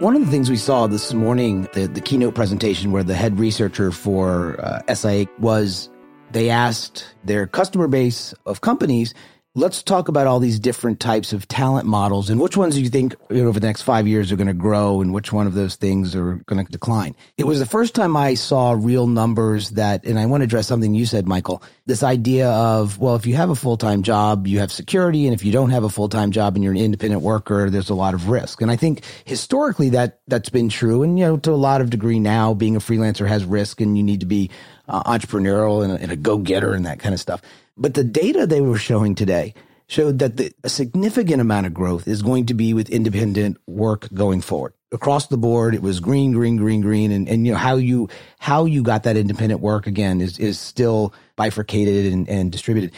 One 0.00 0.16
of 0.16 0.24
the 0.24 0.30
things 0.30 0.48
we 0.48 0.56
saw 0.56 0.86
this 0.86 1.12
morning, 1.12 1.68
the, 1.74 1.86
the 1.86 2.00
keynote 2.00 2.34
presentation 2.34 2.92
where 2.92 3.02
the 3.02 3.14
head 3.14 3.38
researcher 3.38 3.92
for 3.92 4.58
uh, 4.58 4.94
SIA 4.94 5.26
was 5.38 5.90
they 6.30 6.48
asked 6.48 7.14
their 7.24 7.46
customer 7.46 7.88
base 7.88 8.32
of 8.46 8.62
companies 8.62 9.12
let's 9.58 9.82
talk 9.82 10.06
about 10.06 10.28
all 10.28 10.38
these 10.38 10.60
different 10.60 11.00
types 11.00 11.32
of 11.32 11.48
talent 11.48 11.84
models 11.84 12.30
and 12.30 12.40
which 12.40 12.56
ones 12.56 12.76
do 12.76 12.80
you 12.80 12.88
think 12.88 13.16
you 13.28 13.42
know, 13.42 13.48
over 13.48 13.58
the 13.58 13.66
next 13.66 13.82
five 13.82 14.06
years 14.06 14.30
are 14.30 14.36
going 14.36 14.46
to 14.46 14.54
grow 14.54 15.00
and 15.00 15.12
which 15.12 15.32
one 15.32 15.48
of 15.48 15.54
those 15.54 15.74
things 15.74 16.14
are 16.14 16.34
going 16.46 16.64
to 16.64 16.70
decline. 16.70 17.16
It 17.36 17.44
was 17.44 17.58
the 17.58 17.66
first 17.66 17.94
time 17.94 18.16
I 18.16 18.34
saw 18.34 18.76
real 18.78 19.08
numbers 19.08 19.70
that, 19.70 20.04
and 20.04 20.16
I 20.16 20.26
want 20.26 20.42
to 20.42 20.44
address 20.44 20.68
something 20.68 20.94
you 20.94 21.06
said, 21.06 21.26
Michael, 21.26 21.60
this 21.86 22.04
idea 22.04 22.48
of, 22.50 22.98
well, 22.98 23.16
if 23.16 23.26
you 23.26 23.34
have 23.34 23.50
a 23.50 23.56
full-time 23.56 24.04
job, 24.04 24.46
you 24.46 24.60
have 24.60 24.70
security. 24.70 25.26
And 25.26 25.34
if 25.34 25.44
you 25.44 25.50
don't 25.50 25.70
have 25.70 25.82
a 25.82 25.90
full-time 25.90 26.30
job 26.30 26.54
and 26.54 26.62
you're 26.62 26.72
an 26.72 26.78
independent 26.78 27.22
worker, 27.22 27.68
there's 27.68 27.90
a 27.90 27.94
lot 27.94 28.14
of 28.14 28.28
risk. 28.28 28.62
And 28.62 28.70
I 28.70 28.76
think 28.76 29.02
historically 29.24 29.88
that 29.90 30.20
that's 30.28 30.50
been 30.50 30.68
true. 30.68 31.02
And, 31.02 31.18
you 31.18 31.24
know, 31.24 31.36
to 31.38 31.50
a 31.50 31.54
lot 31.54 31.80
of 31.80 31.90
degree 31.90 32.20
now 32.20 32.54
being 32.54 32.76
a 32.76 32.80
freelancer 32.80 33.26
has 33.26 33.44
risk 33.44 33.80
and 33.80 33.96
you 33.96 34.04
need 34.04 34.20
to 34.20 34.26
be 34.26 34.50
uh, 34.88 35.02
entrepreneurial 35.02 35.84
and 35.84 36.00
and 36.00 36.10
a 36.10 36.16
go-getter 36.16 36.72
and 36.72 36.86
that 36.86 36.98
kind 36.98 37.12
of 37.12 37.20
stuff. 37.20 37.42
But 37.78 37.94
the 37.94 38.04
data 38.04 38.46
they 38.46 38.60
were 38.60 38.78
showing 38.78 39.14
today 39.14 39.54
showed 39.86 40.18
that 40.18 40.36
the, 40.36 40.52
a 40.64 40.68
significant 40.68 41.40
amount 41.40 41.66
of 41.66 41.72
growth 41.72 42.06
is 42.06 42.22
going 42.22 42.46
to 42.46 42.54
be 42.54 42.74
with 42.74 42.90
independent 42.90 43.56
work 43.66 44.08
going 44.12 44.40
forward. 44.40 44.74
Across 44.92 45.28
the 45.28 45.38
board, 45.38 45.74
it 45.74 45.82
was 45.82 46.00
green, 46.00 46.32
green, 46.32 46.56
green, 46.56 46.80
green. 46.80 47.10
And, 47.10 47.28
and 47.28 47.46
you 47.46 47.52
know, 47.52 47.58
how 47.58 47.76
you, 47.76 48.08
how 48.38 48.64
you 48.64 48.82
got 48.82 49.04
that 49.04 49.16
independent 49.16 49.60
work 49.60 49.86
again 49.86 50.20
is, 50.20 50.38
is 50.38 50.58
still 50.58 51.14
bifurcated 51.36 52.12
and, 52.12 52.28
and 52.28 52.52
distributed. 52.52 52.92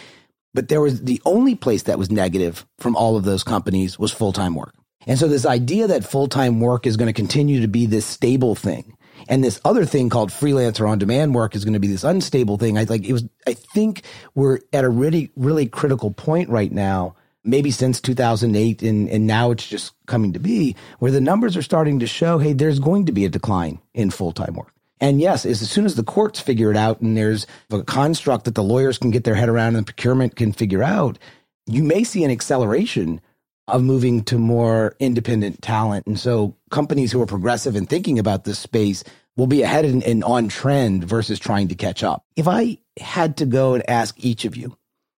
But 0.52 0.68
there 0.68 0.80
was 0.80 1.02
the 1.02 1.20
only 1.24 1.54
place 1.54 1.84
that 1.84 1.98
was 1.98 2.10
negative 2.10 2.66
from 2.78 2.96
all 2.96 3.16
of 3.16 3.24
those 3.24 3.44
companies 3.44 3.98
was 3.98 4.12
full-time 4.12 4.54
work. 4.54 4.74
And 5.06 5.18
so 5.18 5.28
this 5.28 5.46
idea 5.46 5.86
that 5.86 6.04
full-time 6.04 6.60
work 6.60 6.86
is 6.86 6.96
going 6.96 7.06
to 7.06 7.12
continue 7.12 7.60
to 7.60 7.68
be 7.68 7.86
this 7.86 8.06
stable 8.06 8.54
thing 8.54 8.96
and 9.28 9.42
this 9.42 9.60
other 9.64 9.84
thing 9.84 10.08
called 10.08 10.30
freelancer 10.30 10.88
on 10.88 10.98
demand 10.98 11.34
work 11.34 11.54
is 11.54 11.64
going 11.64 11.74
to 11.74 11.80
be 11.80 11.88
this 11.88 12.04
unstable 12.04 12.56
thing. 12.56 12.78
I 12.78 12.84
like 12.84 13.04
it 13.04 13.12
was, 13.12 13.24
I 13.46 13.54
think 13.54 14.02
we're 14.34 14.60
at 14.72 14.84
a 14.84 14.88
really, 14.88 15.30
really 15.36 15.66
critical 15.66 16.10
point 16.10 16.48
right 16.48 16.72
now, 16.72 17.16
maybe 17.44 17.70
since 17.70 18.00
2008. 18.00 18.82
And, 18.82 19.08
and 19.08 19.26
now 19.26 19.50
it's 19.50 19.66
just 19.66 19.94
coming 20.06 20.32
to 20.32 20.38
be 20.38 20.76
where 20.98 21.12
the 21.12 21.20
numbers 21.20 21.56
are 21.56 21.62
starting 21.62 22.00
to 22.00 22.06
show, 22.06 22.38
Hey, 22.38 22.52
there's 22.52 22.78
going 22.78 23.06
to 23.06 23.12
be 23.12 23.24
a 23.24 23.28
decline 23.28 23.80
in 23.94 24.10
full 24.10 24.32
time 24.32 24.54
work. 24.54 24.72
And 25.00 25.20
yes, 25.20 25.46
as 25.46 25.68
soon 25.70 25.86
as 25.86 25.94
the 25.94 26.04
courts 26.04 26.40
figure 26.40 26.70
it 26.70 26.76
out 26.76 27.00
and 27.00 27.16
there's 27.16 27.46
a 27.70 27.82
construct 27.82 28.44
that 28.44 28.54
the 28.54 28.62
lawyers 28.62 28.98
can 28.98 29.10
get 29.10 29.24
their 29.24 29.34
head 29.34 29.48
around 29.48 29.68
and 29.68 29.86
the 29.86 29.92
procurement 29.92 30.36
can 30.36 30.52
figure 30.52 30.82
out, 30.82 31.18
you 31.66 31.82
may 31.82 32.04
see 32.04 32.22
an 32.22 32.30
acceleration 32.30 33.20
of 33.72 33.82
moving 33.82 34.22
to 34.24 34.38
more 34.38 34.94
independent 34.98 35.62
talent. 35.62 36.06
And 36.06 36.18
so 36.18 36.56
companies 36.70 37.12
who 37.12 37.20
are 37.22 37.26
progressive 37.26 37.76
and 37.76 37.88
thinking 37.88 38.18
about 38.18 38.44
this 38.44 38.58
space 38.58 39.04
will 39.36 39.46
be 39.46 39.62
ahead 39.62 39.84
and, 39.84 40.02
and 40.04 40.22
on 40.24 40.48
trend 40.48 41.04
versus 41.04 41.38
trying 41.38 41.68
to 41.68 41.74
catch 41.74 42.02
up. 42.02 42.24
If 42.36 42.48
I 42.48 42.78
had 42.98 43.36
to 43.38 43.46
go 43.46 43.74
and 43.74 43.88
ask 43.88 44.14
each 44.18 44.44
of 44.44 44.56
you, 44.56 44.76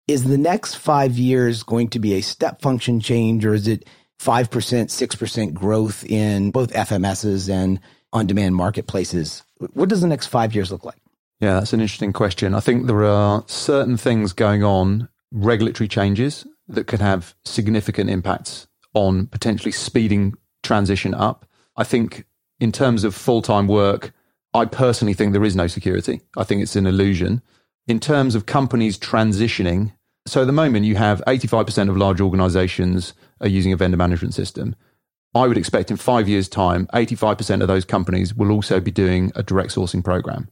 is 0.08 0.24
the 0.24 0.38
next 0.38 0.76
five 0.76 1.18
years 1.18 1.64
going 1.64 1.90
to 1.90 2.00
be 2.00 2.14
a 2.14 2.22
step 2.22 2.62
function 2.62 3.00
change 3.00 3.46
or 3.46 3.54
is 3.54 3.68
it 3.68 3.88
5%, 4.20 4.50
6% 4.50 5.54
growth 5.54 6.04
in 6.06 6.52
both 6.52 6.74
FMSs 6.74 7.50
and 7.50 7.80
on 8.14 8.28
demand 8.28 8.56
marketplaces? 8.56 9.44
What 9.74 9.90
does 9.90 10.02
the 10.02 10.08
next 10.08 10.28
five 10.28 10.54
years 10.54 10.72
look 10.72 10.86
like? 10.86 10.98
Yeah, 11.40 11.56
that's 11.56 11.74
an 11.74 11.82
interesting 11.82 12.14
question. 12.14 12.54
I 12.54 12.60
think 12.60 12.86
there 12.86 13.04
are 13.04 13.44
certain 13.48 13.98
things 13.98 14.34
going 14.34 14.64
on, 14.64 15.10
regulatory 15.32 15.88
changes 15.88 16.46
that 16.74 16.88
could 16.88 17.02
have 17.02 17.36
significant 17.46 18.10
impacts 18.10 18.68
on 18.94 19.28
potentially 19.28 19.72
speeding 19.72 20.36
transition 20.64 21.14
up. 21.14 21.46
I 21.78 21.84
think 21.84 22.26
in 22.60 22.72
terms 22.72 23.04
of 23.04 23.16
full 23.16 23.42
time 23.42 23.68
work, 23.68 24.14
I 24.54 24.66
personally 24.66 25.14
think 25.14 25.32
there 25.32 25.44
is 25.44 25.56
no 25.56 25.68
security. 25.68 26.22
I 26.38 26.44
think 26.44 26.62
it's 26.62 26.76
an 26.76 26.86
illusion. 26.86 27.42
In 27.88 28.00
terms 28.00 28.36
of 28.36 28.46
companies 28.46 28.98
transitioning, 28.98 29.94
so 30.28 30.42
at 30.42 30.48
the 30.48 30.54
moment 30.54 30.86
you 30.86 30.96
have 30.96 31.22
85% 31.26 31.90
of 31.90 31.98
large 31.98 32.22
organizations 32.22 33.14
are 33.40 33.48
using 33.48 33.74
a 33.74 33.78
vendor 33.78 33.98
management 33.98 34.34
system. 34.34 34.76
I 35.34 35.48
would 35.48 35.58
expect 35.58 35.90
in 35.90 35.98
five 35.98 36.28
years' 36.28 36.50
time, 36.50 36.88
85% 36.94 37.62
of 37.62 37.68
those 37.68 37.86
companies 37.86 38.36
will 38.36 38.52
also 38.52 38.80
be 38.82 38.92
doing 38.92 39.32
a 39.36 39.44
direct 39.44 39.74
sourcing 39.74 40.04
program 40.04 40.50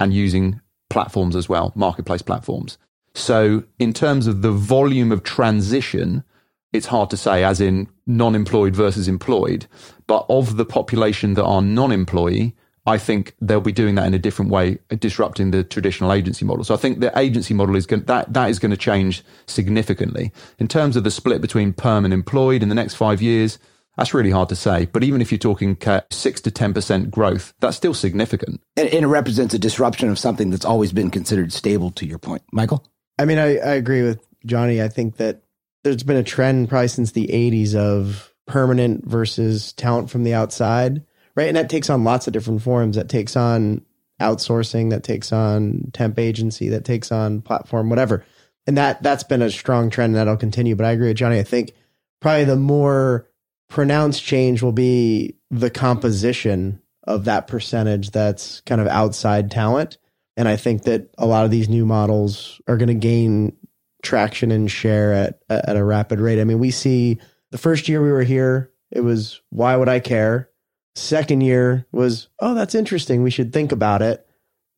and 0.00 0.14
using 0.14 0.60
platforms 0.88 1.36
as 1.36 1.48
well, 1.48 1.72
marketplace 1.74 2.22
platforms. 2.22 2.78
So, 3.14 3.64
in 3.78 3.92
terms 3.92 4.26
of 4.26 4.42
the 4.42 4.52
volume 4.52 5.12
of 5.12 5.22
transition, 5.22 6.24
it's 6.72 6.86
hard 6.86 7.10
to 7.10 7.16
say, 7.16 7.44
as 7.44 7.60
in 7.60 7.88
non 8.06 8.34
employed 8.34 8.74
versus 8.74 9.08
employed. 9.08 9.66
But 10.06 10.26
of 10.28 10.56
the 10.56 10.64
population 10.64 11.34
that 11.34 11.44
are 11.44 11.62
non 11.62 11.92
employee, 11.92 12.56
I 12.86 12.98
think 12.98 13.36
they'll 13.40 13.60
be 13.60 13.72
doing 13.72 13.94
that 13.94 14.06
in 14.06 14.14
a 14.14 14.18
different 14.18 14.50
way, 14.50 14.78
uh, 14.90 14.96
disrupting 14.96 15.50
the 15.50 15.62
traditional 15.62 16.12
agency 16.12 16.44
model. 16.44 16.64
So 16.64 16.74
I 16.74 16.78
think 16.78 17.00
the 17.00 17.16
agency 17.18 17.54
model 17.54 17.76
is 17.76 17.86
going 17.86 18.04
that 18.04 18.32
that 18.32 18.50
is 18.50 18.58
going 18.58 18.70
to 18.70 18.76
change 18.76 19.22
significantly 19.46 20.32
in 20.58 20.66
terms 20.68 20.96
of 20.96 21.04
the 21.04 21.10
split 21.10 21.40
between 21.40 21.72
perm 21.72 22.04
and 22.04 22.12
employed 22.12 22.62
in 22.62 22.68
the 22.68 22.74
next 22.74 22.94
five 22.94 23.22
years. 23.22 23.58
That's 23.96 24.14
really 24.14 24.30
hard 24.30 24.48
to 24.48 24.56
say. 24.56 24.86
But 24.86 25.04
even 25.04 25.20
if 25.20 25.30
you're 25.30 25.38
talking 25.38 25.76
six 26.10 26.40
to 26.40 26.50
ten 26.50 26.72
percent 26.72 27.10
growth, 27.10 27.52
that's 27.60 27.76
still 27.76 27.94
significant. 27.94 28.62
And, 28.76 28.88
and, 28.88 29.04
it 29.04 29.08
represents 29.08 29.52
a 29.52 29.58
disruption 29.58 30.08
of 30.08 30.18
something 30.18 30.48
that's 30.48 30.64
always 30.64 30.92
been 30.92 31.10
considered 31.10 31.52
stable. 31.52 31.90
To 31.90 32.06
your 32.06 32.18
point, 32.18 32.42
Michael. 32.52 32.84
I 33.18 33.24
mean, 33.24 33.38
I, 33.38 33.56
I 33.56 33.74
agree 33.74 34.02
with 34.02 34.24
Johnny. 34.46 34.82
I 34.82 34.88
think 34.88 35.16
that 35.16 35.42
there's 35.84 36.02
been 36.02 36.16
a 36.16 36.22
trend 36.22 36.68
probably 36.68 36.88
since 36.88 37.12
the 37.12 37.28
80s 37.28 37.74
of 37.74 38.32
permanent 38.46 39.04
versus 39.06 39.72
talent 39.72 40.10
from 40.10 40.24
the 40.24 40.34
outside, 40.34 41.04
right? 41.36 41.48
And 41.48 41.56
that 41.56 41.70
takes 41.70 41.90
on 41.90 42.04
lots 42.04 42.26
of 42.26 42.32
different 42.32 42.62
forms. 42.62 42.96
That 42.96 43.08
takes 43.08 43.36
on 43.36 43.84
outsourcing, 44.20 44.90
that 44.90 45.02
takes 45.04 45.32
on 45.32 45.90
temp 45.92 46.18
agency, 46.18 46.68
that 46.70 46.84
takes 46.84 47.10
on 47.10 47.42
platform, 47.42 47.90
whatever. 47.90 48.24
And 48.66 48.76
that 48.76 49.02
that's 49.02 49.24
been 49.24 49.42
a 49.42 49.50
strong 49.50 49.90
trend 49.90 50.10
and 50.10 50.16
that'll 50.16 50.36
continue. 50.36 50.76
But 50.76 50.86
I 50.86 50.92
agree 50.92 51.08
with 51.08 51.16
Johnny. 51.16 51.38
I 51.38 51.42
think 51.42 51.72
probably 52.20 52.44
the 52.44 52.56
more 52.56 53.28
pronounced 53.68 54.22
change 54.22 54.62
will 54.62 54.72
be 54.72 55.36
the 55.50 55.70
composition 55.70 56.80
of 57.04 57.24
that 57.24 57.48
percentage 57.48 58.10
that's 58.10 58.60
kind 58.60 58.80
of 58.80 58.86
outside 58.86 59.50
talent. 59.50 59.98
And 60.36 60.48
I 60.48 60.56
think 60.56 60.84
that 60.84 61.08
a 61.18 61.26
lot 61.26 61.44
of 61.44 61.50
these 61.50 61.68
new 61.68 61.84
models 61.84 62.60
are 62.66 62.76
going 62.76 62.88
to 62.88 62.94
gain 62.94 63.56
traction 64.02 64.50
and 64.50 64.70
share 64.70 65.12
at 65.12 65.40
at 65.48 65.76
a 65.76 65.84
rapid 65.84 66.20
rate. 66.20 66.40
I 66.40 66.44
mean, 66.44 66.58
we 66.58 66.70
see 66.70 67.18
the 67.50 67.58
first 67.58 67.88
year 67.88 68.02
we 68.02 68.10
were 68.10 68.22
here, 68.24 68.72
it 68.90 69.00
was 69.00 69.40
why 69.50 69.76
would 69.76 69.88
I 69.88 70.00
care? 70.00 70.50
Second 70.94 71.40
year 71.40 71.86
was 71.92 72.28
oh, 72.40 72.54
that's 72.54 72.74
interesting. 72.74 73.22
We 73.22 73.30
should 73.30 73.52
think 73.52 73.72
about 73.72 74.02
it. 74.02 74.26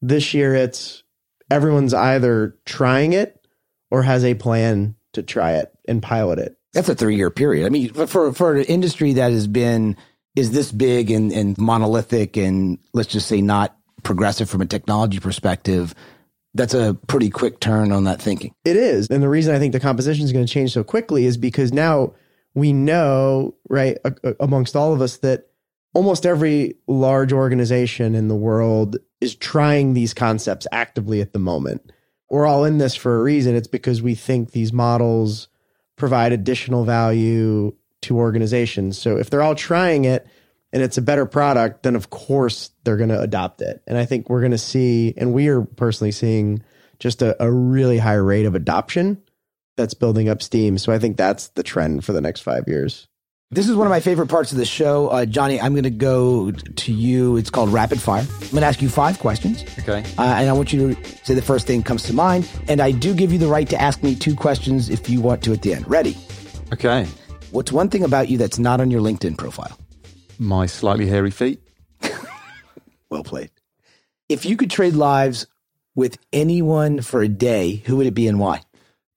This 0.01 0.35
year 0.35 0.55
it's 0.55 1.03
everyone's 1.51 1.95
either 1.95 2.57
trying 2.65 3.13
it 3.13 3.47
or 3.91 4.03
has 4.03 4.25
a 4.25 4.35
plan 4.35 4.97
to 5.13 5.23
try 5.23 5.53
it 5.53 5.73
and 5.87 6.03
pilot 6.03 6.39
it. 6.39 6.57
That's 6.73 6.89
a 6.89 6.95
three 6.95 7.17
year 7.17 7.31
period. 7.31 7.67
I 7.67 7.71
mean, 7.71 7.93
for 7.93 8.33
for 8.33 8.55
an 8.55 8.65
industry 8.65 9.15
that 9.15 9.33
has 9.33 9.47
been 9.47 9.97
is 10.37 10.51
this 10.51 10.73
big 10.73 11.11
and, 11.11 11.33
and 11.33 11.57
monolithic 11.59 12.37
and 12.37 12.79
let's 12.93 13.13
just 13.13 13.29
say 13.29 13.41
not 13.41 13.77
progressive 14.05 14.49
from 14.49 14.61
a 14.61 14.67
technology 14.67 15.19
perspective 15.19 15.95
that's 16.55 16.75
a 16.75 16.97
pretty 17.09 17.31
quick 17.31 17.59
turn 17.59 17.91
on 17.91 18.05
that 18.05 18.23
thinking. 18.23 18.55
It 18.65 18.77
is. 18.77 19.09
And 19.11 19.23
the 19.23 19.29
reason 19.29 19.55
I 19.55 19.59
think 19.59 19.73
the 19.73 19.81
composition 19.81 20.25
is 20.25 20.33
going 20.33 20.47
to 20.47 20.53
change 20.53 20.73
so 20.73 20.85
quickly 20.85 21.25
is 21.25 21.37
because 21.37 21.73
now 21.73 22.15
we 22.55 22.73
know, 22.73 23.57
right, 23.69 23.99
amongst 24.39 24.77
all 24.77 24.93
of 24.93 25.03
us, 25.03 25.17
that 25.19 25.49
almost 25.95 26.25
every 26.25 26.77
large 26.87 27.33
organization 27.33 28.15
in 28.15 28.29
the 28.29 28.37
world 28.37 28.97
is 29.21 29.35
trying 29.35 29.95
these 29.95 30.15
concepts 30.15 30.67
actively 30.71 31.21
at 31.21 31.33
the 31.33 31.39
moment. 31.41 31.93
We're 32.31 32.47
all 32.47 32.65
in 32.65 32.79
this 32.79 32.95
for 32.95 33.19
a 33.19 33.23
reason. 33.23 33.57
It's 33.57 33.69
because 33.69 34.01
we 34.01 34.15
think 34.15 34.53
these 34.53 34.73
models 34.73 35.49
provide 35.97 36.33
additional 36.33 36.85
value 36.85 37.75
to 38.03 38.17
organizations. 38.17 38.99
So 38.99 39.17
if 39.17 39.31
they're 39.31 39.43
all 39.43 39.55
trying 39.55 40.05
it, 40.05 40.27
and 40.75 40.83
it's 40.83 40.99
a 40.99 41.03
better 41.03 41.25
product, 41.25 41.85
then 41.85 41.95
of 41.95 42.11
course 42.11 42.71
they're 42.83 42.97
going 42.97 43.09
to 43.09 43.21
adopt 43.21 43.63
it. 43.63 43.81
And 43.87 43.97
I 43.97 44.05
think 44.05 44.29
we're 44.29 44.41
going 44.41 44.51
to 44.51 44.59
see, 44.59 45.15
and 45.17 45.33
we 45.33 45.47
are 45.47 45.63
personally 45.63 46.11
seeing 46.11 46.63
just 46.99 47.23
a, 47.23 47.41
a 47.43 47.51
really 47.51 47.97
high 47.97 48.15
rate 48.15 48.45
of 48.45 48.57
adoption 48.57 49.23
that's 49.77 49.95
building 49.95 50.29
up 50.29 50.43
steam. 50.43 50.77
So 50.77 50.93
I 50.93 50.99
think 50.99 51.17
that's 51.17 51.49
the 51.49 51.63
trend 51.63 52.05
for 52.05 52.13
the 52.13 52.21
next 52.21 52.41
five 52.41 52.65
years. 52.67 53.07
This 53.53 53.69
is 53.69 53.77
one 53.77 53.87
of 53.87 53.91
my 53.91 54.01
favorite 54.01 54.27
parts 54.27 54.51
of 54.51 54.59
the 54.59 54.65
show. 54.65 55.09
Uh, 55.09 55.27
Johnny, 55.27 55.61
I'm 55.61 55.75
going 55.75 55.85
to 55.85 55.91
go 55.91 56.51
to 56.51 56.93
you. 56.93 57.37
It's 57.37 57.51
called 57.51 57.73
Rapid 57.73 58.01
Fire. 58.01 58.23
I'm 58.23 58.51
going 58.51 58.63
to 58.63 58.67
ask 58.67 58.83
you 58.83 58.89
five 58.89 59.21
questions. 59.21 59.65
Okay. 59.79 60.03
Uh, 60.19 60.23
and 60.23 60.49
I 60.49 60.53
want 60.55 60.73
you 60.73 60.95
to 60.95 61.05
say 61.25 61.35
the 61.35 61.43
first 61.43 61.69
thing 61.69 61.85
comes 61.85 62.03
to 62.05 62.13
mind. 62.13 62.51
And 62.67 62.81
I 62.81 62.91
do 62.91 63.15
give 63.15 63.33
you 63.33 63.39
the 63.39 63.47
right 63.47 63.69
to 63.69 63.81
ask 63.81 64.03
me 64.03 64.17
two 64.17 64.35
questions 64.35 64.91
if 64.91 65.09
you 65.09 65.21
want 65.21 65.45
to 65.45 65.53
at 65.53 65.63
the 65.63 65.75
end. 65.75 65.89
Ready? 65.89 66.17
Okay. 66.73 67.07
What's 67.53 67.71
one 67.71 67.91
thing 67.91 68.03
about 68.03 68.29
you 68.29 68.39
that's 68.39 68.59
not 68.59 68.81
on 68.81 68.91
your 68.91 69.01
LinkedIn 69.01 69.39
profile? 69.39 69.79
My 70.39 70.67
slightly 70.67 71.07
hairy 71.07 71.31
feet. 71.31 71.61
Well 73.11 73.23
played. 73.23 73.51
If 74.29 74.45
you 74.45 74.57
could 74.57 74.71
trade 74.71 74.95
lives 74.95 75.47
with 75.95 76.19
anyone 76.33 77.01
for 77.01 77.23
a 77.23 77.29
day, 77.29 77.77
who 77.87 77.97
would 77.97 78.09
it 78.09 78.15
be 78.15 78.27
and 78.27 78.41
why? 78.41 78.63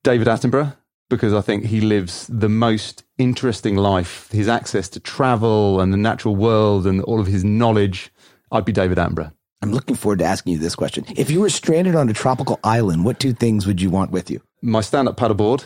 David 0.03 0.28
Attenborough, 0.28 0.76
because 1.09 1.34
I 1.34 1.41
think 1.41 1.65
he 1.65 1.82
lives 1.82 2.28
the 2.28 2.49
most 2.49 3.03
interesting 3.18 3.76
life. 3.76 4.30
His 4.32 4.47
access 4.47 4.88
to 4.89 4.99
travel 4.99 5.82
and 5.82 5.91
the 5.91 5.97
natural 5.97 6.36
world 6.36 6.86
and 6.86 7.01
all 7.01 7.20
of 7.20 7.26
his 7.26 7.43
knowledge. 7.43 8.11
I'd 8.51 8.65
be 8.65 8.72
David 8.72 8.99
Attenborough. 8.99 9.34
I'm 9.63 9.72
looking 9.72 9.95
forward 9.95 10.20
to 10.20 10.26
asking 10.26 10.53
you 10.53 10.59
this 10.59 10.76
question. 10.76 11.03
If 11.15 11.32
you 11.32 11.41
were 11.41 11.49
stranded 11.49 11.95
on 11.95 12.07
a 12.09 12.13
tropical 12.13 12.59
island, 12.63 13.03
what 13.03 13.20
two 13.20 13.34
things 13.34 13.65
would 13.65 13.82
you 13.82 13.89
want 13.89 14.11
with 14.11 14.30
you? 14.30 14.41
My 14.61 14.82
stand 14.82 15.07
up 15.07 15.18
paddleboard 15.18 15.63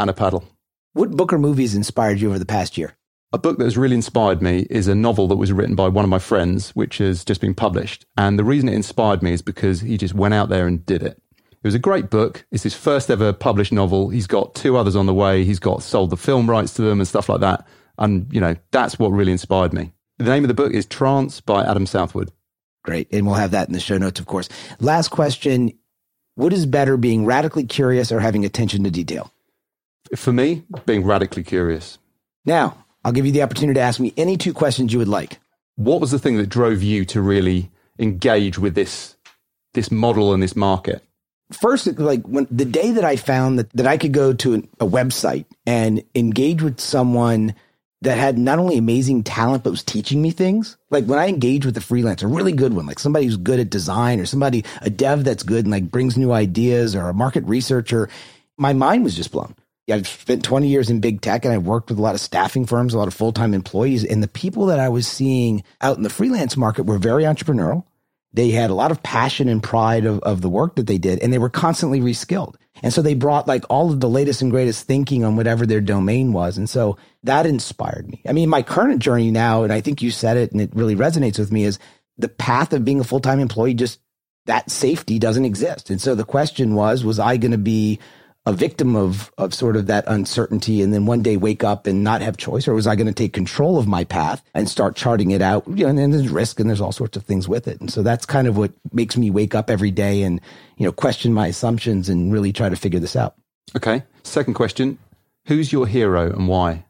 and 0.00 0.10
a 0.10 0.12
paddle. 0.12 0.42
What 0.94 1.12
book 1.12 1.32
or 1.32 1.38
movies 1.38 1.76
inspired 1.76 2.18
you 2.18 2.30
over 2.30 2.40
the 2.40 2.46
past 2.46 2.76
year? 2.76 2.97
A 3.30 3.38
book 3.38 3.58
that 3.58 3.64
has 3.64 3.76
really 3.76 3.94
inspired 3.94 4.40
me 4.40 4.66
is 4.70 4.88
a 4.88 4.94
novel 4.94 5.28
that 5.28 5.36
was 5.36 5.52
written 5.52 5.74
by 5.74 5.88
one 5.88 6.02
of 6.02 6.08
my 6.08 6.18
friends, 6.18 6.70
which 6.70 6.96
has 6.96 7.26
just 7.26 7.42
been 7.42 7.54
published. 7.54 8.06
And 8.16 8.38
the 8.38 8.44
reason 8.44 8.70
it 8.70 8.74
inspired 8.74 9.22
me 9.22 9.32
is 9.34 9.42
because 9.42 9.82
he 9.82 9.98
just 9.98 10.14
went 10.14 10.32
out 10.32 10.48
there 10.48 10.66
and 10.66 10.84
did 10.86 11.02
it. 11.02 11.20
It 11.36 11.66
was 11.66 11.74
a 11.74 11.78
great 11.78 12.08
book. 12.08 12.46
It's 12.50 12.62
his 12.62 12.74
first 12.74 13.10
ever 13.10 13.34
published 13.34 13.70
novel. 13.70 14.08
He's 14.08 14.26
got 14.26 14.54
two 14.54 14.78
others 14.78 14.96
on 14.96 15.04
the 15.04 15.12
way. 15.12 15.44
He's 15.44 15.58
got 15.58 15.82
sold 15.82 16.08
the 16.08 16.16
film 16.16 16.48
rights 16.48 16.72
to 16.74 16.82
them 16.82 17.00
and 17.00 17.06
stuff 17.06 17.28
like 17.28 17.40
that. 17.40 17.66
And, 17.98 18.32
you 18.32 18.40
know, 18.40 18.56
that's 18.70 18.98
what 18.98 19.08
really 19.08 19.32
inspired 19.32 19.74
me. 19.74 19.92
The 20.16 20.24
name 20.24 20.44
of 20.44 20.48
the 20.48 20.54
book 20.54 20.72
is 20.72 20.86
Trance 20.86 21.42
by 21.42 21.64
Adam 21.64 21.84
Southwood. 21.84 22.32
Great. 22.82 23.08
And 23.12 23.26
we'll 23.26 23.34
have 23.34 23.50
that 23.50 23.68
in 23.68 23.74
the 23.74 23.80
show 23.80 23.98
notes, 23.98 24.20
of 24.20 24.24
course. 24.24 24.48
Last 24.80 25.08
question 25.08 25.72
What 26.36 26.54
is 26.54 26.64
better, 26.64 26.96
being 26.96 27.26
radically 27.26 27.64
curious 27.64 28.10
or 28.10 28.20
having 28.20 28.46
attention 28.46 28.84
to 28.84 28.90
detail? 28.90 29.30
For 30.16 30.32
me, 30.32 30.62
being 30.86 31.04
radically 31.04 31.42
curious. 31.42 31.98
Now, 32.46 32.86
I'll 33.08 33.12
give 33.12 33.24
you 33.24 33.32
the 33.32 33.42
opportunity 33.42 33.78
to 33.78 33.80
ask 33.80 33.98
me 33.98 34.12
any 34.18 34.36
two 34.36 34.52
questions 34.52 34.92
you 34.92 34.98
would 34.98 35.08
like. 35.08 35.38
What 35.76 36.02
was 36.02 36.10
the 36.10 36.18
thing 36.18 36.36
that 36.36 36.50
drove 36.50 36.82
you 36.82 37.06
to 37.06 37.22
really 37.22 37.70
engage 37.98 38.58
with 38.58 38.74
this 38.74 39.16
this 39.72 39.90
model 39.90 40.34
and 40.34 40.42
this 40.42 40.54
market? 40.54 41.02
First, 41.50 41.86
like 41.98 42.22
when 42.28 42.46
the 42.50 42.66
day 42.66 42.90
that 42.90 43.04
I 43.04 43.16
found 43.16 43.60
that, 43.60 43.70
that 43.70 43.86
I 43.86 43.96
could 43.96 44.12
go 44.12 44.34
to 44.34 44.52
an, 44.52 44.68
a 44.78 44.84
website 44.84 45.46
and 45.66 46.04
engage 46.14 46.60
with 46.60 46.80
someone 46.80 47.54
that 48.02 48.18
had 48.18 48.36
not 48.36 48.58
only 48.58 48.76
amazing 48.76 49.22
talent 49.22 49.64
but 49.64 49.70
was 49.70 49.82
teaching 49.82 50.20
me 50.20 50.30
things. 50.30 50.76
Like 50.90 51.06
when 51.06 51.18
I 51.18 51.28
engage 51.28 51.64
with 51.64 51.78
a 51.78 51.80
freelancer, 51.80 52.24
a 52.24 52.26
really 52.26 52.52
good 52.52 52.74
one, 52.74 52.84
like 52.84 52.98
somebody 52.98 53.24
who's 53.24 53.38
good 53.38 53.58
at 53.58 53.70
design 53.70 54.20
or 54.20 54.26
somebody 54.26 54.66
a 54.82 54.90
dev 54.90 55.24
that's 55.24 55.44
good 55.44 55.64
and 55.64 55.72
like 55.72 55.90
brings 55.90 56.18
new 56.18 56.32
ideas 56.32 56.94
or 56.94 57.08
a 57.08 57.14
market 57.14 57.44
researcher, 57.44 58.10
my 58.58 58.74
mind 58.74 59.02
was 59.02 59.16
just 59.16 59.32
blown. 59.32 59.54
I've 59.90 60.08
spent 60.08 60.44
20 60.44 60.68
years 60.68 60.90
in 60.90 61.00
big 61.00 61.20
tech 61.20 61.44
and 61.44 61.54
I've 61.54 61.66
worked 61.66 61.88
with 61.88 61.98
a 61.98 62.02
lot 62.02 62.14
of 62.14 62.20
staffing 62.20 62.66
firms, 62.66 62.94
a 62.94 62.98
lot 62.98 63.08
of 63.08 63.14
full 63.14 63.32
time 63.32 63.54
employees. 63.54 64.04
And 64.04 64.22
the 64.22 64.28
people 64.28 64.66
that 64.66 64.78
I 64.78 64.88
was 64.88 65.06
seeing 65.06 65.62
out 65.80 65.96
in 65.96 66.02
the 66.02 66.10
freelance 66.10 66.56
market 66.56 66.84
were 66.84 66.98
very 66.98 67.24
entrepreneurial. 67.24 67.84
They 68.32 68.50
had 68.50 68.70
a 68.70 68.74
lot 68.74 68.90
of 68.90 69.02
passion 69.02 69.48
and 69.48 69.62
pride 69.62 70.04
of, 70.04 70.20
of 70.20 70.42
the 70.42 70.50
work 70.50 70.76
that 70.76 70.86
they 70.86 70.98
did, 70.98 71.18
and 71.20 71.32
they 71.32 71.38
were 71.38 71.48
constantly 71.48 72.00
reskilled. 72.00 72.56
And 72.82 72.92
so 72.92 73.00
they 73.00 73.14
brought 73.14 73.48
like 73.48 73.64
all 73.70 73.90
of 73.90 74.00
the 74.00 74.08
latest 74.08 74.42
and 74.42 74.50
greatest 74.50 74.86
thinking 74.86 75.24
on 75.24 75.34
whatever 75.34 75.64
their 75.64 75.80
domain 75.80 76.32
was. 76.32 76.58
And 76.58 76.68
so 76.68 76.98
that 77.22 77.46
inspired 77.46 78.06
me. 78.08 78.22
I 78.28 78.32
mean, 78.32 78.48
my 78.48 78.62
current 78.62 79.00
journey 79.00 79.30
now, 79.30 79.62
and 79.62 79.72
I 79.72 79.80
think 79.80 80.02
you 80.02 80.10
said 80.10 80.36
it 80.36 80.52
and 80.52 80.60
it 80.60 80.74
really 80.74 80.94
resonates 80.94 81.38
with 81.38 81.50
me, 81.50 81.64
is 81.64 81.78
the 82.18 82.28
path 82.28 82.72
of 82.72 82.84
being 82.84 83.00
a 83.00 83.04
full 83.04 83.20
time 83.20 83.40
employee 83.40 83.74
just 83.74 83.98
that 84.46 84.70
safety 84.70 85.18
doesn't 85.18 85.44
exist. 85.44 85.90
And 85.90 86.00
so 86.00 86.14
the 86.14 86.24
question 86.24 86.74
was, 86.74 87.04
was 87.04 87.18
I 87.18 87.36
going 87.36 87.52
to 87.52 87.58
be 87.58 87.98
a 88.48 88.52
victim 88.52 88.96
of 88.96 89.30
of 89.38 89.52
sort 89.52 89.76
of 89.76 89.86
that 89.86 90.04
uncertainty 90.06 90.82
and 90.82 90.92
then 90.92 91.06
one 91.06 91.22
day 91.22 91.36
wake 91.36 91.62
up 91.62 91.86
and 91.86 92.02
not 92.02 92.22
have 92.22 92.36
choice? 92.36 92.66
Or 92.66 92.74
was 92.74 92.86
I 92.86 92.96
going 92.96 93.06
to 93.06 93.12
take 93.12 93.32
control 93.32 93.78
of 93.78 93.86
my 93.86 94.04
path 94.04 94.42
and 94.54 94.68
start 94.68 94.96
charting 94.96 95.30
it 95.30 95.42
out? 95.42 95.64
You 95.68 95.84
know 95.84 95.90
and, 95.90 95.98
and 95.98 96.12
there's 96.12 96.28
risk 96.28 96.58
and 96.58 96.68
there's 96.68 96.80
all 96.80 96.92
sorts 96.92 97.16
of 97.16 97.24
things 97.24 97.48
with 97.48 97.68
it. 97.68 97.80
And 97.80 97.90
so 97.90 98.02
that's 98.02 98.26
kind 98.26 98.48
of 98.48 98.56
what 98.56 98.72
makes 98.92 99.16
me 99.16 99.30
wake 99.30 99.54
up 99.54 99.70
every 99.70 99.90
day 99.90 100.22
and 100.22 100.40
you 100.76 100.86
know 100.86 100.92
question 100.92 101.32
my 101.32 101.46
assumptions 101.46 102.08
and 102.08 102.32
really 102.32 102.52
try 102.52 102.68
to 102.68 102.76
figure 102.76 103.00
this 103.00 103.16
out. 103.16 103.34
Okay. 103.76 104.02
Second 104.24 104.54
question. 104.54 104.98
Who's 105.46 105.72
your 105.72 105.86
hero 105.86 106.30
and 106.30 106.48
why? 106.48 106.84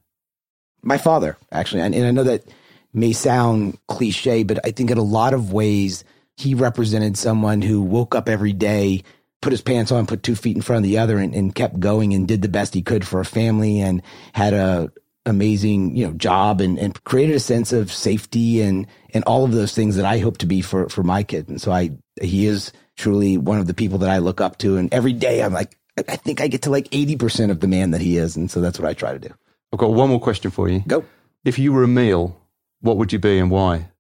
my 0.83 0.99
father 0.99 1.37
actually. 1.53 1.83
And, 1.83 1.95
and 1.95 2.07
i 2.07 2.11
know 2.11 2.25
that 2.25 2.45
may 2.93 3.13
sound 3.13 3.79
cliche 3.87 4.43
but 4.43 4.59
i 4.65 4.71
think 4.71 4.91
in 4.91 4.99
a 4.99 5.03
lot 5.03 5.35
of 5.35 5.53
ways 5.53 6.05
he 6.37 6.55
represented 6.55 7.17
someone 7.17 7.63
who 7.63 7.83
woke 7.83 8.15
up 8.15 8.29
every 8.29 8.53
day 8.53 9.03
put 9.41 9.53
his 9.53 9.63
pants 9.63 9.93
on 9.93 10.07
put 10.07 10.23
two 10.23 10.35
feet 10.35 10.57
in 10.57 10.63
front 10.63 10.79
of 10.79 10.83
the 10.91 10.99
other 10.99 11.19
and, 11.19 11.35
and 11.35 11.55
kept 11.55 11.79
going 11.79 12.15
and 12.15 12.27
did 12.27 12.43
the 12.43 12.49
best 12.49 12.75
he 12.75 12.83
could 12.83 13.07
for 13.07 13.21
a 13.21 13.25
family 13.25 13.81
and 13.81 14.03
had 14.33 14.53
a 14.53 14.91
amazing 15.27 15.95
you 15.95 16.07
know 16.07 16.13
job 16.15 16.61
and, 16.61 16.79
and 16.79 17.03
created 17.05 17.37
a 17.37 17.41
sense 17.41 17.73
of 17.73 17.93
safety 17.93 18.61
and 18.63 18.87
and 19.13 19.25
all 19.25 19.45
of 19.45 19.53
those 19.53 19.75
things 19.75 19.97
that 19.97 20.07
i 20.07 20.19
hope 20.19 20.39
to 20.39 20.47
be 20.47 20.63
for 20.63 20.89
for 20.89 21.03
my 21.03 21.23
kid 21.23 21.49
and 21.49 21.61
so 21.61 21.71
i 21.71 21.91
he 22.21 22.47
is 22.47 22.73
truly 22.97 23.37
one 23.37 23.59
of 23.59 23.67
the 23.67 23.75
people 23.75 23.99
that 23.99 24.11
i 24.11 24.19
look 24.19 24.41
up 24.41 24.59
to 24.59 24.77
and 24.77 24.93
every 24.93 25.13
day 25.13 25.43
i'm 25.43 25.53
like 25.53 25.77
i 26.09 26.17
think 26.17 26.41
i 26.41 26.49
get 26.49 26.63
to 26.63 26.71
like 26.71 26.89
80% 26.91 27.51
of 27.51 27.61
the 27.61 27.69
man 27.69 27.91
that 27.91 28.01
he 28.01 28.17
is 28.17 28.37
and 28.37 28.51
so 28.51 28.61
that's 28.61 28.79
what 28.79 28.89
i 28.89 28.95
try 28.95 29.13
to 29.13 29.19
do 29.19 29.35
I've 29.73 29.79
got 29.79 29.93
one 29.93 30.09
more 30.09 30.21
question 30.21 30.51
for 30.51 30.69
you. 30.69 30.83
go 30.87 31.05
If 31.45 31.59
you 31.59 31.73
were 31.73 31.83
a 31.83 31.89
meal, 31.89 32.41
what 32.81 32.97
would 32.97 33.13
you 33.13 33.19
be 33.19 33.39
and 33.39 33.51
why? 33.51 33.91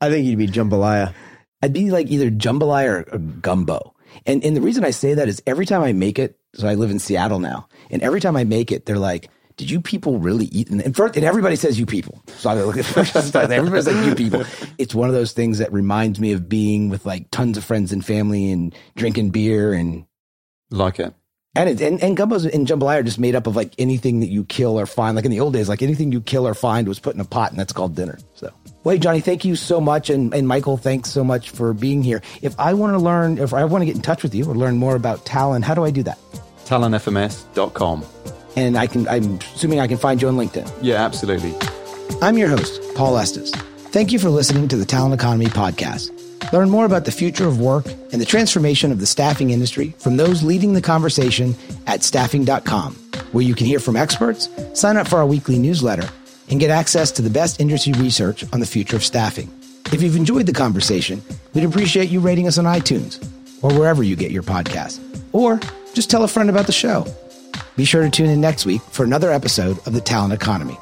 I 0.00 0.10
think 0.10 0.26
you'd 0.26 0.38
be 0.38 0.46
jambalaya. 0.46 1.12
I'd 1.60 1.72
be 1.72 1.90
like 1.90 2.08
either 2.08 2.30
jambalaya 2.30 2.88
or, 2.88 3.14
or 3.14 3.18
gumbo. 3.18 3.94
And 4.26 4.44
and 4.44 4.56
the 4.56 4.60
reason 4.60 4.84
I 4.84 4.90
say 4.90 5.14
that 5.14 5.28
is 5.28 5.42
every 5.46 5.66
time 5.66 5.82
I 5.82 5.92
make 5.92 6.18
it, 6.18 6.38
so 6.54 6.66
I 6.66 6.74
live 6.74 6.90
in 6.90 6.98
Seattle 6.98 7.38
now, 7.38 7.68
and 7.90 8.02
every 8.02 8.20
time 8.20 8.36
I 8.36 8.44
make 8.44 8.72
it, 8.72 8.86
they're 8.86 8.98
like, 8.98 9.30
"Did 9.56 9.70
you 9.70 9.80
people 9.80 10.18
really 10.18 10.46
eat?" 10.46 10.70
And, 10.70 10.94
first, 10.96 11.16
and 11.16 11.24
everybody 11.24 11.56
says 11.56 11.78
"you 11.78 11.86
people," 11.86 12.22
so 12.38 12.50
I 12.50 12.54
look 12.54 12.76
at 12.76 12.96
everybody's 13.50 13.86
like 13.86 14.06
"you 14.06 14.14
people." 14.14 14.44
It's 14.78 14.94
one 14.94 15.08
of 15.08 15.14
those 15.14 15.32
things 15.32 15.58
that 15.58 15.72
reminds 15.72 16.20
me 16.20 16.32
of 16.32 16.48
being 16.48 16.88
with 16.88 17.06
like 17.06 17.30
tons 17.30 17.56
of 17.56 17.64
friends 17.64 17.92
and 17.92 18.04
family 18.04 18.50
and 18.50 18.74
drinking 18.96 19.30
beer 19.30 19.72
and 19.72 20.04
Like 20.70 20.98
it. 21.00 21.14
And 21.54 21.68
it, 21.68 21.80
and 21.80 22.02
and 22.02 22.16
gumbos 22.16 22.52
and 22.52 22.66
jambalaya 22.66 23.00
are 23.00 23.02
just 23.02 23.18
made 23.18 23.34
up 23.34 23.46
of 23.46 23.56
like 23.56 23.72
anything 23.78 24.20
that 24.20 24.28
you 24.28 24.44
kill 24.44 24.78
or 24.78 24.86
find. 24.86 25.16
Like 25.16 25.24
in 25.24 25.30
the 25.30 25.40
old 25.40 25.52
days, 25.52 25.68
like 25.68 25.82
anything 25.82 26.12
you 26.12 26.20
kill 26.20 26.46
or 26.46 26.54
find 26.54 26.86
was 26.86 26.98
put 26.98 27.14
in 27.14 27.20
a 27.20 27.24
pot, 27.24 27.50
and 27.50 27.58
that's 27.58 27.72
called 27.72 27.94
dinner. 27.94 28.18
So, 28.34 28.52
well, 28.84 28.94
hey, 28.94 28.98
Johnny, 28.98 29.20
thank 29.20 29.44
you 29.44 29.56
so 29.56 29.80
much, 29.80 30.10
and 30.10 30.32
and 30.34 30.46
Michael, 30.46 30.76
thanks 30.76 31.10
so 31.10 31.24
much 31.24 31.50
for 31.50 31.72
being 31.72 32.02
here. 32.02 32.22
If 32.42 32.58
I 32.58 32.74
want 32.74 32.92
to 32.94 32.98
learn, 32.98 33.38
if 33.38 33.54
I 33.54 33.64
want 33.64 33.82
to 33.82 33.86
get 33.86 33.96
in 33.96 34.02
touch 34.02 34.22
with 34.22 34.34
you 34.34 34.44
or 34.48 34.54
learn 34.54 34.76
more 34.76 34.94
about 34.94 35.24
Talon, 35.24 35.62
how 35.62 35.74
do 35.74 35.84
I 35.84 35.90
do 35.90 36.02
that? 36.04 36.18
talonfms.com. 36.68 38.04
And 38.56 38.76
I 38.76 38.86
can, 38.86 39.08
I'm 39.08 39.36
assuming 39.54 39.80
I 39.80 39.86
can 39.86 39.96
find 39.96 40.20
you 40.20 40.28
on 40.28 40.36
LinkedIn. 40.36 40.70
Yeah, 40.82 40.96
absolutely. 40.96 41.54
I'm 42.20 42.36
your 42.36 42.48
host, 42.48 42.80
Paul 42.94 43.16
Estes. 43.16 43.52
Thank 43.90 44.12
you 44.12 44.18
for 44.18 44.28
listening 44.28 44.68
to 44.68 44.76
the 44.76 44.84
Talent 44.84 45.14
Economy 45.14 45.46
Podcast. 45.46 46.10
Learn 46.52 46.70
more 46.70 46.84
about 46.86 47.04
the 47.04 47.10
future 47.10 47.46
of 47.46 47.60
work 47.60 47.86
and 48.12 48.20
the 48.20 48.26
transformation 48.26 48.90
of 48.90 49.00
the 49.00 49.06
staffing 49.06 49.50
industry 49.50 49.94
from 49.98 50.16
those 50.16 50.42
leading 50.42 50.72
the 50.72 50.80
conversation 50.80 51.54
at 51.86 52.02
staffing.com, 52.02 52.94
where 53.32 53.44
you 53.44 53.54
can 53.54 53.66
hear 53.66 53.80
from 53.80 53.96
experts, 53.96 54.48
sign 54.72 54.96
up 54.96 55.08
for 55.08 55.16
our 55.16 55.26
weekly 55.26 55.58
newsletter, 55.58 56.08
and 56.50 56.60
get 56.60 56.70
access 56.70 57.10
to 57.12 57.22
the 57.22 57.30
best 57.30 57.60
industry 57.60 57.92
research 57.94 58.44
on 58.52 58.60
the 58.60 58.66
future 58.66 58.96
of 58.96 59.04
staffing. 59.04 59.50
If 59.92 60.02
you've 60.02 60.16
enjoyed 60.16 60.46
the 60.46 60.52
conversation, 60.52 61.22
we'd 61.54 61.64
appreciate 61.64 62.08
you 62.08 62.20
rating 62.20 62.46
us 62.46 62.58
on 62.58 62.64
iTunes 62.64 63.22
or 63.62 63.72
wherever 63.78 64.02
you 64.02 64.16
get 64.16 64.30
your 64.30 64.42
podcasts. 64.42 65.00
Or 65.32 65.60
just 65.92 66.10
tell 66.10 66.24
a 66.24 66.28
friend 66.28 66.48
about 66.48 66.66
the 66.66 66.72
show. 66.72 67.06
Be 67.76 67.84
sure 67.84 68.02
to 68.02 68.10
tune 68.10 68.30
in 68.30 68.40
next 68.40 68.66
week 68.66 68.82
for 68.82 69.04
another 69.04 69.30
episode 69.30 69.78
of 69.86 69.92
the 69.92 70.00
Talent 70.00 70.32
Economy. 70.32 70.76